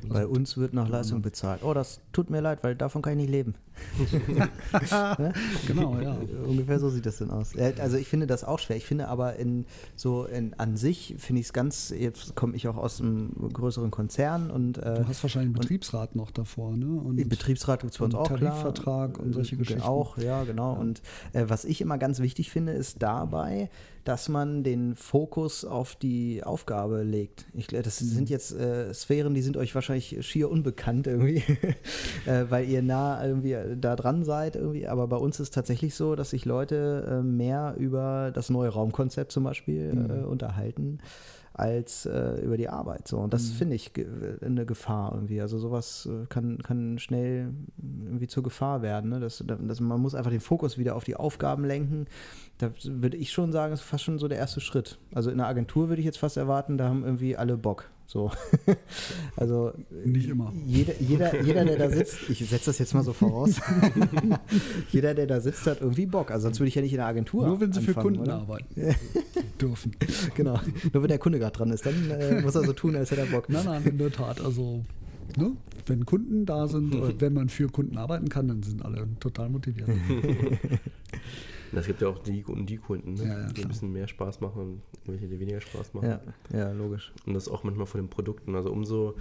Bei 0.10 0.28
uns 0.28 0.58
wird 0.58 0.74
nach 0.74 0.90
Leistung 0.90 1.22
bezahlt. 1.22 1.64
Oh, 1.64 1.74
das 1.74 2.02
tut 2.12 2.30
mir 2.30 2.42
leid, 2.42 2.60
weil 2.64 2.76
davon 2.76 3.02
kann 3.02 3.14
ich 3.14 3.20
nicht 3.20 3.32
leben. 3.32 3.56
genau, 5.68 6.00
ja. 6.00 6.16
Ungefähr 6.46 6.80
so 6.80 6.90
sieht 6.90 7.06
das 7.06 7.18
denn 7.18 7.32
aus. 7.32 7.58
Also 7.58 7.98
ich 7.98 8.08
finde 8.08 8.28
das 8.28 8.44
auch 8.44 8.60
schwer. 8.60 8.78
Ich 8.78 8.86
finde 8.86 9.08
aber 9.08 9.36
in 9.38 9.66
so 9.96 10.26
in, 10.26 10.54
an 10.56 10.78
sich 10.78 11.16
finde 11.18 11.40
ich 11.40 11.48
es 11.48 11.54
ganz, 11.54 11.94
jetzt 11.96 12.36
komme 12.36 12.56
ich 12.56 12.68
auch 12.68 12.78
aus 12.78 13.02
einem 13.02 13.32
größeren 13.52 13.92
Konzern 13.92 14.52
und 14.52 14.78
äh, 14.78 15.00
Du 15.00 15.08
hast 15.08 15.24
wahrscheinlich 15.24 15.48
einen 15.48 15.60
Betriebsrat 15.60 16.16
noch 16.16 16.32
davor, 16.32 16.76
ne? 16.78 16.86
Und 16.86 17.16
Betriebsrat 17.28 17.82
gibt 17.82 17.94
es 17.94 18.00
bei 18.00 18.06
uns 18.06 18.16
auch. 18.16 18.28
Tarifvertrag 18.28 19.16
klar. 19.16 19.26
und 19.26 19.34
solche 19.34 19.58
Geschichten. 19.58 19.82
Auch, 19.82 20.18
ja, 20.18 20.44
genau. 20.44 20.74
Ja. 20.74 20.80
Und 20.80 21.02
äh, 21.34 21.46
was 21.48 21.66
ich 21.66 21.82
immer 21.82 21.98
ganz 21.98 22.20
wichtig 22.20 22.52
finde, 22.52 22.74
ist 22.74 23.02
dabei, 23.02 23.70
dass 24.04 24.30
man 24.30 24.64
den 24.64 24.96
Fokus 24.96 25.64
auf 25.66 25.96
die 25.96 26.44
Aufgabe 26.44 27.04
legt. 27.04 27.46
Ich, 27.54 27.68
das 27.68 28.02
mhm. 28.02 28.06
sind 28.06 28.30
jetzt 28.30 28.52
äh, 28.52 28.94
Sphären, 28.94 29.34
die 29.34 29.42
sind 29.42 29.58
euch 29.58 29.74
wahrscheinlich 29.76 30.26
schier 30.26 30.52
unbekannt 30.52 31.08
irgendwie, 31.08 31.44
äh, 32.26 32.46
weil 32.50 32.68
ihr 32.70 32.82
nah 32.82 33.26
irgendwie 33.26 33.56
da 33.78 33.96
dran 33.96 34.24
seid 34.24 34.56
irgendwie. 34.56 34.88
Aber 34.88 35.08
bei 35.08 35.18
uns 35.18 35.40
ist 35.40 35.54
tatsächlich 35.54 35.96
so, 35.96 36.16
dass 36.16 36.32
sich 36.32 36.46
Leute 36.46 37.08
äh, 37.10 37.24
mehr 37.24 37.76
über 37.78 38.32
das 38.34 38.50
neue 38.50 38.70
Raumkonzept 38.70 39.32
zum 39.32 39.44
Beispiel 39.44 39.94
mhm. 39.94 40.10
Äh, 40.10 40.24
unterhalten 40.24 41.00
als 41.54 42.06
äh, 42.08 42.42
über 42.42 42.58
die 42.58 42.68
Arbeit. 42.68 43.08
So. 43.08 43.20
Und 43.20 43.34
das 43.34 43.50
mhm. 43.50 43.54
finde 43.54 43.76
ich 43.76 43.94
ge 43.94 44.08
eine 44.44 44.66
Gefahr 44.66 45.12
irgendwie. 45.14 45.40
Also 45.40 45.60
sowas 45.60 46.10
äh, 46.12 46.26
kann, 46.28 46.58
kann 46.64 46.98
schnell 46.98 47.54
irgendwie 47.78 48.28
zur 48.28 48.44
Gefahr 48.44 48.82
werden. 48.82 49.12
Ne? 49.12 49.20
Das, 49.20 49.44
das, 49.46 49.80
man 49.80 50.02
muss 50.02 50.16
einfach 50.16 50.32
den 50.32 50.40
Fokus 50.40 50.78
wieder 50.78 50.96
auf 50.96 51.04
die 51.04 51.16
Aufgaben 51.16 51.64
lenken. 51.64 52.08
Da 52.58 52.72
würde 52.84 53.18
ich 53.18 53.32
schon 53.32 53.52
sagen, 53.52 53.74
ist 53.74 53.82
fast 53.82 54.04
schon 54.04 54.18
so 54.18 54.28
der 54.28 54.40
erste 54.40 54.62
Schritt. 54.62 54.98
Also 55.14 55.30
in 55.30 55.38
der 55.38 55.48
Agentur 55.48 55.90
würde 55.90 56.00
ich 56.00 56.06
jetzt 56.06 56.18
fast 56.18 56.38
erwarten, 56.38 56.78
da 56.78 56.90
haben 56.90 57.04
irgendwie 57.04 57.38
alle 57.38 57.56
Bock. 57.58 57.90
So. 58.06 58.32
also 59.38 59.74
nicht 60.06 60.30
immer. 60.30 60.52
Jeder, 60.66 60.94
jeder, 61.00 61.42
jeder, 61.44 61.66
der 61.66 61.78
da 61.78 61.90
sitzt, 61.90 62.30
ich 62.30 62.40
setze 62.48 62.68
das 62.68 62.80
jetzt 62.80 62.94
mal 62.94 63.04
so 63.04 63.14
voraus, 63.14 63.60
jeder, 64.92 65.14
der 65.14 65.28
da 65.28 65.40
sitzt, 65.40 65.66
hat 65.68 65.82
irgendwie 65.82 66.06
Bock. 66.06 66.32
Also 66.32 66.44
sonst 66.44 66.60
würde 66.60 66.68
ich 66.68 66.76
ja 66.76 66.82
nicht 66.82 66.94
in 66.94 66.98
der 66.98 67.08
Agentur. 67.08 67.48
Nur 67.48 67.60
wenn 67.62 67.72
sie 67.72 67.82
für 67.82 67.94
Kunden 67.94 68.22
oder? 68.22 68.36
arbeiten 68.36 68.96
dürfen. 69.64 69.96
Genau. 70.36 70.60
Nur 70.92 71.04
wenn 71.04 71.10
der 71.10 71.20
Kunde 71.20 71.40
gerade 71.40 71.56
dran 71.58 71.72
ist, 71.72 71.86
dann 71.86 72.10
äh, 72.12 72.42
muss 72.42 72.56
er 72.56 72.64
so 72.64 72.74
tun, 72.74 72.96
als 72.96 73.12
hätte 73.12 73.22
er 73.22 73.28
Bock. 73.28 73.50
Nein, 73.50 73.66
nein, 73.66 73.84
in 73.86 73.98
der 73.98 74.12
Tat. 74.12 74.42
Also 74.42 74.84
Ne? 75.38 75.54
wenn 75.88 76.06
Kunden 76.06 76.46
da 76.46 76.68
sind 76.68 76.94
oder 76.96 77.14
wenn 77.20 77.34
man 77.34 77.50
für 77.50 77.68
Kunden 77.68 77.98
arbeiten 77.98 78.30
kann, 78.30 78.48
dann 78.48 78.62
sind 78.62 78.84
alle 78.84 79.08
total 79.20 79.50
motiviert. 79.50 79.90
Es 81.76 81.88
gibt 81.88 82.02
ja 82.02 82.08
auch 82.08 82.20
die 82.20 82.44
und 82.44 82.70
die 82.70 82.78
Kunden, 82.78 83.16
ne? 83.16 83.24
ja, 83.24 83.40
ja, 83.40 83.52
die 83.52 83.64
ein 83.64 83.68
bisschen 83.68 83.92
mehr 83.92 84.08
Spaß 84.08 84.42
machen 84.42 84.62
und 84.62 84.82
welche, 85.08 85.28
die 85.28 85.40
weniger 85.40 85.60
Spaß 85.60 85.96
machen. 85.96 86.08
Ja, 86.08 86.22
ja, 86.56 86.72
logisch. 86.72 87.12
Und 87.26 87.34
das 87.34 87.48
auch 87.48 87.64
manchmal 87.64 87.88
von 87.88 88.00
den 88.00 88.10
Produkten. 88.10 88.56
Also 88.56 88.70
umso, 88.72 89.16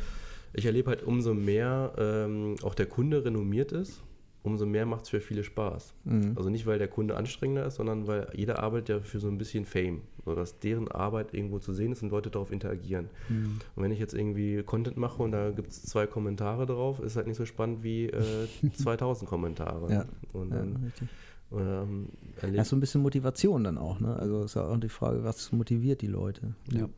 ich 0.53 0.67
erlebe 0.67 0.91
halt 0.91 1.03
umso 1.03 1.33
mehr 1.33 1.95
ähm, 1.97 2.57
auch 2.63 2.75
der 2.75 2.85
Kunde 2.85 3.25
renommiert 3.25 3.73
ist, 3.73 4.03
umso 4.43 4.67
mehr 4.67 4.87
macht 4.87 5.05
es 5.05 5.11
für 5.11 5.21
viele 5.21 5.45
Spaß. 5.45 5.95
Mhm. 6.05 6.33
Also 6.37 6.51
nicht, 6.51 6.67
weil 6.67 6.79
der 6.79 6.89
Kunde 6.89 7.17
anstrengender 7.17 7.67
ist, 7.67 7.77
sondern 7.77 8.07
weil 8.07 8.29
jede 8.35 8.59
Arbeit 8.59 8.89
ja 8.89 9.01
für 9.01 9.21
so 9.21 9.29
ein 9.29 9.39
bisschen 9.39 9.65
Fame, 9.65 10.03
so 10.25 10.35
dass 10.35 10.59
deren 10.59 10.89
Arbeit 10.91 11.33
irgendwo 11.33 11.59
zu 11.59 11.73
sehen 11.73 11.93
ist 11.93 12.03
und 12.03 12.11
Leute 12.11 12.31
darauf 12.31 12.51
interagieren. 12.51 13.09
Mhm. 13.29 13.61
Und 13.77 13.83
wenn 13.83 13.93
ich 13.93 13.99
jetzt 13.99 14.15
irgendwie 14.15 14.63
Content 14.63 14.97
mache 14.97 15.23
und 15.23 15.33
da 15.33 15.51
gibt 15.51 15.71
es 15.71 15.83
zwei 15.83 16.07
Kommentare 16.07 16.67
drauf, 16.67 17.01
ist 17.01 17.17
halt 17.17 17.27
nicht 17.27 17.37
so 17.37 17.47
spannend 17.47 17.83
wie 17.83 18.07
äh, 18.07 18.49
2000 18.75 19.29
Kommentare. 19.29 19.93
Ja. 19.93 20.05
Und 20.33 20.51
dann, 20.51 20.73
ja, 20.73 20.79
richtig. 20.87 21.09
Ähm, 21.53 22.09
ja, 22.55 22.65
so 22.65 22.77
ein 22.77 22.81
bisschen 22.81 23.03
Motivation 23.03 23.63
dann 23.65 23.77
auch, 23.77 24.01
ne? 24.01 24.17
Also 24.17 24.45
ist 24.45 24.57
ja 24.57 24.67
auch 24.67 24.79
die 24.79 24.89
Frage, 24.89 25.23
was 25.23 25.53
motiviert 25.53 26.01
die 26.01 26.07
Leute. 26.07 26.55
Ja. 26.71 26.89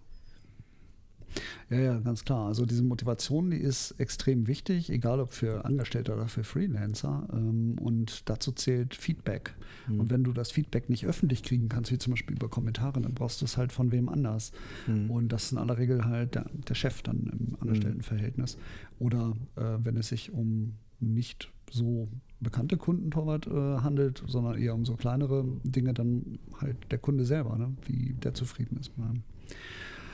Ja, 1.71 1.79
ja, 1.79 1.99
ganz 1.99 2.25
klar. 2.25 2.47
Also 2.47 2.67
diese 2.67 2.83
Motivation, 2.83 3.51
die 3.51 3.59
ist 3.59 3.93
extrem 3.93 4.47
wichtig, 4.47 4.91
egal 4.91 5.21
ob 5.21 5.33
für 5.33 5.65
Angestellte 5.65 6.15
oder 6.15 6.29
für 6.29 6.45
Freelancer. 6.45 7.27
Ähm, 7.33 7.77
und 7.81 8.29
dazu 8.29 8.53
zählt 8.53 8.95
Feedback. 8.95 9.55
Mhm. 9.89 10.01
Und 10.01 10.11
wenn 10.11 10.25
du 10.25 10.33
das 10.33 10.51
Feedback 10.51 10.89
nicht 10.91 11.07
öffentlich 11.07 11.43
kriegen 11.43 11.69
kannst, 11.69 11.91
wie 11.91 11.99
zum 11.99 12.13
Beispiel 12.13 12.37
über 12.37 12.49
Kommentare, 12.49 13.01
dann 13.01 13.15
brauchst 13.15 13.41
du 13.41 13.45
es 13.45 13.57
halt 13.57 13.73
von 13.73 13.93
wem 13.93 14.09
anders. 14.09 14.53
Mhm. 14.87 15.11
Und 15.11 15.29
das 15.29 15.45
ist 15.45 15.53
in 15.53 15.59
aller 15.59 15.79
Regel 15.79 16.05
halt 16.05 16.35
der, 16.35 16.47
der 16.69 16.75
Chef 16.75 17.03
dann 17.03 17.31
im 17.33 17.57
Angestelltenverhältnis. 17.61 18.59
Oder 18.99 19.35
äh, 19.57 19.79
wenn 19.83 19.97
es 19.97 20.09
sich 20.09 20.33
um 20.33 20.75
nicht 21.01 21.51
so 21.71 22.09
bekannte 22.41 22.77
Kundentorwart 22.77 23.47
äh, 23.47 23.51
handelt, 23.51 24.23
sondern 24.27 24.59
eher 24.59 24.75
um 24.75 24.85
so 24.85 24.97
kleinere 24.97 25.45
Dinge, 25.65 25.95
dann 25.95 26.39
halt 26.61 26.77
der 26.91 26.99
Kunde 26.99 27.25
selber, 27.25 27.57
ne? 27.57 27.75
wie 27.87 28.15
der 28.23 28.35
zufrieden 28.35 28.79
ist. 28.79 28.97
Mit 28.97 29.23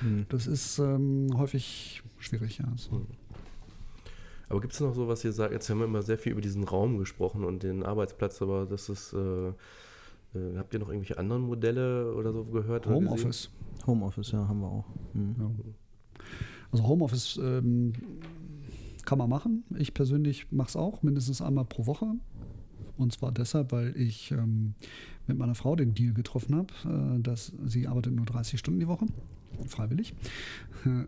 Mhm. 0.02 0.26
Das 0.28 0.46
ist 0.46 0.78
ähm, 0.78 1.28
häufig 1.36 2.02
schwierig, 2.18 2.58
ja. 2.58 2.66
So. 2.76 2.96
Mhm. 2.96 3.06
Aber 4.48 4.60
gibt 4.60 4.72
es 4.72 4.80
noch 4.80 4.94
so, 4.94 5.06
was 5.06 5.24
ihr 5.24 5.32
sagt? 5.32 5.52
Jetzt 5.52 5.70
haben 5.70 5.78
wir 5.78 5.84
immer 5.84 6.02
sehr 6.02 6.18
viel 6.18 6.32
über 6.32 6.40
diesen 6.40 6.64
Raum 6.64 6.98
gesprochen 6.98 7.44
und 7.44 7.62
den 7.62 7.84
Arbeitsplatz, 7.84 8.42
aber 8.42 8.66
das 8.66 8.88
ist. 8.88 9.12
Äh, 9.12 9.52
äh, 10.34 10.56
habt 10.56 10.72
ihr 10.72 10.80
noch 10.80 10.88
irgendwelche 10.88 11.18
anderen 11.18 11.42
Modelle 11.42 12.14
oder 12.14 12.32
so 12.32 12.44
gehört? 12.44 12.86
Homeoffice. 12.86 13.50
Homeoffice, 13.86 14.32
ja, 14.32 14.46
haben 14.46 14.60
wir 14.60 14.68
auch. 14.68 14.86
Mhm. 15.12 15.34
Ja. 15.38 15.50
Also 16.72 16.86
Homeoffice 16.86 17.38
ähm, 17.42 17.92
kann 19.04 19.18
man 19.18 19.28
machen. 19.28 19.64
Ich 19.76 19.92
persönlich 19.94 20.52
mache 20.52 20.68
es 20.68 20.76
auch 20.76 21.02
mindestens 21.02 21.42
einmal 21.42 21.64
pro 21.64 21.86
Woche. 21.86 22.12
Und 22.96 23.12
zwar 23.12 23.32
deshalb, 23.32 23.72
weil 23.72 23.96
ich 23.96 24.30
ähm, 24.30 24.74
mit 25.26 25.38
meiner 25.38 25.54
Frau 25.54 25.74
den 25.74 25.94
Deal 25.94 26.12
getroffen 26.12 26.54
habe, 26.54 27.16
äh, 27.18 27.20
dass 27.20 27.52
sie 27.64 27.88
arbeitet 27.88 28.14
nur 28.14 28.26
30 28.26 28.58
Stunden 28.58 28.78
die 28.78 28.88
Woche 28.88 29.06
freiwillig. 29.66 30.14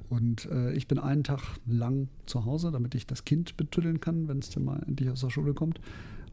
Und 0.08 0.46
äh, 0.46 0.72
ich 0.72 0.86
bin 0.86 0.98
einen 0.98 1.24
Tag 1.24 1.42
lang 1.66 2.08
zu 2.26 2.44
Hause, 2.44 2.70
damit 2.70 2.94
ich 2.94 3.06
das 3.06 3.24
Kind 3.24 3.56
betüddeln 3.56 4.00
kann, 4.00 4.28
wenn 4.28 4.38
es 4.38 4.50
dann 4.50 4.64
mal 4.64 4.82
endlich 4.86 5.10
aus 5.10 5.20
der 5.20 5.30
Schule 5.30 5.54
kommt. 5.54 5.80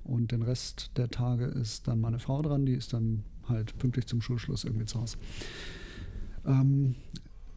Und 0.04 0.32
den 0.32 0.42
Rest 0.42 0.92
der 0.98 1.10
Tage 1.10 1.46
ist 1.46 1.88
dann 1.88 2.02
meine 2.02 2.20
Frau 2.20 2.42
dran, 2.42 2.66
die 2.66 2.74
ist 2.74 2.94
dann 2.94 3.24
halt 3.48 3.78
pünktlich 3.78 4.08
zum 4.08 4.22
Schulschluss 4.22 4.64
irgendwie 4.64 4.86
zu 4.86 5.00
Hause. 5.00 5.18
Ähm, 6.46 6.96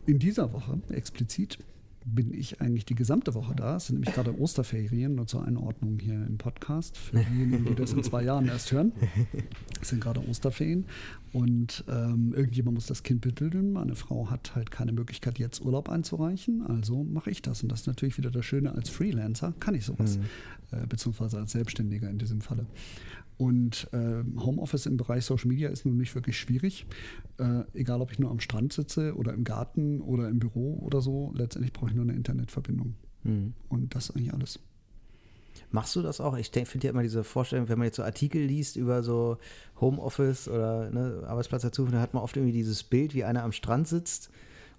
in 0.07 0.19
dieser 0.19 0.53
Woche 0.53 0.81
explizit 0.91 1.59
bin 2.05 2.33
ich 2.33 2.61
eigentlich 2.61 2.85
die 2.85 2.95
gesamte 2.95 3.35
Woche 3.35 3.55
da. 3.55 3.77
Es 3.77 3.87
sind 3.87 3.97
nämlich 3.97 4.15
gerade 4.15 4.39
Osterferien, 4.39 5.15
nur 5.15 5.27
zur 5.27 5.45
Einordnung 5.45 5.99
hier 5.99 6.15
im 6.27 6.39
Podcast. 6.39 6.97
Für 6.97 7.19
diejenigen, 7.19 7.65
die 7.65 7.75
das 7.75 7.93
in 7.93 8.03
zwei 8.03 8.23
Jahren 8.23 8.49
erst 8.49 8.73
hören. 8.73 8.93
Es 9.81 9.89
sind 9.89 10.01
gerade 10.01 10.27
Osterferien 10.29 10.87
und 11.33 11.85
ähm, 11.89 12.35
irgendjemand 12.35 12.77
muss 12.77 12.87
das 12.87 13.03
Kind 13.03 13.21
betüdeln. 13.21 13.73
Meine 13.73 13.95
Frau 13.95 14.31
hat 14.31 14.55
halt 14.55 14.71
keine 14.71 14.93
Möglichkeit, 14.93 15.39
jetzt 15.39 15.65
Urlaub 15.65 15.89
einzureichen, 15.89 16.63
also 16.63 17.05
mache 17.05 17.31
ich 17.31 17.43
das. 17.43 17.63
Und 17.63 17.73
das 17.73 17.81
ist 17.81 17.87
natürlich 17.87 18.19
wieder 18.19 18.31
das 18.31 18.45
Schöne, 18.45 18.73
als 18.73 18.91
Freelancer 18.91 19.55
kann 19.59 19.75
ich 19.75 19.85
sowas, 19.85 20.19
mhm. 20.19 20.25
äh, 20.79 20.87
beziehungsweise 20.87 21.39
als 21.39 21.53
Selbstständiger 21.53 22.09
in 22.11 22.19
diesem 22.19 22.41
Falle. 22.41 22.67
Und 23.39 23.89
äh, 23.93 24.23
Homeoffice 24.39 24.87
im 24.87 24.97
Bereich 24.97 25.25
Social 25.25 25.49
Media 25.49 25.69
ist 25.69 25.85
nun 25.85 25.97
nicht 25.97 26.15
wirklich 26.15 26.39
schwierig. 26.39 26.87
Äh, 27.39 27.63
egal, 27.75 28.01
ob 28.01 28.13
ich 28.13 28.19
nur 28.19 28.31
am 28.31 28.41
Strand 28.41 28.73
sitze 28.73 29.17
oder 29.17 29.33
im 29.33 29.45
Garten 29.45 30.01
oder 30.01 30.29
im 30.29 30.39
Büro 30.39 30.79
oder 30.83 31.01
so, 31.01 31.33
letztendlich 31.35 31.73
brauche 31.73 31.91
ich 31.91 31.97
nur 31.97 32.05
eine 32.05 32.15
Internetverbindung. 32.15 32.95
Mhm. 33.25 33.55
Und 33.69 33.95
das 33.95 34.11
ist 34.11 34.17
eigentlich 34.17 34.33
alles. 34.33 34.61
Machst 35.71 35.97
du 35.97 36.03
das 36.03 36.21
auch? 36.21 36.37
Ich 36.37 36.51
finde 36.51 36.87
ja 36.87 36.91
immer 36.91 37.03
diese 37.03 37.25
Vorstellung, 37.25 37.69
wenn 37.69 37.79
man 37.79 37.87
jetzt 37.87 37.97
so 37.97 38.03
Artikel 38.03 38.43
liest 38.43 38.77
über 38.77 39.03
so 39.03 39.39
Homeoffice 39.81 40.49
oder 40.49 40.91
ne, 40.91 41.25
Arbeitsplatz 41.27 41.63
dazu, 41.63 41.87
dann 41.87 42.01
hat 42.01 42.15
man 42.15 42.23
oft 42.23 42.37
irgendwie 42.37 42.53
dieses 42.53 42.83
Bild, 42.83 43.15
wie 43.15 43.25
einer 43.25 43.43
am 43.43 43.53
Strand 43.53 43.89
sitzt 43.89 44.31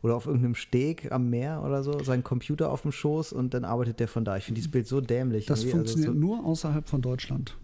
oder 0.04 0.16
auf 0.16 0.28
irgendeinem 0.28 0.56
Steg 0.56 1.12
am 1.12 1.30
Meer 1.30 1.64
oder 1.66 1.82
so, 1.82 2.04
seinen 2.04 2.24
Computer 2.24 2.70
auf 2.72 2.84
dem 2.84 2.92
Schoß 2.92 3.34
und 3.34 3.54
dann 3.54 3.66
arbeitet 3.66 4.00
der 4.00 4.08
von 4.08 4.24
da. 4.24 4.38
Ich 4.38 4.44
finde 4.44 4.60
dieses 4.60 4.72
Bild 4.72 4.86
so 4.86 5.02
dämlich. 5.02 5.46
Das 5.48 5.64
funktioniert 5.64 6.10
also 6.10 6.20
so 6.20 6.28
nur 6.28 6.46
außerhalb 6.46 6.88
von 6.88 7.02
Deutschland. 7.02 7.58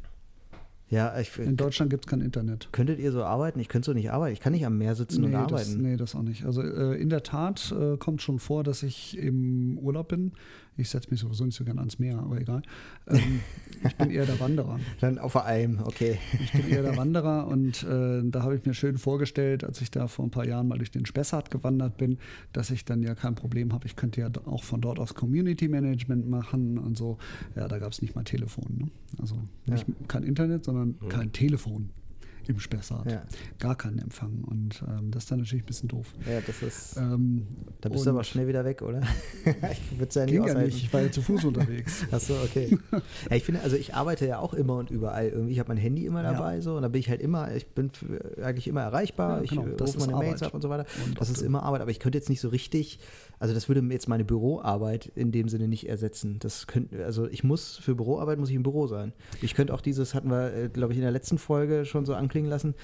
Ja, 0.90 1.20
ich, 1.20 1.38
In 1.38 1.56
Deutschland 1.56 1.92
gibt 1.92 2.06
es 2.06 2.10
kein 2.10 2.22
Internet. 2.22 2.70
Könntet 2.72 3.00
ihr 3.00 3.12
so 3.12 3.24
arbeiten? 3.24 3.60
Ich 3.60 3.70
könnte 3.70 3.88
so 3.88 3.94
nicht 3.94 4.12
arbeiten. 4.12 4.34
Ich 4.34 4.40
kann 4.40 4.54
nicht 4.54 4.66
am 4.66 4.78
Meer 4.78 4.96
sitzen 4.96 5.22
nee, 5.22 5.28
und 5.28 5.36
arbeiten. 5.36 5.54
Das, 5.54 5.76
nee, 5.76 5.98
das 5.98 6.16
auch 6.16 6.24
nicht. 6.24 6.46
Also 6.46 6.64
äh, 6.64 7.00
in 7.00 7.10
der 7.10 7.22
Tat 7.22 7.72
äh, 7.80 7.98
kommt 7.98 8.24
schon 8.24 8.40
vor, 8.40 8.64
dass 8.64 8.82
ich 8.82 9.18
im 9.18 9.78
Urlaub 9.78 10.08
bin 10.08 10.32
ich 10.78 10.90
setze 10.90 11.10
mich 11.12 11.20
sowieso 11.20 11.46
nicht 11.46 11.56
so 11.56 11.64
gerne 11.64 11.80
ans 11.82 12.00
Meer, 12.00 12.20
aber 12.20 12.40
egal. 12.40 12.62
Ähm, 13.08 13.42
ich 13.86 13.96
bin 13.96 14.12
eher 14.12 14.26
der 14.26 14.40
Wanderer. 14.40 14.80
Dann 15.00 15.18
auf 15.18 15.36
einem, 15.36 15.80
okay. 15.80 16.18
Ich 16.42 16.52
bin 16.52 16.70
eher 16.70 16.82
der 16.82 16.98
Wanderer 16.98 17.48
und 17.48 17.84
äh, 17.84 18.22
da 18.24 18.44
habe 18.44 18.56
ich 18.56 18.66
mir 18.66 18.74
schön 18.74 18.98
vorgestellt, 18.98 19.64
als 19.64 19.82
ich 19.82 19.92
da 19.92 20.08
vor 20.08 20.26
ein 20.26 20.32
paar 20.32 20.46
Jahren 20.46 20.68
mal 20.68 20.78
durch 20.78 20.92
den 20.92 21.06
Spessart 21.06 21.52
gewandert 21.52 21.98
bin, 21.98 22.18
dass 22.54 22.72
ich 22.72 22.86
dann 22.86 23.04
ja 23.04 23.16
kein 23.16 23.36
Problem 23.36 23.74
habe. 23.74 23.86
Ich 23.88 23.96
könnte 23.96 24.22
ja 24.22 24.30
auch 24.46 24.64
von 24.64 24.82
dort 24.82 25.00
aus 25.00 25.14
Community 25.14 25.68
Management 25.68 26.30
machen 26.30 26.78
und 26.78 26.98
so. 26.98 27.18
Ja, 27.56 27.68
da 27.68 27.80
gab 27.80 27.92
es 27.92 28.02
nicht 28.02 28.16
mal 28.16 28.24
Telefon. 28.24 28.66
Ne? 28.78 28.88
Also 29.20 29.36
nicht, 29.66 29.88
ja. 29.88 29.94
kein 30.08 30.24
Internet, 30.24 30.66
sondern 30.66 30.96
mhm. 31.00 31.10
kein 31.10 31.32
Telefon 31.32 31.90
im 32.50 32.60
Spessart. 32.60 33.12
Ja. 33.12 33.22
Gar 33.60 33.76
keinen 33.76 34.00
Empfang. 34.00 34.44
Und 34.44 34.84
ähm, 34.88 35.12
das 35.12 35.24
ist 35.24 35.32
dann 35.32 35.40
natürlich 35.40 35.64
ein 35.64 35.68
bisschen 35.68 35.88
doof. 35.88 36.08
Ja, 36.28 36.42
das 36.42 36.62
ist. 36.64 36.98
Ähm, 36.98 37.46
da 37.80 37.90
bist 37.90 38.06
du 38.06 38.10
aber 38.10 38.24
schnell 38.24 38.48
wieder 38.48 38.66
weg, 38.66 38.82
oder? 38.82 39.02
ich 39.46 40.00
würde 40.00 40.20
ja 40.20 40.26
nicht, 40.26 40.48
ja 40.48 40.54
nicht. 40.56 40.78
Ich 40.78 40.94
war 40.94 41.02
ja 41.02 41.12
zu 41.12 41.22
Fuß 41.22 41.46
unterwegs. 41.46 42.06
Achso, 42.12 42.34
okay. 42.44 42.76
ja, 43.30 43.36
ich 43.36 43.44
finde, 43.44 43.62
also 43.62 43.76
ich 43.76 43.94
arbeite 43.94 44.26
ja 44.26 44.40
auch 44.40 44.56
immer 44.56 44.78
und 44.78 44.90
überall 44.90 45.30
irgendwie. 45.30 45.54
Ich 45.54 45.60
habe 45.60 45.70
mein 45.70 45.78
Handy 45.78 46.08
immer 46.08 46.24
dabei 46.24 46.56
ja. 46.56 46.62
so 46.62 46.76
und 46.76 46.82
da 46.82 46.88
bin 46.88 47.00
ich 47.00 47.10
halt 47.10 47.22
immer, 47.22 47.54
ich 47.56 47.68
bin 47.68 47.92
eigentlich 48.42 48.68
immer 48.68 48.82
erreichbar. 48.82 49.44
Ja, 49.44 49.50
genau, 49.50 49.68
ich 49.68 49.82
rufe 49.82 50.00
meine 50.00 50.14
Arbeit. 50.14 50.28
Mails 50.30 50.44
ab 50.44 50.54
und 50.56 50.62
so 50.62 50.70
weiter. 50.70 50.86
Und 51.06 51.22
das 51.22 51.30
ist 51.30 51.44
immer 51.44 51.62
Arbeit, 51.62 51.82
aber 51.82 51.92
ich 51.92 52.00
könnte 52.00 52.18
jetzt 52.18 52.30
nicht 52.30 52.42
so 52.42 52.50
richtig 52.50 53.00
also 53.40 53.54
das 53.54 53.70
würde 53.70 53.82
mir 53.82 53.94
jetzt 53.94 54.10
meine 54.10 54.26
Büroarbeit 54.26 55.12
in 55.16 55.32
dem 55.32 55.48
Sinne 55.48 55.70
nicht 55.70 55.88
ersetzen. 55.88 56.38
Das 56.40 56.68
könnte, 56.68 57.06
also 57.06 57.28
ich 57.28 57.44
muss 57.44 57.78
für 57.78 57.96
Büroarbeit 57.96 58.38
muss 58.38 58.50
ich 58.50 58.56
im 58.56 58.64
Büro 58.64 58.88
sein. 58.88 59.14
Ich 59.42 59.56
könnte 59.56 59.74
auch 59.74 59.80
dieses, 59.82 60.14
hatten 60.14 60.30
wir, 60.30 60.54
äh, 60.54 60.70
glaube 60.70 60.92
ich, 60.92 61.00
in 61.00 61.04
der 61.04 61.12
letzten 61.12 61.38
Folge 61.38 61.86
schon 61.86 62.06
so 62.06 62.14
anklingen 62.40 62.50
lassen, 62.50 62.76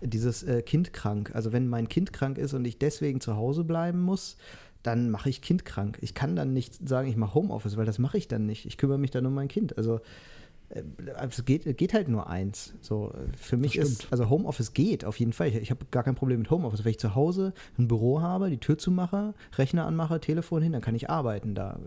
dieses 0.00 0.42
äh, 0.42 0.62
Kind 0.62 0.92
krank. 0.92 1.30
Also 1.34 1.52
wenn 1.52 1.68
mein 1.68 1.88
Kind 1.88 2.12
krank 2.12 2.38
ist 2.38 2.54
und 2.54 2.64
ich 2.64 2.78
deswegen 2.78 3.20
zu 3.20 3.36
Hause 3.36 3.64
bleiben 3.64 4.00
muss, 4.00 4.36
dann 4.82 5.10
mache 5.10 5.28
ich 5.28 5.42
Kind 5.42 5.64
krank. 5.64 5.98
Ich 6.00 6.14
kann 6.14 6.34
dann 6.34 6.52
nicht 6.52 6.88
sagen, 6.88 7.08
ich 7.08 7.16
mache 7.16 7.34
Homeoffice, 7.34 7.76
weil 7.76 7.86
das 7.86 7.98
mache 7.98 8.18
ich 8.18 8.26
dann 8.26 8.46
nicht. 8.46 8.66
Ich 8.66 8.78
kümmere 8.78 8.98
mich 8.98 9.12
dann 9.12 9.26
um 9.26 9.34
mein 9.34 9.48
Kind. 9.48 9.78
Also 9.78 10.00
es 11.28 11.44
geht, 11.44 11.76
geht 11.76 11.92
halt 11.92 12.08
nur 12.08 12.28
eins. 12.28 12.74
So, 12.80 13.12
für 13.36 13.56
mich 13.56 13.76
ist, 13.76 14.08
also 14.10 14.30
Homeoffice 14.30 14.72
geht 14.72 15.04
auf 15.04 15.18
jeden 15.18 15.32
Fall. 15.32 15.48
Ich, 15.48 15.56
ich 15.56 15.70
habe 15.70 15.84
gar 15.90 16.02
kein 16.02 16.14
Problem 16.14 16.38
mit 16.38 16.50
Homeoffice. 16.50 16.84
Wenn 16.84 16.92
ich 16.92 16.98
zu 16.98 17.14
Hause 17.14 17.52
ein 17.78 17.88
Büro 17.88 18.22
habe, 18.22 18.48
die 18.48 18.58
Tür 18.58 18.78
zumache, 18.78 19.34
Rechner 19.56 19.86
anmache, 19.86 20.18
Telefon 20.20 20.62
hin, 20.62 20.72
dann 20.72 20.80
kann 20.80 20.94
ich 20.94 21.10
arbeiten 21.10 21.54
da. 21.54 21.78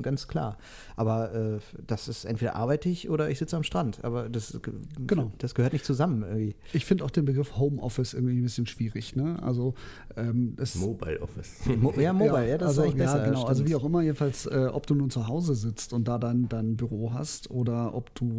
Ganz 0.00 0.26
klar. 0.26 0.58
Aber 0.96 1.32
äh, 1.34 1.58
das 1.86 2.08
ist 2.08 2.24
entweder 2.24 2.56
arbeite 2.56 2.88
ich 2.88 3.08
oder 3.08 3.30
ich 3.30 3.38
sitze 3.38 3.56
am 3.56 3.62
Strand. 3.62 4.04
Aber 4.04 4.28
das, 4.28 4.58
genau. 5.06 5.30
das 5.38 5.54
gehört 5.54 5.72
nicht 5.72 5.84
zusammen 5.84 6.22
irgendwie. 6.22 6.56
Ich 6.72 6.84
finde 6.84 7.04
auch 7.04 7.10
den 7.10 7.24
Begriff 7.24 7.56
Homeoffice 7.56 8.14
irgendwie 8.14 8.38
ein 8.38 8.42
bisschen 8.42 8.66
schwierig. 8.66 9.14
Ne? 9.14 9.40
Also, 9.42 9.74
ähm, 10.16 10.56
Mobile 10.74 11.20
Office. 11.20 11.60
Mo 11.80 11.92
ja, 11.96 12.12
Mobile, 12.12 12.48
ja, 12.48 12.58
das 12.58 12.70
also, 12.70 12.82
ist 12.82 12.86
eigentlich 12.88 12.98
besser. 12.98 13.18
Ja, 13.18 13.24
genau. 13.24 13.44
Also 13.44 13.66
wie 13.66 13.74
auch 13.76 13.84
immer, 13.84 14.02
jedenfalls, 14.02 14.46
äh, 14.46 14.68
ob 14.72 14.86
du 14.86 14.96
nun 14.96 15.10
zu 15.10 15.28
Hause 15.28 15.54
sitzt 15.54 15.92
und 15.92 16.08
da 16.08 16.18
dann 16.18 16.48
dein 16.48 16.76
Büro 16.76 17.12
hast 17.12 17.50
oder 17.50 17.94
ob 17.94 18.12
du 18.16 18.31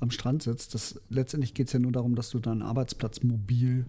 am 0.00 0.10
Strand 0.10 0.42
sitzt. 0.42 0.74
Das, 0.74 1.00
letztendlich 1.08 1.54
geht 1.54 1.68
es 1.68 1.72
ja 1.72 1.78
nur 1.78 1.92
darum, 1.92 2.14
dass 2.14 2.30
du 2.30 2.38
deinen 2.38 2.62
Arbeitsplatz 2.62 3.22
mobil 3.22 3.86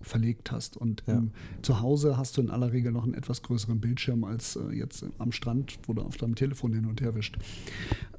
verlegt 0.00 0.50
hast. 0.50 0.76
Und 0.76 1.02
ja. 1.06 1.14
ähm, 1.14 1.30
zu 1.62 1.80
Hause 1.80 2.16
hast 2.16 2.36
du 2.36 2.40
in 2.40 2.50
aller 2.50 2.72
Regel 2.72 2.92
noch 2.92 3.04
einen 3.04 3.14
etwas 3.14 3.42
größeren 3.42 3.80
Bildschirm 3.80 4.24
als 4.24 4.56
äh, 4.56 4.72
jetzt 4.72 5.06
am 5.18 5.32
Strand, 5.32 5.78
wo 5.86 5.92
du 5.92 6.02
auf 6.02 6.16
deinem 6.16 6.34
Telefon 6.34 6.72
hin 6.72 6.86
und 6.86 7.00
her 7.00 7.14
wischt. 7.14 7.38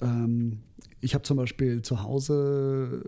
Ähm, 0.01 0.59
ich 1.01 1.13
habe 1.13 1.23
zum 1.23 1.37
Beispiel 1.37 1.81
zu 1.81 2.03
Hause 2.03 3.03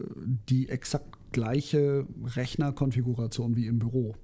die 0.49 0.69
exakt 0.69 1.17
gleiche 1.31 2.05
Rechnerkonfiguration 2.35 3.55
wie 3.55 3.67
im 3.67 3.79
Büro. 3.79 4.15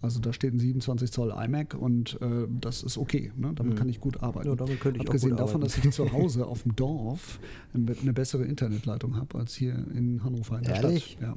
Also 0.00 0.20
da 0.20 0.32
steht 0.32 0.54
ein 0.54 0.60
27 0.60 1.10
Zoll 1.10 1.34
iMac 1.36 1.74
und 1.74 2.20
äh, 2.20 2.46
das 2.60 2.84
ist 2.84 2.98
okay. 2.98 3.32
Ne? 3.36 3.52
Damit 3.54 3.74
mhm. 3.74 3.78
kann 3.78 3.88
ich 3.88 4.00
gut 4.00 4.22
arbeiten. 4.22 4.48
Ja, 4.48 4.54
damit 4.54 4.80
könnte 4.80 5.00
ich 5.00 5.06
Abgesehen 5.06 5.32
auch 5.32 5.38
gut 5.38 5.46
davon, 5.46 5.62
arbeiten. 5.62 5.80
dass 5.80 5.84
ich 5.84 5.92
zu 5.92 6.12
Hause 6.12 6.46
auf 6.46 6.62
dem 6.62 6.76
Dorf 6.76 7.40
eine 7.74 8.12
bessere 8.12 8.44
Internetleitung 8.44 9.16
habe 9.16 9.38
als 9.38 9.54
hier 9.54 9.74
in 9.94 10.22
Hannover 10.22 10.58
in 10.58 10.64
der 10.64 10.76
Ehrlich? 10.76 11.16
Stadt. 11.18 11.22
Ja. 11.22 11.36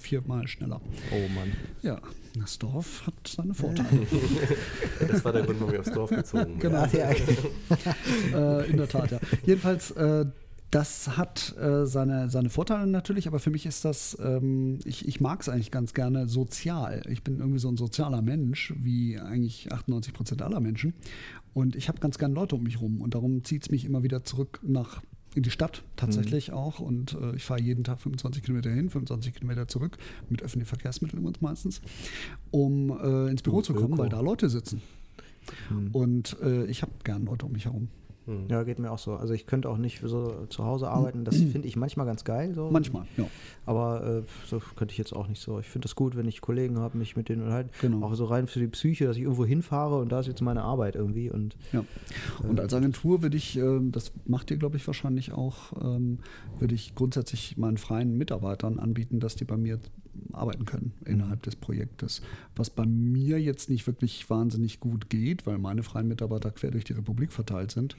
Viermal 0.00 0.48
schneller. 0.48 0.80
Oh 1.12 1.28
Mann. 1.32 1.52
Ja, 1.82 2.00
das 2.36 2.58
Dorf 2.58 3.06
hat 3.06 3.14
seine 3.24 3.54
Vorteile. 3.54 4.04
das 5.08 5.24
war 5.24 5.32
der 5.32 5.42
Grund, 5.42 5.60
warum 5.60 5.72
wir 5.72 5.80
aufs 5.80 5.92
Dorf 5.92 6.10
gezogen 6.10 6.58
Genau. 6.58 6.84
Ja, 6.86 7.10
äh, 7.10 8.70
in 8.70 8.78
der 8.78 8.88
Tat, 8.88 9.12
ja. 9.12 9.20
Jedenfalls, 9.46 9.92
äh, 9.92 10.26
Das 10.72 11.18
hat 11.18 11.54
äh, 11.58 11.84
seine, 11.84 12.30
seine 12.30 12.48
Vorteile 12.48 12.86
natürlich, 12.86 13.26
aber 13.28 13.38
für 13.38 13.50
mich 13.50 13.66
ist 13.66 13.84
das, 13.84 14.16
ähm, 14.22 14.78
ich, 14.86 15.06
ich 15.06 15.20
mag 15.20 15.42
es 15.42 15.50
eigentlich 15.50 15.70
ganz 15.70 15.92
gerne 15.92 16.28
sozial. 16.28 17.02
Ich 17.10 17.22
bin 17.22 17.40
irgendwie 17.40 17.58
so 17.58 17.68
ein 17.68 17.76
sozialer 17.76 18.22
Mensch, 18.22 18.72
wie 18.78 19.18
eigentlich 19.18 19.70
98 19.70 20.14
Prozent 20.14 20.40
aller 20.40 20.60
Menschen. 20.60 20.94
Und 21.52 21.76
ich 21.76 21.88
habe 21.88 22.00
ganz 22.00 22.16
gerne 22.16 22.34
Leute 22.34 22.56
um 22.56 22.62
mich 22.62 22.80
rum. 22.80 23.02
Und 23.02 23.12
darum 23.14 23.44
zieht 23.44 23.64
es 23.64 23.70
mich 23.70 23.84
immer 23.84 24.02
wieder 24.02 24.24
zurück 24.24 24.60
nach 24.62 25.02
in 25.34 25.42
die 25.42 25.50
Stadt 25.50 25.82
tatsächlich 25.96 26.48
mhm. 26.48 26.54
auch. 26.54 26.80
Und 26.80 27.18
äh, 27.20 27.36
ich 27.36 27.44
fahre 27.44 27.60
jeden 27.60 27.84
Tag 27.84 28.00
25 28.00 28.42
Kilometer 28.42 28.70
hin, 28.70 28.88
25 28.88 29.34
Kilometer 29.34 29.68
zurück, 29.68 29.98
mit 30.30 30.42
öffentlichen 30.42 30.70
Verkehrsmitteln 30.70 31.20
übrigens 31.20 31.42
meistens, 31.42 31.82
um 32.50 32.98
äh, 32.98 33.30
ins 33.30 33.42
Büro 33.42 33.60
zu 33.60 33.74
kommen, 33.74 33.98
weil 33.98 34.08
da 34.08 34.20
Leute 34.20 34.48
sitzen. 34.48 34.80
Mhm. 35.68 35.88
Und 35.92 36.36
äh, 36.42 36.64
ich 36.64 36.80
habe 36.80 36.92
gern 37.04 37.26
Leute 37.26 37.44
um 37.44 37.52
mich 37.52 37.66
herum. 37.66 37.88
Hm. 38.26 38.46
Ja, 38.48 38.62
geht 38.62 38.78
mir 38.78 38.90
auch 38.90 38.98
so. 38.98 39.14
Also 39.14 39.34
ich 39.34 39.46
könnte 39.46 39.68
auch 39.68 39.78
nicht 39.78 40.00
so 40.04 40.46
zu 40.48 40.64
Hause 40.64 40.88
arbeiten. 40.88 41.24
Das 41.24 41.36
finde 41.36 41.66
ich 41.66 41.76
manchmal 41.76 42.06
ganz 42.06 42.24
geil. 42.24 42.54
So. 42.54 42.70
Manchmal, 42.70 43.06
ja. 43.16 43.24
Aber 43.66 44.06
äh, 44.06 44.22
so 44.46 44.60
könnte 44.76 44.92
ich 44.92 44.98
jetzt 44.98 45.12
auch 45.12 45.28
nicht 45.28 45.40
so. 45.40 45.58
Ich 45.58 45.68
finde 45.68 45.86
es 45.86 45.96
gut, 45.96 46.16
wenn 46.16 46.28
ich 46.28 46.40
Kollegen 46.40 46.78
habe, 46.78 46.98
mich 46.98 47.16
mit 47.16 47.28
denen 47.28 47.52
halt 47.52 47.70
genau. 47.80 48.06
auch 48.06 48.14
so 48.14 48.24
rein 48.26 48.46
für 48.46 48.60
die 48.60 48.68
Psyche, 48.68 49.06
dass 49.06 49.16
ich 49.16 49.22
irgendwo 49.22 49.44
hinfahre 49.44 49.98
und 49.98 50.10
da 50.12 50.20
ist 50.20 50.26
jetzt 50.26 50.40
meine 50.40 50.62
Arbeit 50.62 50.94
irgendwie. 50.94 51.30
Und, 51.30 51.56
ja. 51.72 51.84
Und 52.42 52.58
äh, 52.58 52.62
als 52.62 52.74
Agentur 52.74 53.22
würde 53.22 53.36
ich, 53.36 53.58
äh, 53.58 53.80
das 53.90 54.12
macht 54.26 54.50
ihr, 54.50 54.56
glaube 54.56 54.76
ich, 54.76 54.86
wahrscheinlich 54.86 55.32
auch, 55.32 55.72
ähm, 55.82 56.18
würde 56.58 56.74
ich 56.74 56.94
grundsätzlich 56.94 57.56
meinen 57.56 57.76
freien 57.76 58.16
Mitarbeitern 58.16 58.78
anbieten, 58.78 59.18
dass 59.18 59.34
die 59.34 59.44
bei 59.44 59.56
mir 59.56 59.80
arbeiten 60.32 60.64
können 60.64 60.92
innerhalb 61.04 61.42
des 61.42 61.56
Projektes. 61.56 62.22
Was 62.56 62.70
bei 62.70 62.86
mir 62.86 63.40
jetzt 63.40 63.70
nicht 63.70 63.86
wirklich 63.86 64.28
wahnsinnig 64.28 64.80
gut 64.80 65.10
geht, 65.10 65.46
weil 65.46 65.58
meine 65.58 65.82
freien 65.82 66.08
Mitarbeiter 66.08 66.50
quer 66.50 66.70
durch 66.70 66.84
die 66.84 66.92
Republik 66.92 67.32
verteilt 67.32 67.70
sind. 67.70 67.96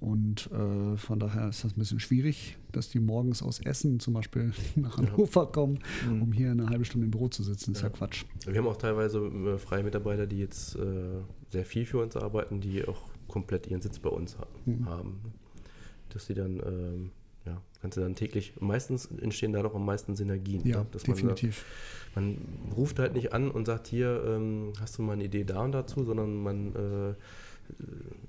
Und 0.00 0.50
äh, 0.50 0.96
von 0.96 1.20
daher 1.20 1.48
ist 1.50 1.62
das 1.62 1.76
ein 1.76 1.78
bisschen 1.78 2.00
schwierig, 2.00 2.56
dass 2.72 2.88
die 2.88 2.98
morgens 2.98 3.40
aus 3.40 3.60
Essen 3.60 4.00
zum 4.00 4.14
Beispiel 4.14 4.52
nach 4.74 4.96
Hannover 4.96 5.46
kommen, 5.46 5.78
mhm. 6.08 6.22
um 6.22 6.32
hier 6.32 6.50
eine 6.50 6.68
halbe 6.68 6.84
Stunde 6.84 7.04
im 7.04 7.12
Büro 7.12 7.28
zu 7.28 7.42
sitzen. 7.44 7.72
Das 7.72 7.82
ist 7.82 7.82
ja, 7.82 7.88
ja 7.88 7.94
Quatsch. 7.94 8.24
Wir 8.44 8.58
haben 8.58 8.66
auch 8.66 8.76
teilweise 8.76 9.18
äh, 9.18 9.58
freie 9.58 9.84
Mitarbeiter, 9.84 10.26
die 10.26 10.38
jetzt 10.38 10.74
äh, 10.74 11.20
sehr 11.50 11.64
viel 11.64 11.86
für 11.86 11.98
uns 12.02 12.16
arbeiten, 12.16 12.60
die 12.60 12.84
auch 12.84 13.00
komplett 13.28 13.68
ihren 13.68 13.80
Sitz 13.80 14.00
bei 14.00 14.10
uns 14.10 14.36
ha 14.38 14.46
mhm. 14.66 14.86
haben. 14.86 15.20
Dass 16.08 16.26
sie 16.26 16.34
dann 16.34 16.60
ähm, 16.66 17.10
ja, 17.14 17.21
kannst 17.82 17.98
du 17.98 18.00
dann 18.00 18.14
täglich, 18.14 18.54
meistens 18.60 19.06
entstehen 19.20 19.52
da 19.52 19.62
doch 19.62 19.74
am 19.74 19.84
meisten 19.84 20.14
Synergien. 20.14 20.66
Ja, 20.66 20.78
ne? 20.78 20.86
definitiv. 20.94 21.64
Man, 22.14 22.38
man, 22.64 22.72
ruft 22.72 23.00
halt 23.00 23.12
nicht 23.12 23.32
an 23.32 23.50
und 23.50 23.66
sagt, 23.66 23.88
hier, 23.88 24.22
ähm, 24.24 24.72
hast 24.80 24.96
du 24.96 25.02
mal 25.02 25.14
eine 25.14 25.24
Idee 25.24 25.44
da 25.44 25.62
und 25.62 25.72
dazu, 25.72 26.04
sondern 26.04 26.42
man 26.42 26.74
äh, 26.76 27.14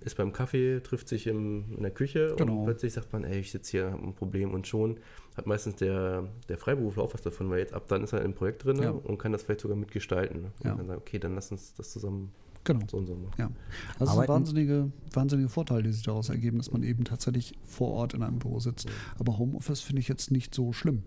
ist 0.04 0.18
beim 0.18 0.34
Kaffee, 0.34 0.80
trifft 0.82 1.08
sich 1.08 1.28
im, 1.28 1.66
in 1.76 1.84
der 1.84 1.91
Küche 1.91 2.36
genau. 2.38 2.60
und 2.60 2.66
plötzlich 2.66 2.93
sagt 2.93 3.14
man, 3.14 3.24
ey, 3.24 3.39
ich 3.39 3.51
sitze 3.51 3.72
hier, 3.72 3.91
habe 3.91 4.04
ein 4.04 4.16
Problem 4.16 4.54
und 4.54 4.68
schon 4.68 4.97
hat 5.36 5.47
meistens 5.47 5.76
der, 5.76 6.28
der 6.49 6.58
Freiberufler 6.58 7.04
auch 7.04 7.14
was 7.14 7.22
davon, 7.22 7.49
weil 7.49 7.60
jetzt 7.60 7.74
ab 7.74 7.88
dann 7.88 8.04
ist 8.04 8.14
er 8.14 8.22
im 8.24 8.34
Projekt 8.34 8.66
drin 8.66 8.82
ja. 8.82 8.89
und 8.89 9.18
kann 9.18 9.32
das 9.32 9.43
vielleicht 9.43 9.62
sogar 9.62 9.78
mitgestalten. 9.78 10.41
Ne? 10.41 10.51
Und 10.60 10.66
ja. 10.66 10.76
dann 10.76 10.88
sagt, 10.88 10.99
okay, 10.99 11.20
dann 11.20 11.36
lass 11.36 11.51
uns 11.51 11.74
das 11.76 11.91
zusammen 11.91 12.32
Genau. 12.64 12.86
So 12.89 12.97
und 12.97 13.07
so 13.07 13.18
ja. 13.38 13.51
Also 13.99 14.14
sind 14.14 14.28
wahnsinnige, 14.28 14.91
wahnsinnige 15.11 15.49
Vorteile, 15.49 15.84
die 15.84 15.91
sich 15.91 16.03
daraus 16.03 16.30
ergeben, 16.30 16.57
dass 16.57 16.72
man 16.72 16.84
eben 16.84 17.03
tatsächlich 17.03 17.53
vor 17.64 17.91
Ort 17.91 18.14
in 18.14 18.24
einem 18.24 18.39
Büro 18.39 18.59
sitzt. 18.59 18.88
Aber 19.20 19.38
Homeoffice 19.38 19.82
finde 19.82 20.01
ich 20.01 20.07
jetzt 20.07 20.32
nicht 20.32 20.55
so 20.55 20.72
schlimm. 20.72 21.03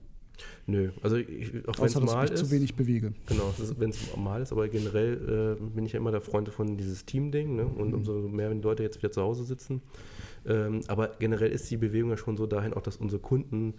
Nö, 0.67 0.91
also 1.03 1.17
ich, 1.17 1.67
auch 1.69 1.79
wenn 1.79 1.87
es 1.87 2.01
mal 2.01 2.29
ist. 2.29 2.37
zu 2.37 2.51
wenig 2.51 2.75
bewege. 2.75 3.15
Genau, 3.27 3.55
wenn 3.79 3.91
es 3.91 4.17
mal 4.17 4.43
ist, 4.43 4.53
aber 4.53 4.69
generell 4.69 5.57
äh, 5.59 5.65
bin 5.75 5.87
ich 5.87 5.93
ja 5.93 5.99
immer 5.99 6.11
der 6.11 6.21
Freund 6.21 6.49
von 6.49 6.77
dieses 6.77 7.05
Team-Ding 7.05 7.57
ne? 7.57 7.67
und 7.67 7.89
mhm. 7.89 7.95
umso 7.95 8.13
mehr, 8.29 8.51
wenn 8.51 8.59
die 8.59 8.65
Leute 8.65 8.83
jetzt 8.83 8.99
wieder 8.99 9.11
zu 9.11 9.23
Hause 9.23 9.45
sitzen. 9.45 9.81
Ähm, 10.47 10.81
aber 10.89 11.13
generell 11.19 11.51
ist 11.51 11.71
die 11.71 11.77
Bewegung 11.77 12.11
ja 12.11 12.17
schon 12.17 12.37
so 12.37 12.47
dahin, 12.47 12.75
auch 12.75 12.83
dass 12.83 12.97
unsere 12.97 13.21
Kunden 13.21 13.75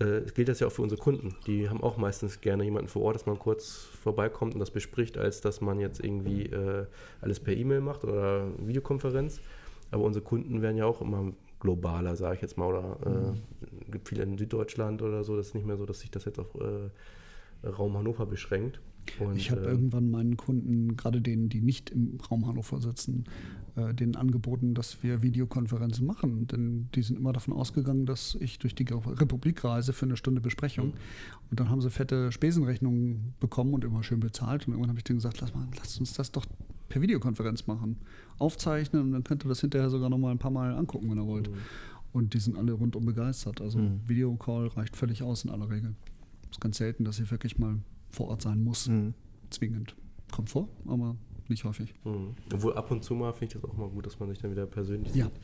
äh, 0.00 0.22
gilt 0.34 0.48
das 0.48 0.60
ja 0.60 0.66
auch 0.66 0.72
für 0.72 0.82
unsere 0.82 1.00
Kunden. 1.00 1.36
Die 1.46 1.68
haben 1.68 1.82
auch 1.82 1.96
meistens 1.96 2.40
gerne 2.40 2.64
jemanden 2.64 2.88
vor 2.88 3.02
Ort, 3.02 3.16
dass 3.16 3.26
man 3.26 3.38
kurz 3.38 3.88
vorbeikommt 4.02 4.54
und 4.54 4.60
das 4.60 4.70
bespricht, 4.70 5.18
als 5.18 5.40
dass 5.40 5.60
man 5.60 5.78
jetzt 5.78 6.02
irgendwie 6.02 6.46
äh, 6.46 6.86
alles 7.20 7.38
per 7.38 7.54
E-Mail 7.54 7.80
macht 7.80 8.04
oder 8.04 8.48
Videokonferenz. 8.58 9.40
Aber 9.90 10.04
unsere 10.04 10.24
Kunden 10.24 10.62
werden 10.62 10.76
ja 10.76 10.86
auch 10.86 11.00
immer 11.00 11.32
globaler, 11.58 12.16
sage 12.16 12.36
ich 12.36 12.42
jetzt 12.42 12.56
mal. 12.56 12.68
Oder 12.68 12.96
äh, 13.04 13.08
mhm. 13.08 13.90
gibt 13.90 14.08
viele 14.08 14.22
in 14.22 14.38
Süddeutschland 14.38 15.02
oder 15.02 15.22
so. 15.22 15.36
Das 15.36 15.48
ist 15.48 15.54
nicht 15.54 15.66
mehr 15.66 15.76
so, 15.76 15.86
dass 15.86 16.00
sich 16.00 16.10
das 16.10 16.24
jetzt 16.24 16.38
auf 16.38 16.48
äh, 16.54 17.68
Raum 17.68 17.96
Hannover 17.96 18.26
beschränkt. 18.26 18.80
Und, 19.18 19.36
ich 19.36 19.50
habe 19.50 19.62
äh, 19.62 19.70
irgendwann 19.70 20.10
meinen 20.10 20.36
Kunden, 20.36 20.96
gerade 20.96 21.20
denen, 21.20 21.48
die 21.48 21.60
nicht 21.60 21.90
im 21.90 22.18
Raum 22.30 22.46
Hannover 22.46 22.80
sitzen, 22.80 23.24
äh, 23.76 23.94
denen 23.94 24.16
angeboten, 24.16 24.74
dass 24.74 25.02
wir 25.02 25.22
Videokonferenzen 25.22 26.06
machen. 26.06 26.46
Denn 26.46 26.88
die 26.94 27.02
sind 27.02 27.16
immer 27.16 27.32
davon 27.32 27.54
ausgegangen, 27.54 28.06
dass 28.06 28.36
ich 28.36 28.58
durch 28.58 28.74
die 28.74 28.84
Republik 28.84 29.64
reise 29.64 29.92
für 29.92 30.06
eine 30.06 30.16
Stunde 30.16 30.40
Besprechung. 30.40 30.88
Mhm. 30.88 30.92
Und 31.50 31.60
dann 31.60 31.70
haben 31.70 31.80
sie 31.80 31.90
fette 31.90 32.32
Spesenrechnungen 32.32 33.34
bekommen 33.40 33.74
und 33.74 33.84
immer 33.84 34.02
schön 34.02 34.20
bezahlt. 34.20 34.66
Und 34.66 34.74
irgendwann 34.74 34.90
habe 34.90 34.98
ich 34.98 35.04
denen 35.04 35.18
gesagt, 35.18 35.40
lass, 35.40 35.54
mal, 35.54 35.66
lass 35.76 35.98
uns 35.98 36.12
das 36.12 36.30
doch 36.32 36.46
per 36.88 37.00
Videokonferenz 37.00 37.66
machen. 37.66 37.96
Aufzeichnen 38.38 39.02
und 39.02 39.12
dann 39.12 39.24
könnt 39.24 39.44
ihr 39.44 39.48
das 39.48 39.60
hinterher 39.60 39.90
sogar 39.90 40.10
noch 40.10 40.18
mal 40.18 40.30
ein 40.30 40.38
paar 40.38 40.50
Mal 40.50 40.74
angucken, 40.74 41.10
wenn 41.10 41.18
ihr 41.18 41.26
wollt. 41.26 41.50
Mhm. 41.50 41.56
Und 42.12 42.34
die 42.34 42.40
sind 42.40 42.56
alle 42.56 42.72
rundum 42.72 43.06
begeistert. 43.06 43.60
Also 43.60 43.78
mhm. 43.78 44.00
Videocall 44.06 44.66
reicht 44.68 44.96
völlig 44.96 45.22
aus 45.22 45.44
in 45.44 45.50
aller 45.50 45.70
Regel. 45.70 45.94
Es 46.50 46.56
ist 46.56 46.60
ganz 46.60 46.78
selten, 46.78 47.04
dass 47.04 47.20
ich 47.20 47.30
wirklich 47.30 47.58
mal 47.58 47.78
vor 48.10 48.28
Ort 48.28 48.42
sein 48.42 48.62
muss. 48.62 48.88
Mhm. 48.88 49.14
Zwingend. 49.50 49.96
Kommt 50.30 50.50
vor, 50.50 50.68
aber 50.86 51.16
nicht 51.48 51.64
häufig. 51.64 51.94
Mhm. 52.04 52.34
Obwohl 52.52 52.74
ab 52.74 52.90
und 52.90 53.02
zu 53.02 53.14
mal 53.14 53.32
finde 53.32 53.46
ich 53.56 53.60
das 53.60 53.70
auch 53.70 53.76
mal 53.76 53.88
gut, 53.88 54.06
dass 54.06 54.18
man 54.20 54.28
sich 54.28 54.38
dann 54.38 54.50
wieder 54.50 54.66
persönlich 54.66 55.14
ja. 55.14 55.26
sieht. 55.26 55.34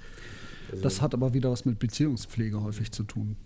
Also 0.71 0.83
das 0.83 1.03
hat 1.03 1.14
aber 1.14 1.35
wieder 1.35 1.51
was 1.51 1.64
mit 1.64 1.79
Beziehungspflege 1.79 2.62
häufig 2.62 2.93
zu 2.93 3.05
tun. 3.05 3.37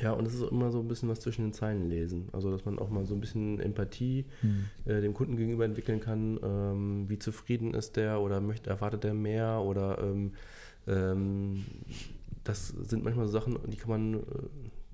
Ja, 0.00 0.12
und 0.12 0.26
es 0.26 0.34
ist 0.34 0.42
immer 0.42 0.70
so 0.70 0.78
ein 0.78 0.86
bisschen 0.86 1.08
was 1.08 1.20
zwischen 1.20 1.42
den 1.42 1.52
Zeilen 1.52 1.88
lesen. 1.88 2.28
Also, 2.32 2.52
dass 2.52 2.64
man 2.64 2.78
auch 2.78 2.88
mal 2.88 3.04
so 3.04 3.14
ein 3.14 3.20
bisschen 3.20 3.58
Empathie 3.58 4.26
hm. 4.42 4.64
äh, 4.84 5.00
dem 5.00 5.12
Kunden 5.12 5.36
gegenüber 5.36 5.64
entwickeln 5.64 6.00
kann. 6.00 6.38
Ähm, 6.42 7.08
wie 7.08 7.18
zufrieden 7.18 7.74
ist 7.74 7.96
der 7.96 8.20
oder 8.20 8.40
möchte, 8.40 8.70
erwartet 8.70 9.04
er 9.04 9.14
mehr 9.14 9.60
oder 9.60 9.98
ähm, 10.00 10.32
ähm, 10.86 11.64
das 12.44 12.68
sind 12.68 13.04
manchmal 13.04 13.26
so 13.26 13.32
Sachen, 13.32 13.58
die 13.66 13.76
kann 13.76 13.90
man 13.90 14.14
äh, 14.14 14.20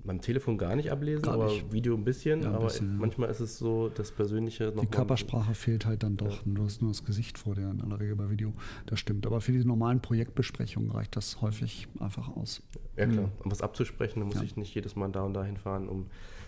beim 0.05 0.21
Telefon 0.21 0.57
gar 0.57 0.75
nicht 0.75 0.91
ablesen, 0.91 1.23
gar 1.23 1.35
aber 1.35 1.51
Video 1.71 1.95
ein 1.95 2.03
bisschen. 2.03 2.41
Ja, 2.41 2.49
ein 2.49 2.55
aber 2.55 2.65
bisschen, 2.65 2.97
manchmal 2.97 3.29
ist 3.29 3.39
es 3.39 3.57
so, 3.57 3.89
das 3.89 4.11
Persönliche. 4.11 4.71
Die 4.71 4.87
Körpersprache 4.87 5.53
fehlt 5.53 5.85
halt 5.85 6.03
dann 6.03 6.17
doch. 6.17 6.45
Ja. 6.45 6.53
Du 6.53 6.63
hast 6.63 6.81
nur 6.81 6.91
das 6.91 7.03
Gesicht 7.03 7.37
vor 7.37 7.55
dir 7.55 7.69
in 7.69 7.81
aller 7.81 7.99
Regel 7.99 8.15
bei 8.15 8.29
Video. 8.29 8.53
Das 8.85 8.99
stimmt. 8.99 9.25
Aber 9.25 9.41
für 9.41 9.51
die 9.51 9.63
normalen 9.65 10.01
Projektbesprechungen 10.01 10.91
reicht 10.91 11.15
das 11.15 11.41
häufig 11.41 11.87
einfach 11.99 12.35
aus. 12.35 12.61
Ja, 12.97 13.07
klar. 13.07 13.27
Mhm. 13.27 13.31
Um 13.43 13.51
was 13.51 13.61
abzusprechen, 13.61 14.19
dann 14.19 14.27
muss 14.27 14.37
ja. 14.37 14.43
ich 14.43 14.55
nicht 14.55 14.73
jedes 14.73 14.95
Mal 14.95 15.09
da 15.11 15.23
und 15.23 15.33
da 15.33 15.43
hinfahren, 15.43 15.89
um 15.89 16.07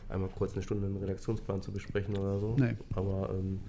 einmal 0.09 0.29
kurz 0.29 0.53
eine 0.53 0.61
Stunde 0.61 0.87
einen 0.87 0.97
Redaktionsplan 0.97 1.61
zu 1.61 1.71
besprechen 1.71 2.17
oder 2.17 2.39
so. 2.39 2.55
Nee. 2.57 2.75
Aber 2.93 3.29
ähm, 3.33 3.59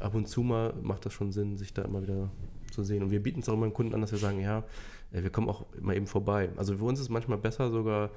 ab 0.00 0.14
und 0.14 0.28
zu 0.28 0.42
mal 0.42 0.74
macht 0.82 1.06
das 1.06 1.12
schon 1.12 1.32
Sinn, 1.32 1.56
sich 1.56 1.72
da 1.72 1.82
immer 1.82 2.02
wieder 2.02 2.30
zu 2.70 2.82
sehen. 2.82 3.02
Und 3.02 3.10
wir 3.10 3.22
bieten 3.22 3.40
es 3.40 3.48
auch 3.48 3.54
immer 3.54 3.66
den 3.66 3.74
Kunden 3.74 3.94
an, 3.94 4.00
dass 4.00 4.12
wir 4.12 4.18
sagen, 4.18 4.40
ja, 4.40 4.64
äh, 5.12 5.22
wir 5.22 5.30
kommen 5.30 5.48
auch 5.48 5.66
immer 5.78 5.94
eben 5.94 6.06
vorbei. 6.06 6.50
Also 6.56 6.76
für 6.76 6.84
uns 6.84 6.98
ist 6.98 7.04
es 7.04 7.10
manchmal 7.10 7.38
besser 7.38 7.70
sogar 7.70 8.10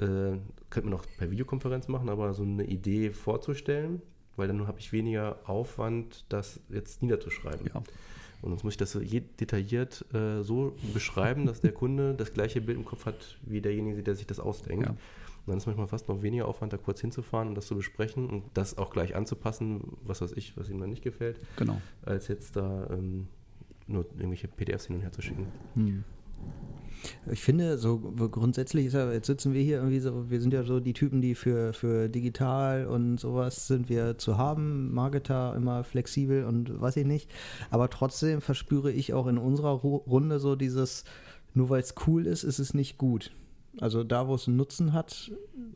äh, 0.00 0.38
könnte 0.70 0.90
man 0.90 0.94
auch 0.94 1.04
per 1.18 1.30
Videokonferenz 1.30 1.88
machen, 1.88 2.08
aber 2.08 2.34
so 2.34 2.42
eine 2.42 2.64
Idee 2.64 3.10
vorzustellen, 3.10 4.02
weil 4.36 4.48
dann 4.48 4.66
habe 4.66 4.78
ich 4.78 4.92
weniger 4.92 5.38
Aufwand, 5.44 6.24
das 6.28 6.60
jetzt 6.68 7.02
niederzuschreiben. 7.02 7.66
Ja. 7.72 7.82
Und 8.42 8.50
sonst 8.50 8.64
muss 8.64 8.74
ich 8.74 8.78
das 8.78 8.92
so 8.92 9.00
detailliert 9.00 10.04
äh, 10.14 10.42
so 10.42 10.76
beschreiben, 10.92 11.46
dass 11.46 11.60
der 11.60 11.72
Kunde 11.72 12.14
das 12.14 12.32
gleiche 12.32 12.60
Bild 12.60 12.78
im 12.78 12.84
Kopf 12.84 13.06
hat, 13.06 13.38
wie 13.42 13.60
derjenige, 13.60 14.02
der 14.02 14.14
sich 14.14 14.26
das 14.26 14.38
ausdenkt. 14.38 14.86
Ja. 14.86 14.90
Und 14.90 15.52
dann 15.52 15.58
ist 15.58 15.66
manchmal 15.66 15.86
fast 15.86 16.08
noch 16.08 16.22
weniger 16.22 16.46
Aufwand, 16.48 16.72
da 16.72 16.76
kurz 16.76 17.00
hinzufahren 17.00 17.48
und 17.48 17.54
das 17.54 17.66
zu 17.66 17.76
besprechen 17.76 18.28
und 18.28 18.44
das 18.54 18.78
auch 18.78 18.90
gleich 18.90 19.14
anzupassen, 19.14 19.96
was 20.02 20.20
weiß 20.20 20.32
ich, 20.32 20.56
was 20.56 20.68
ihm 20.68 20.80
dann 20.80 20.90
nicht 20.90 21.02
gefällt, 21.02 21.38
genau. 21.56 21.80
als 22.02 22.28
jetzt 22.28 22.56
da 22.56 22.88
ähm, 22.90 23.28
nur 23.86 24.04
irgendwelche 24.16 24.48
PDFs 24.48 24.86
hin 24.86 24.96
und 24.96 25.02
her 25.02 25.12
zu 25.12 25.22
schicken. 25.22 25.46
Hm. 25.74 26.04
Ich 27.30 27.42
finde, 27.42 27.78
so 27.78 27.98
grundsätzlich 27.98 28.86
ist 28.86 28.92
ja, 28.94 29.12
jetzt 29.12 29.26
sitzen 29.26 29.52
wir 29.52 29.62
hier 29.62 29.76
irgendwie 29.76 30.00
so, 30.00 30.30
wir 30.30 30.40
sind 30.40 30.52
ja 30.52 30.62
so 30.62 30.80
die 30.80 30.92
Typen, 30.92 31.20
die 31.20 31.34
für, 31.34 31.72
für 31.72 32.08
digital 32.08 32.86
und 32.86 33.18
sowas 33.18 33.66
sind 33.66 33.88
wir 33.88 34.18
zu 34.18 34.38
haben, 34.38 34.92
Marketer 34.92 35.54
immer 35.56 35.84
flexibel 35.84 36.44
und 36.44 36.80
weiß 36.80 36.96
ich 36.96 37.06
nicht. 37.06 37.30
Aber 37.70 37.90
trotzdem 37.90 38.40
verspüre 38.40 38.90
ich 38.92 39.14
auch 39.14 39.26
in 39.26 39.38
unserer 39.38 39.72
Runde 39.72 40.38
so 40.38 40.56
dieses, 40.56 41.04
nur 41.54 41.70
weil 41.70 41.80
es 41.80 41.94
cool 42.06 42.26
ist, 42.26 42.44
ist 42.44 42.58
es 42.58 42.74
nicht 42.74 42.98
gut. 42.98 43.32
Also 43.80 44.04
da, 44.04 44.26
wo 44.26 44.34
es 44.34 44.48
einen 44.48 44.56
Nutzen 44.56 44.92
hat, 44.92 45.30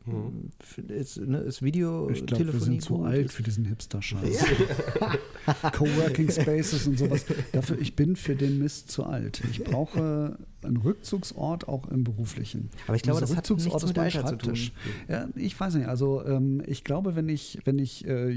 mhm. 0.05 0.49
ist, 0.89 1.17
ne, 1.17 1.37
ist 1.39 1.61
Video, 1.61 2.09
ich 2.09 2.25
glaub, 2.25 2.39
Telefonie 2.39 2.53
wir 2.53 2.65
sind 2.65 2.81
zu 2.81 3.03
alt 3.03 3.31
für 3.31 3.43
diesen 3.43 3.65
Hipster-Scheiß. 3.65 4.43
Ja. 4.99 5.71
Coworking 5.71 6.31
Spaces 6.31 6.87
und 6.87 6.97
sowas. 6.97 7.25
Dafür, 7.51 7.79
ich 7.79 7.95
bin 7.95 8.15
für 8.15 8.35
den 8.35 8.57
Mist 8.57 8.89
zu 8.89 9.03
alt. 9.03 9.43
Ich 9.51 9.63
brauche 9.63 10.37
einen 10.63 10.77
Rückzugsort 10.77 11.67
auch 11.67 11.87
im 11.89 12.03
Beruflichen. 12.03 12.69
Aber 12.87 12.95
ich 12.95 13.03
glaube, 13.03 13.21
das 13.21 13.35
Rückzugsort 13.35 13.75
hat 13.75 13.83
nichts 13.83 13.97
mit 13.97 14.15
Alter 14.15 14.27
zu 14.27 14.35
tun. 14.37 14.71
Ja, 15.07 15.27
ich 15.35 15.59
weiß 15.59 15.75
nicht. 15.75 15.87
Also 15.87 16.25
ähm, 16.25 16.63
ich 16.65 16.83
glaube, 16.83 17.15
wenn 17.15 17.29
ich, 17.29 17.59
wenn 17.65 17.77
ich 17.77 18.07
äh, 18.07 18.31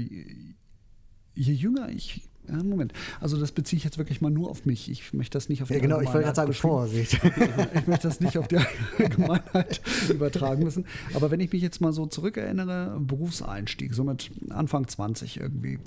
je 1.33 1.53
jünger 1.53 1.89
ich 1.89 2.21
ja, 2.49 2.63
Moment. 2.63 2.93
Also 3.19 3.37
das 3.37 3.51
beziehe 3.51 3.77
ich 3.77 3.83
jetzt 3.83 3.97
wirklich 3.97 4.21
mal 4.21 4.29
nur 4.29 4.49
auf 4.49 4.65
mich. 4.65 4.89
Ich 4.89 5.13
möchte 5.13 5.35
das 5.37 5.49
nicht 5.49 5.61
auf 5.61 5.67
die 5.67 5.75
Ja, 5.75 5.79
genau, 5.79 5.99
ich 6.01 6.07
wollte 6.07 6.23
gerade 6.23 6.35
sagen, 6.35 6.53
Vorsicht. 6.53 7.13
ich 7.73 7.87
möchte 7.87 8.07
das 8.07 8.19
nicht 8.19 8.37
auf 8.37 8.47
die 8.47 8.57
Allgemeinheit 8.97 9.81
übertragen 10.09 10.63
müssen. 10.63 10.85
Aber 11.13 11.31
wenn 11.31 11.39
ich 11.39 11.51
mich 11.51 11.61
jetzt 11.61 11.81
mal 11.81 11.93
so 11.93 12.05
zurückerinnere, 12.05 12.97
Berufseinstieg, 12.99 13.93
so 13.93 14.03
mit 14.03 14.31
Anfang 14.49 14.87
20 14.87 15.39
irgendwie, 15.39 15.79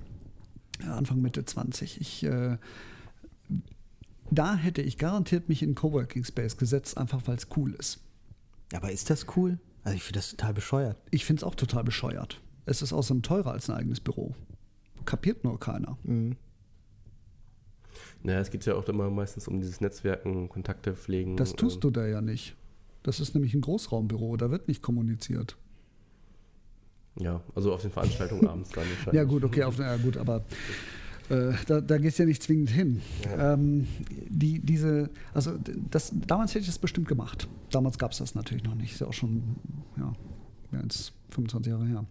Anfang 0.86 1.20
Mitte 1.20 1.44
20, 1.44 2.00
ich 2.00 2.24
äh, 2.24 2.56
da 4.30 4.56
hätte 4.56 4.82
ich 4.82 4.98
garantiert 4.98 5.48
mich 5.48 5.62
in 5.62 5.74
Coworking 5.74 6.24
Space 6.24 6.56
gesetzt, 6.56 6.98
einfach 6.98 7.22
weil 7.26 7.36
es 7.36 7.48
cool 7.56 7.74
ist. 7.74 8.00
Aber 8.74 8.90
ist 8.92 9.10
das 9.10 9.26
cool? 9.36 9.58
Also 9.84 9.96
ich 9.96 10.02
finde 10.02 10.18
das 10.18 10.30
total 10.30 10.54
bescheuert. 10.54 10.96
Ich 11.10 11.24
finde 11.24 11.40
es 11.40 11.44
auch 11.44 11.54
total 11.54 11.84
bescheuert. 11.84 12.40
Es 12.66 12.82
ist 12.82 12.92
außerdem 12.92 13.22
teurer 13.22 13.52
als 13.52 13.70
ein 13.70 13.76
eigenes 13.76 14.00
Büro. 14.00 14.34
Kapiert 15.06 15.44
nur 15.44 15.58
keiner. 15.58 15.96
Mhm. 16.02 16.36
Naja, 18.22 18.40
es 18.40 18.50
geht 18.50 18.64
ja 18.66 18.74
auch 18.74 18.88
immer 18.88 19.10
meistens 19.10 19.48
um 19.48 19.60
dieses 19.60 19.80
Netzwerken, 19.80 20.48
Kontakte 20.48 20.94
pflegen. 20.94 21.36
Das 21.36 21.54
tust 21.54 21.84
du 21.84 21.90
da 21.90 22.06
ja 22.06 22.20
nicht. 22.20 22.56
Das 23.02 23.20
ist 23.20 23.34
nämlich 23.34 23.54
ein 23.54 23.60
Großraumbüro, 23.60 24.36
da 24.36 24.50
wird 24.50 24.68
nicht 24.68 24.82
kommuniziert. 24.82 25.56
Ja, 27.18 27.42
also 27.54 27.72
auf 27.72 27.82
den 27.82 27.90
Veranstaltungen 27.90 28.46
abends 28.48 28.70
dann 28.70 28.86
Ja, 29.12 29.24
gut, 29.24 29.44
okay, 29.44 29.64
auf, 29.64 29.78
ja, 29.78 29.96
gut, 29.96 30.16
aber 30.16 30.44
äh, 31.28 31.52
da, 31.66 31.80
da 31.80 31.98
gehst 31.98 32.18
du 32.18 32.22
ja 32.22 32.26
nicht 32.26 32.42
zwingend 32.42 32.70
hin. 32.70 33.02
Ja. 33.24 33.54
Ähm, 33.54 33.86
die, 34.28 34.60
diese, 34.60 35.10
also 35.34 35.58
das, 35.90 36.12
damals 36.26 36.52
hätte 36.52 36.60
ich 36.60 36.66
das 36.66 36.78
bestimmt 36.78 37.08
gemacht. 37.08 37.48
Damals 37.70 37.98
gab 37.98 38.12
es 38.12 38.18
das 38.18 38.34
natürlich 38.34 38.64
noch 38.64 38.74
nicht. 38.74 38.92
Ist 38.92 39.00
ja 39.00 39.06
auch 39.06 39.12
schon 39.12 39.42
ja, 39.96 40.12
mehr 40.70 40.82
als 40.82 41.12
25 41.30 41.70
Jahre 41.70 41.86
her. 41.86 42.04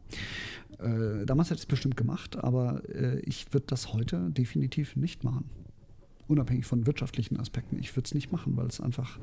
Äh, 0.80 1.26
damals 1.26 1.50
hätte 1.50 1.58
ich 1.58 1.64
es 1.64 1.68
bestimmt 1.68 1.98
gemacht, 1.98 2.38
aber 2.38 2.84
äh, 2.90 3.20
ich 3.22 3.52
würde 3.54 3.66
das 3.68 3.94
heute 3.94 4.30
definitiv 4.30 4.96
nicht 4.96 5.24
machen. 5.24 5.46
Unabhängig 6.28 6.66
von 6.66 6.86
wirtschaftlichen 6.86 7.40
Aspekten. 7.40 7.80
Ich 7.80 7.96
würde 7.96 8.06
es 8.06 8.14
nicht 8.14 8.32
machen, 8.32 8.58
weil 8.58 8.68
es 8.68 8.82
einfach 8.82 9.20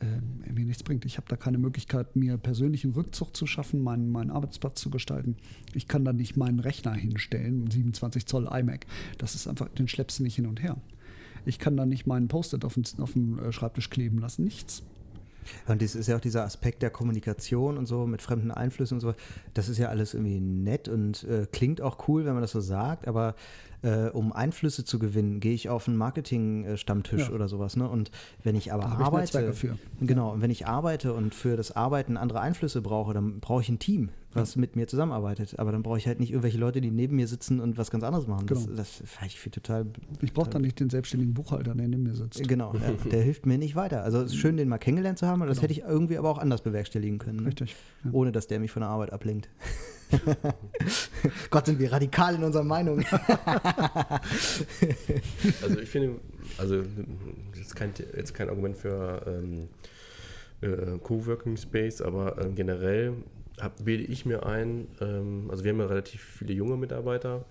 äh, 0.00 0.52
mir 0.52 0.64
nichts 0.64 0.82
bringt. 0.82 1.04
Ich 1.04 1.16
habe 1.16 1.26
da 1.28 1.36
keine 1.36 1.58
Möglichkeit, 1.58 2.16
mir 2.16 2.36
persönlichen 2.36 2.92
Rückzug 2.92 3.36
zu 3.36 3.46
schaffen, 3.46 3.82
meinen, 3.82 4.10
meinen 4.10 4.30
Arbeitsplatz 4.30 4.80
zu 4.80 4.90
gestalten. 4.90 5.36
Ich 5.74 5.88
kann 5.88 6.04
da 6.04 6.12
nicht 6.12 6.36
meinen 6.36 6.60
Rechner 6.60 6.92
hinstellen, 6.92 7.70
27 7.70 8.26
Zoll 8.26 8.48
iMac. 8.50 8.86
Das 9.18 9.34
ist 9.34 9.48
einfach, 9.48 9.68
den 9.70 9.88
schleppst 9.88 10.18
du 10.18 10.22
nicht 10.22 10.36
hin 10.36 10.46
und 10.46 10.62
her. 10.62 10.76
Ich 11.46 11.58
kann 11.58 11.76
da 11.76 11.86
nicht 11.86 12.06
meinen 12.06 12.28
Post-it 12.28 12.64
auf, 12.64 12.78
auf 12.98 13.12
dem 13.12 13.38
äh, 13.38 13.52
Schreibtisch 13.52 13.88
kleben 13.88 14.18
lassen, 14.18 14.44
nichts. 14.44 14.82
Und 15.66 15.80
das 15.80 15.94
ist 15.94 16.08
ja 16.08 16.16
auch 16.16 16.20
dieser 16.20 16.44
Aspekt 16.44 16.82
der 16.82 16.90
Kommunikation 16.90 17.78
und 17.78 17.86
so 17.86 18.06
mit 18.06 18.20
fremden 18.20 18.50
Einflüssen 18.50 18.96
und 18.96 19.00
so. 19.00 19.14
Das 19.54 19.68
ist 19.68 19.78
ja 19.78 19.88
alles 19.88 20.14
irgendwie 20.14 20.40
nett 20.40 20.88
und 20.88 21.24
äh, 21.24 21.46
klingt 21.50 21.80
auch 21.80 22.08
cool, 22.08 22.24
wenn 22.24 22.34
man 22.34 22.42
das 22.42 22.52
so 22.52 22.60
sagt, 22.60 23.06
aber 23.06 23.34
äh, 23.82 24.08
um 24.08 24.32
Einflüsse 24.32 24.84
zu 24.84 24.98
gewinnen, 24.98 25.40
gehe 25.40 25.54
ich 25.54 25.68
auf 25.68 25.88
einen 25.88 25.96
Marketing-Stammtisch 25.96 27.28
ja. 27.28 27.34
oder 27.34 27.48
sowas. 27.48 27.76
Ne? 27.76 27.88
Und 27.88 28.10
wenn 28.42 28.54
ich 28.54 28.72
aber 28.72 28.84
da 28.84 29.04
arbeite, 29.04 29.52
ich 29.52 30.06
genau, 30.06 30.32
und 30.32 30.42
wenn 30.42 30.50
ich 30.50 30.66
arbeite 30.66 31.12
und 31.12 31.34
für 31.34 31.56
das 31.56 31.74
Arbeiten 31.74 32.16
andere 32.16 32.40
Einflüsse 32.40 32.82
brauche, 32.82 33.14
dann 33.14 33.40
brauche 33.40 33.62
ich 33.62 33.68
ein 33.68 33.78
Team, 33.78 34.10
was 34.36 34.54
ja. 34.54 34.60
mit 34.60 34.76
mir 34.76 34.86
zusammenarbeitet. 34.86 35.58
Aber 35.58 35.72
dann 35.72 35.82
brauche 35.82 35.98
ich 35.98 36.06
halt 36.06 36.20
nicht 36.20 36.30
irgendwelche 36.30 36.58
Leute, 36.58 36.80
die 36.80 36.90
neben 36.90 37.16
mir 37.16 37.26
sitzen 37.26 37.60
und 37.60 37.78
was 37.78 37.90
ganz 37.90 38.04
anderes 38.04 38.26
machen. 38.26 38.46
Genau. 38.46 38.60
Das, 38.74 39.02
das 39.02 39.26
ich 39.26 39.40
für 39.40 39.50
total. 39.50 39.86
Ich 40.20 40.32
brauche 40.32 40.50
dann 40.50 40.62
nicht 40.62 40.78
den 40.80 40.90
selbstständigen 40.90 41.34
Buchhalter, 41.34 41.74
der 41.74 41.88
neben 41.88 42.02
mir 42.02 42.14
sitzt. 42.14 42.46
Genau, 42.46 42.74
ja, 42.74 42.92
der 43.10 43.22
hilft 43.22 43.46
mir 43.46 43.58
nicht 43.58 43.76
weiter. 43.76 44.02
Also 44.02 44.20
es 44.20 44.32
ist 44.32 44.36
schön, 44.36 44.56
den 44.56 44.68
mal 44.68 44.78
kennengelernt 44.78 45.18
zu 45.18 45.26
haben, 45.26 45.42
aber 45.42 45.46
genau. 45.46 45.54
das 45.54 45.62
hätte 45.62 45.72
ich 45.72 45.80
irgendwie 45.80 46.18
aber 46.18 46.30
auch 46.30 46.38
anders 46.38 46.62
bewerkstelligen 46.62 47.18
können. 47.18 47.40
Ne? 47.40 47.48
Richtig. 47.48 47.74
Ohne 48.12 48.32
dass 48.32 48.46
der 48.46 48.60
mich 48.60 48.70
von 48.70 48.80
der 48.80 48.90
Arbeit 48.90 49.12
ablenkt. 49.12 49.48
Gott, 51.50 51.66
sind 51.66 51.78
wir 51.78 51.92
radikal 51.92 52.36
in 52.36 52.44
unserer 52.44 52.64
Meinung. 52.64 53.04
also 55.62 55.80
ich 55.80 55.88
finde, 55.88 56.20
also 56.58 56.82
jetzt 57.54 57.74
kein, 57.74 57.92
jetzt 58.16 58.32
kein 58.34 58.48
Argument 58.48 58.76
für 58.76 59.22
ähm, 59.26 59.68
äh, 60.60 60.98
Coworking 61.02 61.56
Space, 61.56 62.00
aber 62.00 62.38
äh, 62.38 62.50
generell 62.50 63.14
hab, 63.60 63.84
bilde 63.84 64.04
ich 64.04 64.26
mir 64.26 64.46
ein, 64.46 64.88
ähm, 65.00 65.48
also 65.50 65.64
wir 65.64 65.72
haben 65.72 65.80
ja 65.80 65.86
relativ 65.86 66.22
viele 66.22 66.54
junge 66.54 66.76
Mitarbeiter 66.76 67.44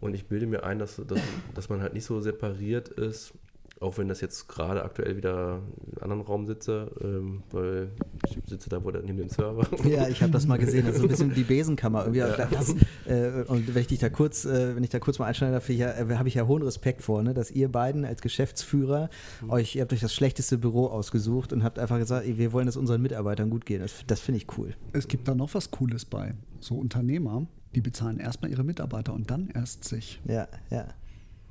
und 0.00 0.14
ich 0.14 0.26
bilde 0.26 0.46
mir 0.46 0.64
ein, 0.64 0.78
dass, 0.78 0.96
dass, 0.96 1.20
dass 1.54 1.68
man 1.68 1.80
halt 1.80 1.94
nicht 1.94 2.04
so 2.04 2.20
separiert 2.20 2.88
ist 2.88 3.34
auch 3.80 3.98
wenn 3.98 4.08
das 4.08 4.20
jetzt 4.20 4.48
gerade 4.48 4.84
aktuell 4.84 5.16
wieder 5.16 5.60
in 5.86 6.02
einem 6.02 6.12
anderen 6.12 6.20
Raum 6.22 6.46
sitze, 6.46 6.90
ähm, 7.02 7.42
weil 7.50 7.90
ich 8.28 8.38
sitze 8.46 8.68
da 8.68 8.82
wo 8.84 8.90
da 8.90 9.00
neben 9.00 9.18
dem 9.18 9.28
Server. 9.28 9.66
Ja, 9.84 10.08
ich 10.08 10.22
habe 10.22 10.32
das 10.32 10.46
mal 10.46 10.58
gesehen. 10.58 10.86
Das 10.86 10.94
ist 10.94 11.00
so 11.00 11.06
ein 11.06 11.08
bisschen 11.08 11.34
die 11.34 11.44
Besenkammer. 11.44 12.08
Ja. 12.14 12.36
Das, 12.46 12.74
äh, 13.06 13.44
und 13.46 13.74
wenn 13.74 13.82
ich 13.82 13.88
dich 13.88 13.98
da 13.98 14.08
kurz, 14.08 14.44
äh, 14.44 14.74
wenn 14.74 14.82
ich 14.82 14.90
da 14.90 14.98
kurz 14.98 15.18
mal 15.18 15.26
einschneiden 15.26 15.54
darf, 15.54 15.68
ja, 15.68 15.90
äh, 15.90 16.16
habe 16.16 16.28
ich 16.28 16.34
ja 16.34 16.46
hohen 16.46 16.62
Respekt 16.62 17.02
vor, 17.02 17.22
ne, 17.22 17.34
dass 17.34 17.50
ihr 17.50 17.70
beiden 17.70 18.04
als 18.04 18.22
Geschäftsführer 18.22 19.10
mhm. 19.42 19.50
euch, 19.50 19.76
ihr 19.76 19.82
habt 19.82 19.92
euch 19.92 20.00
das 20.00 20.14
schlechteste 20.14 20.58
Büro 20.58 20.86
ausgesucht 20.86 21.52
und 21.52 21.64
habt 21.64 21.78
einfach 21.78 21.98
gesagt, 21.98 22.26
wir 22.26 22.52
wollen 22.52 22.68
es 22.68 22.76
unseren 22.76 23.02
Mitarbeitern 23.02 23.50
gut 23.50 23.66
gehen. 23.66 23.80
Das, 23.80 24.04
das 24.06 24.20
finde 24.20 24.38
ich 24.38 24.58
cool. 24.58 24.74
Es 24.92 25.08
gibt 25.08 25.28
da 25.28 25.34
noch 25.34 25.52
was 25.54 25.70
Cooles 25.70 26.04
bei. 26.04 26.34
So 26.60 26.76
Unternehmer, 26.76 27.46
die 27.74 27.80
bezahlen 27.80 28.18
erstmal 28.18 28.50
ihre 28.50 28.64
Mitarbeiter 28.64 29.12
und 29.12 29.30
dann 29.30 29.48
erst 29.52 29.84
sich. 29.84 30.20
Ja, 30.26 30.48
ja, 30.70 30.86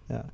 ja 0.10 0.26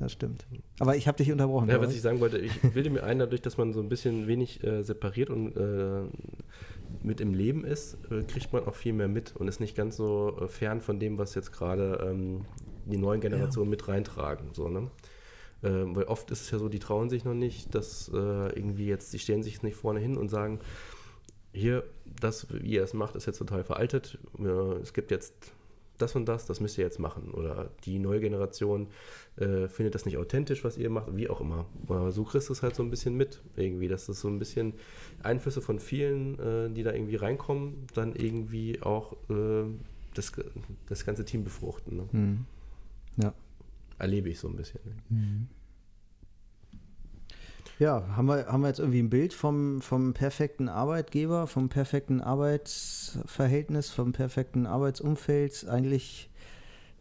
das 0.00 0.12
stimmt. 0.12 0.46
Aber 0.80 0.96
ich 0.96 1.06
habe 1.06 1.18
dich 1.18 1.30
unterbrochen. 1.30 1.68
Ja, 1.68 1.80
was 1.80 1.94
ich 1.94 2.02
sagen 2.02 2.20
wollte, 2.20 2.38
ich 2.38 2.60
bilde 2.60 2.90
mir 2.90 3.04
ein, 3.04 3.18
dadurch, 3.18 3.42
dass 3.42 3.56
man 3.56 3.72
so 3.72 3.80
ein 3.80 3.88
bisschen 3.88 4.26
wenig 4.26 4.62
äh, 4.64 4.82
separiert 4.82 5.30
und 5.30 5.56
äh, 5.56 6.02
mit 7.02 7.20
im 7.20 7.34
Leben 7.34 7.64
ist, 7.64 7.98
äh, 8.10 8.22
kriegt 8.22 8.52
man 8.52 8.66
auch 8.66 8.74
viel 8.74 8.92
mehr 8.92 9.08
mit 9.08 9.36
und 9.36 9.48
ist 9.48 9.60
nicht 9.60 9.76
ganz 9.76 9.96
so 9.96 10.36
äh, 10.40 10.48
fern 10.48 10.80
von 10.80 10.98
dem, 10.98 11.18
was 11.18 11.34
jetzt 11.34 11.52
gerade 11.52 12.06
ähm, 12.08 12.44
die 12.86 12.96
neuen 12.96 13.20
Generationen 13.20 13.68
ja. 13.68 13.70
mit 13.70 13.88
reintragen. 13.88 14.48
So, 14.52 14.68
ne? 14.68 14.90
Ähm, 15.62 15.96
weil 15.96 16.04
oft 16.04 16.30
ist 16.30 16.42
es 16.42 16.50
ja 16.50 16.58
so, 16.58 16.68
die 16.68 16.78
trauen 16.78 17.08
sich 17.08 17.24
noch 17.24 17.34
nicht, 17.34 17.74
dass 17.74 18.10
äh, 18.12 18.16
irgendwie 18.16 18.86
jetzt, 18.86 19.12
die 19.12 19.18
stellen 19.18 19.42
sich 19.42 19.62
nicht 19.62 19.76
vorne 19.76 20.00
hin 20.00 20.16
und 20.16 20.28
sagen, 20.28 20.60
hier, 21.52 21.84
das, 22.04 22.52
wie 22.52 22.74
ihr 22.74 22.82
es 22.82 22.94
macht, 22.94 23.14
ist 23.14 23.26
jetzt 23.26 23.38
total 23.38 23.62
veraltet. 23.62 24.18
es 24.82 24.92
gibt 24.92 25.12
jetzt 25.12 25.54
das 25.98 26.16
und 26.16 26.26
das, 26.26 26.46
das 26.46 26.60
müsst 26.60 26.78
ihr 26.78 26.84
jetzt 26.84 26.98
machen. 26.98 27.30
Oder 27.30 27.70
die 27.84 27.98
neue 27.98 28.20
Generation 28.20 28.88
äh, 29.36 29.68
findet 29.68 29.94
das 29.94 30.04
nicht 30.06 30.16
authentisch, 30.16 30.64
was 30.64 30.76
ihr 30.76 30.90
macht, 30.90 31.16
wie 31.16 31.28
auch 31.28 31.40
immer. 31.40 31.66
Aber 31.82 32.12
so 32.12 32.24
kriegst 32.24 32.48
du 32.48 32.52
es 32.52 32.62
halt 32.62 32.74
so 32.74 32.82
ein 32.82 32.90
bisschen 32.90 33.16
mit, 33.16 33.42
irgendwie, 33.56 33.88
dass 33.88 34.06
das 34.06 34.20
so 34.20 34.28
ein 34.28 34.38
bisschen 34.38 34.74
Einflüsse 35.22 35.60
von 35.60 35.78
vielen, 35.78 36.38
äh, 36.38 36.70
die 36.70 36.82
da 36.82 36.92
irgendwie 36.92 37.16
reinkommen, 37.16 37.86
dann 37.94 38.14
irgendwie 38.14 38.82
auch 38.82 39.12
äh, 39.30 39.64
das, 40.14 40.32
das 40.88 41.04
ganze 41.04 41.24
Team 41.24 41.44
befruchten. 41.44 41.96
Ne? 41.96 42.08
Mhm. 42.12 42.46
Ja. 43.16 43.34
Erlebe 43.98 44.28
ich 44.28 44.38
so 44.38 44.48
ein 44.48 44.56
bisschen. 44.56 44.80
Ne? 44.84 44.94
Mhm. 45.10 45.48
Ja, 47.78 48.04
haben 48.16 48.26
wir, 48.26 48.46
haben 48.46 48.60
wir 48.60 48.68
jetzt 48.68 48.78
irgendwie 48.78 49.00
ein 49.00 49.10
Bild 49.10 49.34
vom, 49.34 49.80
vom 49.80 50.14
perfekten 50.14 50.68
Arbeitgeber, 50.68 51.48
vom 51.48 51.68
perfekten 51.68 52.20
Arbeitsverhältnis, 52.20 53.90
vom 53.90 54.12
perfekten 54.12 54.66
Arbeitsumfeld? 54.66 55.66
Eigentlich 55.68 56.30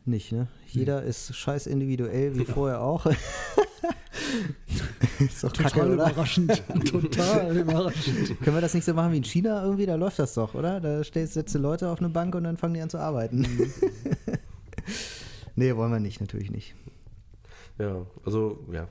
nicht, 0.06 0.32
ne? 0.32 0.48
Jeder 0.66 1.02
nee. 1.02 1.10
ist 1.10 1.36
scheiß 1.36 1.68
individuell, 1.68 2.36
wie 2.36 2.46
vorher 2.46 2.82
auch. 2.82 3.06
ist 5.20 5.44
doch 5.44 5.52
Total 5.52 5.72
kacke, 5.72 5.94
überraschend. 5.94 6.64
Total 6.86 7.56
überraschend. 7.56 8.42
Können 8.42 8.58
wir 8.58 8.62
das 8.62 8.74
nicht 8.74 8.86
so 8.86 8.96
machen 8.96 9.12
wie 9.12 9.18
in 9.18 9.24
China 9.24 9.64
irgendwie? 9.64 9.86
Da 9.86 9.94
läuft 9.94 10.18
das 10.18 10.34
doch, 10.34 10.56
oder? 10.56 10.82
Da 10.82 11.04
stellst, 11.04 11.36
setzt 11.36 11.54
du 11.54 11.60
Leute 11.60 11.90
auf 11.90 12.00
eine 12.00 12.10
Bank 12.10 12.34
und 12.34 12.46
dann 12.46 12.58
fangen 12.58 12.74
die 12.74 12.82
an 12.82 12.90
zu 12.90 12.98
arbeiten. 12.98 13.42
Mhm. 13.42 13.72
nee, 15.56 15.76
wollen 15.76 15.92
wir 15.92 16.00
nicht, 16.00 16.20
natürlich 16.20 16.50
nicht. 16.50 16.74
Ja, 17.78 18.08
also, 18.26 18.66
ja, 18.72 18.88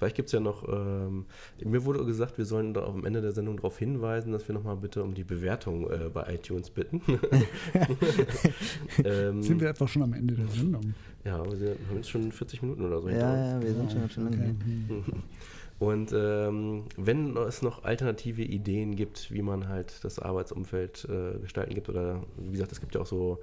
Vielleicht 0.00 0.16
gibt 0.16 0.28
es 0.28 0.32
ja 0.32 0.40
noch, 0.40 0.66
ähm, 0.66 1.26
mir 1.62 1.84
wurde 1.84 2.02
gesagt, 2.06 2.38
wir 2.38 2.46
sollen 2.46 2.72
da 2.72 2.86
am 2.86 3.04
Ende 3.04 3.20
der 3.20 3.32
Sendung 3.32 3.56
darauf 3.56 3.78
hinweisen, 3.78 4.32
dass 4.32 4.48
wir 4.48 4.54
nochmal 4.54 4.78
bitte 4.78 5.02
um 5.02 5.12
die 5.12 5.24
Bewertung 5.24 5.90
äh, 5.90 6.08
bei 6.08 6.32
iTunes 6.32 6.70
bitten. 6.70 7.02
ähm, 9.04 9.42
sind 9.42 9.60
wir 9.60 9.68
etwa 9.68 9.86
schon 9.86 10.04
am 10.04 10.14
Ende 10.14 10.32
der 10.32 10.48
Sendung? 10.48 10.94
Ja, 11.22 11.36
aber 11.36 11.60
wir 11.60 11.76
haben 11.90 11.96
jetzt 11.96 12.08
schon 12.08 12.32
40 12.32 12.62
Minuten 12.62 12.86
oder 12.86 13.02
so. 13.02 13.10
Ja, 13.10 13.58
ja, 13.58 13.62
wir 13.62 13.74
sind 13.74 13.92
schon, 13.92 14.08
schon 14.08 14.24
lange 14.24 14.56
okay. 14.58 15.12
Und 15.80 16.14
ähm, 16.14 16.84
wenn 16.96 17.36
es 17.36 17.60
noch 17.60 17.84
alternative 17.84 18.42
Ideen 18.42 18.96
gibt, 18.96 19.30
wie 19.30 19.42
man 19.42 19.68
halt 19.68 20.02
das 20.02 20.18
Arbeitsumfeld 20.18 21.06
äh, 21.10 21.38
gestalten 21.40 21.74
gibt, 21.74 21.90
oder 21.90 22.22
wie 22.38 22.52
gesagt, 22.52 22.72
es 22.72 22.80
gibt 22.80 22.94
ja 22.94 23.02
auch 23.02 23.06
so 23.06 23.38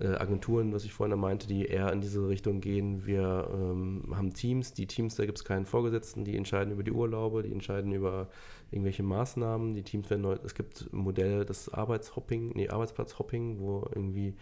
Agenturen, 0.00 0.72
was 0.72 0.84
ich 0.84 0.92
vorhin 0.92 1.18
meinte, 1.18 1.46
die 1.46 1.66
eher 1.66 1.92
in 1.92 2.00
diese 2.00 2.26
Richtung 2.28 2.60
gehen. 2.60 3.06
Wir 3.06 3.48
ähm, 3.52 4.12
haben 4.14 4.32
Teams, 4.32 4.72
die 4.72 4.86
Teams, 4.86 5.14
da 5.14 5.26
gibt 5.26 5.38
es 5.38 5.44
keinen 5.44 5.66
Vorgesetzten, 5.66 6.24
die 6.24 6.36
entscheiden 6.36 6.72
über 6.72 6.82
die 6.82 6.92
Urlaube, 6.92 7.42
die 7.42 7.52
entscheiden 7.52 7.92
über 7.92 8.28
irgendwelche 8.70 9.02
Maßnahmen. 9.02 9.74
Die 9.74 9.82
Teams 9.82 10.10
werden 10.10 10.22
neu, 10.22 10.36
es 10.44 10.54
gibt 10.54 10.92
Modelle 10.92 11.44
des 11.44 11.72
Arbeitshopping, 11.72 12.52
nee, 12.54 12.68
Arbeitsplatzhopping, 12.68 13.60
wo 13.60 13.86
irgendwie 13.94 14.34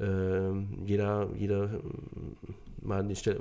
äh, 0.00 0.52
jeder, 0.84 1.30
jeder 1.34 1.74
äh, 1.74 1.78
mal 2.82 3.00
in 3.00 3.08
die 3.08 3.16
Stelle, 3.16 3.40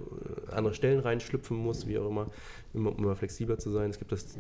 andere 0.52 0.74
Stellen 0.74 1.00
reinschlüpfen 1.00 1.58
muss, 1.58 1.88
wie 1.88 1.98
auch 1.98 2.10
immer, 2.10 2.28
immer, 2.74 2.98
immer 2.98 3.16
flexibler 3.16 3.58
zu 3.58 3.72
sein. 3.72 3.90
Es 3.90 4.00
gibt 4.00 4.12
das 4.12 4.38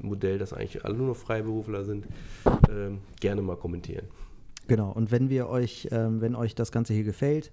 Modell, 0.00 0.38
dass 0.38 0.52
eigentlich 0.52 0.84
alle 0.84 0.94
nur 0.94 1.08
noch 1.08 1.16
Freiberufler 1.16 1.84
sind. 1.84 2.06
Äh, 2.44 2.96
gerne 3.20 3.42
mal 3.42 3.56
kommentieren. 3.56 4.06
Genau, 4.72 4.90
und 4.90 5.10
wenn 5.10 5.28
wir 5.28 5.50
euch, 5.50 5.88
ähm, 5.92 6.22
wenn 6.22 6.34
euch 6.34 6.54
das 6.54 6.72
Ganze 6.72 6.94
hier 6.94 7.04
gefällt, 7.04 7.50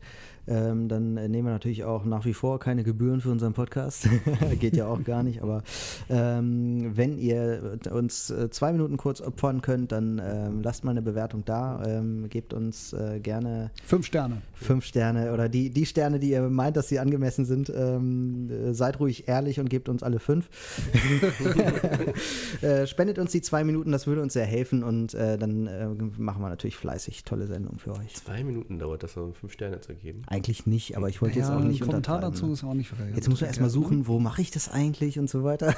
ähm, 0.48 0.88
dann 0.88 1.14
nehmen 1.14 1.46
wir 1.46 1.52
natürlich 1.52 1.84
auch 1.84 2.06
nach 2.06 2.26
wie 2.26 2.34
vor 2.34 2.60
keine 2.60 2.84
Gebühren 2.84 3.22
für 3.22 3.30
unseren 3.30 3.54
Podcast. 3.54 4.08
Geht 4.60 4.76
ja 4.76 4.88
auch 4.88 5.04
gar 5.04 5.24
nicht, 5.24 5.42
aber 5.42 5.64
Ähm, 6.10 6.92
wenn 6.96 7.18
ihr 7.18 7.80
uns 7.92 8.30
äh, 8.30 8.50
zwei 8.50 8.72
Minuten 8.72 8.98
kurz 8.98 9.22
opfern 9.22 9.62
könnt, 9.62 9.92
dann 9.92 10.22
ähm, 10.24 10.62
lasst 10.62 10.84
mal 10.84 10.92
eine 10.92 11.02
Bewertung 11.02 11.44
da. 11.46 11.84
Ähm, 11.86 12.30
gebt 12.30 12.54
uns 12.54 12.94
äh, 12.94 13.20
gerne 13.20 13.72
fünf 13.86 14.06
Sterne. 14.06 14.42
Fünf 14.54 14.86
Sterne 14.86 15.34
oder 15.34 15.50
die, 15.50 15.70
die 15.70 15.86
Sterne, 15.86 16.20
die 16.20 16.32
ihr 16.32 16.42
meint, 16.42 16.78
dass 16.78 16.88
sie 16.88 17.00
angemessen 17.00 17.46
sind. 17.46 17.72
Ähm, 17.76 18.50
äh, 18.50 18.74
seid 18.74 19.00
ruhig 19.00 19.28
ehrlich 19.28 19.60
und 19.60 19.70
gebt 19.70 19.90
uns 19.90 20.04
alle 20.04 20.20
fünf. 20.20 20.50
äh, 22.62 22.88
spendet 22.88 23.20
uns 23.20 23.32
die 23.32 23.42
zwei 23.42 23.64
Minuten, 23.64 23.92
das 23.92 24.08
würde 24.08 24.22
uns 24.22 24.34
sehr 24.34 24.46
helfen 24.46 24.84
und 24.84 25.14
äh, 25.14 25.38
dann 25.38 25.68
äh, 25.68 25.88
machen 26.18 26.42
wir 26.42 26.50
natürlich 26.50 26.76
fleißig 26.76 27.24
tolle 27.24 27.48
Sendungen 27.48 27.80
für 27.80 27.92
euch. 27.92 28.16
Zwei 28.16 28.44
Minuten 28.44 28.80
dauert 28.80 29.04
das, 29.04 29.16
um 29.18 29.34
fünf 29.34 29.54
Sterne 29.54 29.80
zu 29.82 29.94
geben? 29.94 30.24
Eigentlich 30.32 30.68
nicht, 30.68 30.96
aber 30.96 31.10
ich 31.10 31.24
wollte 31.24 31.40
ja, 31.40 31.46
jetzt 31.46 31.52
auch 31.52 31.60
nicht 31.60 31.82
ein 31.82 31.88
Kommentar 31.88 32.22
dazu 32.22 32.46
ne? 32.46 32.54
ist 32.54 32.64
auch 32.64 32.76
nicht 32.76 32.90
verkehrt. 32.90 33.16
Jetzt 33.16 33.30
muss 33.30 33.42
man 33.42 33.48
erstmal 33.48 33.72
suchen, 33.72 34.06
wo 34.06 34.20
mache 34.20 34.44
ich 34.44 34.52
das 34.52 34.70
eigentlich 34.70 35.18
und 35.18 35.28
so 35.28 35.44
weiter. 35.44 35.74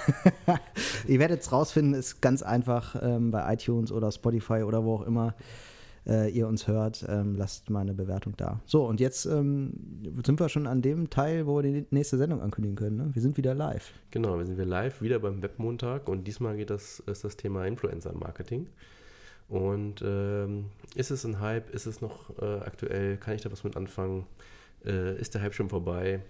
ihr 1.07 1.19
werdet 1.19 1.39
es 1.39 1.53
rausfinden, 1.53 1.93
ist 1.93 2.21
ganz 2.21 2.43
einfach 2.43 2.97
ähm, 3.01 3.31
bei 3.31 3.53
iTunes 3.53 3.93
oder 3.93 4.11
Spotify 4.11 4.63
oder 4.63 4.83
wo 4.83 4.95
auch 4.95 5.03
immer 5.03 5.35
äh, 6.05 6.29
ihr 6.29 6.49
uns 6.49 6.67
hört, 6.67 7.05
ähm, 7.07 7.35
lasst 7.37 7.69
mal 7.69 7.79
eine 7.79 7.93
Bewertung 7.93 8.33
da. 8.35 8.59
So, 8.65 8.85
und 8.85 8.99
jetzt 8.99 9.25
ähm, 9.25 9.71
sind 10.25 10.37
wir 10.37 10.49
schon 10.49 10.67
an 10.67 10.81
dem 10.81 11.09
Teil, 11.09 11.47
wo 11.47 11.55
wir 11.55 11.63
die 11.63 11.85
nächste 11.89 12.17
Sendung 12.17 12.41
ankündigen 12.41 12.75
können. 12.75 12.97
Ne? 12.97 13.09
Wir 13.13 13.21
sind 13.21 13.37
wieder 13.37 13.53
live. 13.53 13.93
Genau, 14.09 14.37
wir 14.37 14.45
sind 14.45 14.55
wieder 14.57 14.65
live, 14.65 15.01
wieder 15.01 15.19
beim 15.19 15.41
Webmontag 15.41 16.09
und 16.09 16.25
diesmal 16.27 16.57
geht 16.57 16.71
das, 16.71 16.99
ist 16.99 17.23
das 17.23 17.37
Thema 17.37 17.65
Influencer-Marketing. 17.65 18.67
Und 19.51 20.01
ähm, 20.01 20.67
ist 20.95 21.11
es 21.11 21.25
ein 21.25 21.41
Hype? 21.41 21.71
Ist 21.71 21.85
es 21.85 21.99
noch 21.99 22.29
äh, 22.41 22.59
aktuell? 22.61 23.17
Kann 23.17 23.35
ich 23.35 23.41
da 23.41 23.51
was 23.51 23.65
mit 23.65 23.75
anfangen? 23.75 24.25
Äh, 24.85 25.19
ist 25.19 25.33
der 25.33 25.41
Hype 25.41 25.53
schon 25.53 25.67
vorbei? 25.67 26.21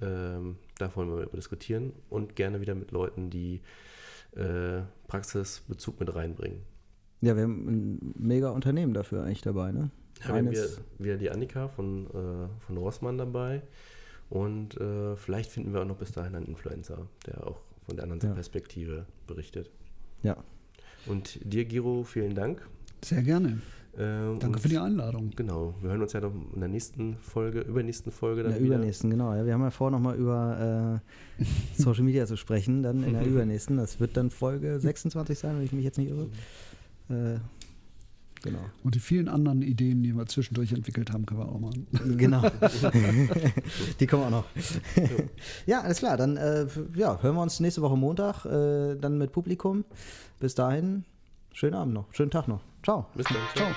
Ähm, 0.00 0.56
da 0.78 0.96
wollen 0.96 1.14
wir 1.14 1.24
über 1.24 1.36
diskutieren 1.36 1.92
und 2.08 2.36
gerne 2.36 2.62
wieder 2.62 2.74
mit 2.74 2.90
Leuten, 2.90 3.28
die 3.28 3.60
äh, 4.34 4.80
Praxisbezug 5.08 6.00
mit 6.00 6.14
reinbringen. 6.14 6.62
Ja, 7.20 7.36
wir 7.36 7.42
haben 7.42 7.68
ein 7.68 8.14
mega 8.16 8.48
Unternehmen 8.48 8.94
dafür 8.94 9.24
eigentlich 9.24 9.42
dabei, 9.42 9.70
ne? 9.70 9.90
Ja, 10.22 10.28
wir 10.28 10.34
haben 10.36 10.50
wieder, 10.50 10.68
wieder 10.98 11.16
die 11.18 11.30
Annika 11.30 11.68
von, 11.68 12.06
äh, 12.06 12.48
von 12.66 12.78
Rossmann 12.78 13.18
dabei. 13.18 13.60
Und 14.30 14.80
äh, 14.80 15.16
vielleicht 15.16 15.50
finden 15.50 15.74
wir 15.74 15.82
auch 15.82 15.86
noch 15.86 15.98
bis 15.98 16.12
dahin 16.12 16.34
einen 16.34 16.46
Influencer, 16.46 17.08
der 17.26 17.46
auch 17.46 17.60
von 17.86 17.96
der 17.96 18.04
anderen 18.04 18.22
ja. 18.22 18.32
Perspektive 18.32 19.04
berichtet. 19.26 19.70
Ja. 20.22 20.42
Und 21.06 21.38
dir, 21.44 21.64
Giro, 21.64 22.04
vielen 22.04 22.34
Dank. 22.34 22.66
Sehr 23.02 23.22
gerne. 23.22 23.60
Äh, 23.96 24.38
Danke 24.40 24.58
für 24.58 24.68
die 24.68 24.78
Einladung. 24.78 25.30
Genau, 25.36 25.74
wir 25.80 25.90
hören 25.90 26.02
uns 26.02 26.12
ja 26.12 26.20
noch 26.20 26.32
in 26.32 26.58
der 26.58 26.68
nächsten 26.68 27.16
Folge, 27.18 27.60
übernächsten 27.60 28.10
Folge 28.10 28.42
dann. 28.42 28.52
In 28.52 28.58
der 28.58 28.64
wieder. 28.64 28.76
übernächsten, 28.76 29.10
genau. 29.10 29.34
Ja, 29.34 29.46
wir 29.46 29.52
haben 29.52 29.62
ja 29.62 29.70
vor, 29.70 29.90
nochmal 29.90 30.16
über 30.16 31.00
äh, 31.40 31.44
Social 31.80 32.02
Media 32.02 32.26
zu 32.26 32.36
sprechen, 32.36 32.82
dann 32.82 33.04
in 33.04 33.12
der 33.12 33.24
übernächsten. 33.26 33.76
Das 33.76 34.00
wird 34.00 34.16
dann 34.16 34.30
Folge 34.30 34.80
26 34.80 35.38
sein, 35.38 35.56
wenn 35.56 35.64
ich 35.64 35.72
mich 35.72 35.84
jetzt 35.84 35.98
nicht 35.98 36.10
irre. 36.10 36.28
Äh, 37.08 37.38
genau. 38.44 38.64
Und 38.82 38.94
die 38.94 39.00
vielen 39.00 39.28
anderen 39.28 39.62
Ideen, 39.62 40.02
die 40.02 40.12
wir 40.14 40.26
zwischendurch 40.26 40.72
entwickelt 40.72 41.12
haben, 41.12 41.26
können 41.26 41.40
wir 41.40 41.48
auch 41.48 41.58
machen. 41.58 41.86
Genau. 42.16 42.42
die 44.00 44.06
kommen 44.06 44.24
auch 44.24 44.30
noch. 44.30 44.44
ja, 45.66 45.80
alles 45.80 45.98
klar. 45.98 46.16
Dann 46.16 46.36
äh, 46.36 46.66
ja, 46.94 47.20
hören 47.20 47.34
wir 47.34 47.42
uns 47.42 47.60
nächste 47.60 47.82
Woche 47.82 47.96
Montag, 47.96 48.44
äh, 48.44 48.96
dann 48.96 49.18
mit 49.18 49.32
Publikum. 49.32 49.84
Bis 50.38 50.54
dahin, 50.54 51.04
schönen 51.52 51.74
Abend 51.74 51.94
noch, 51.94 52.12
schönen 52.12 52.30
Tag 52.30 52.48
noch. 52.48 52.60
Ciao. 52.82 53.06
Bis 53.14 53.26
dann. 53.26 53.36
Ciao. 53.54 53.68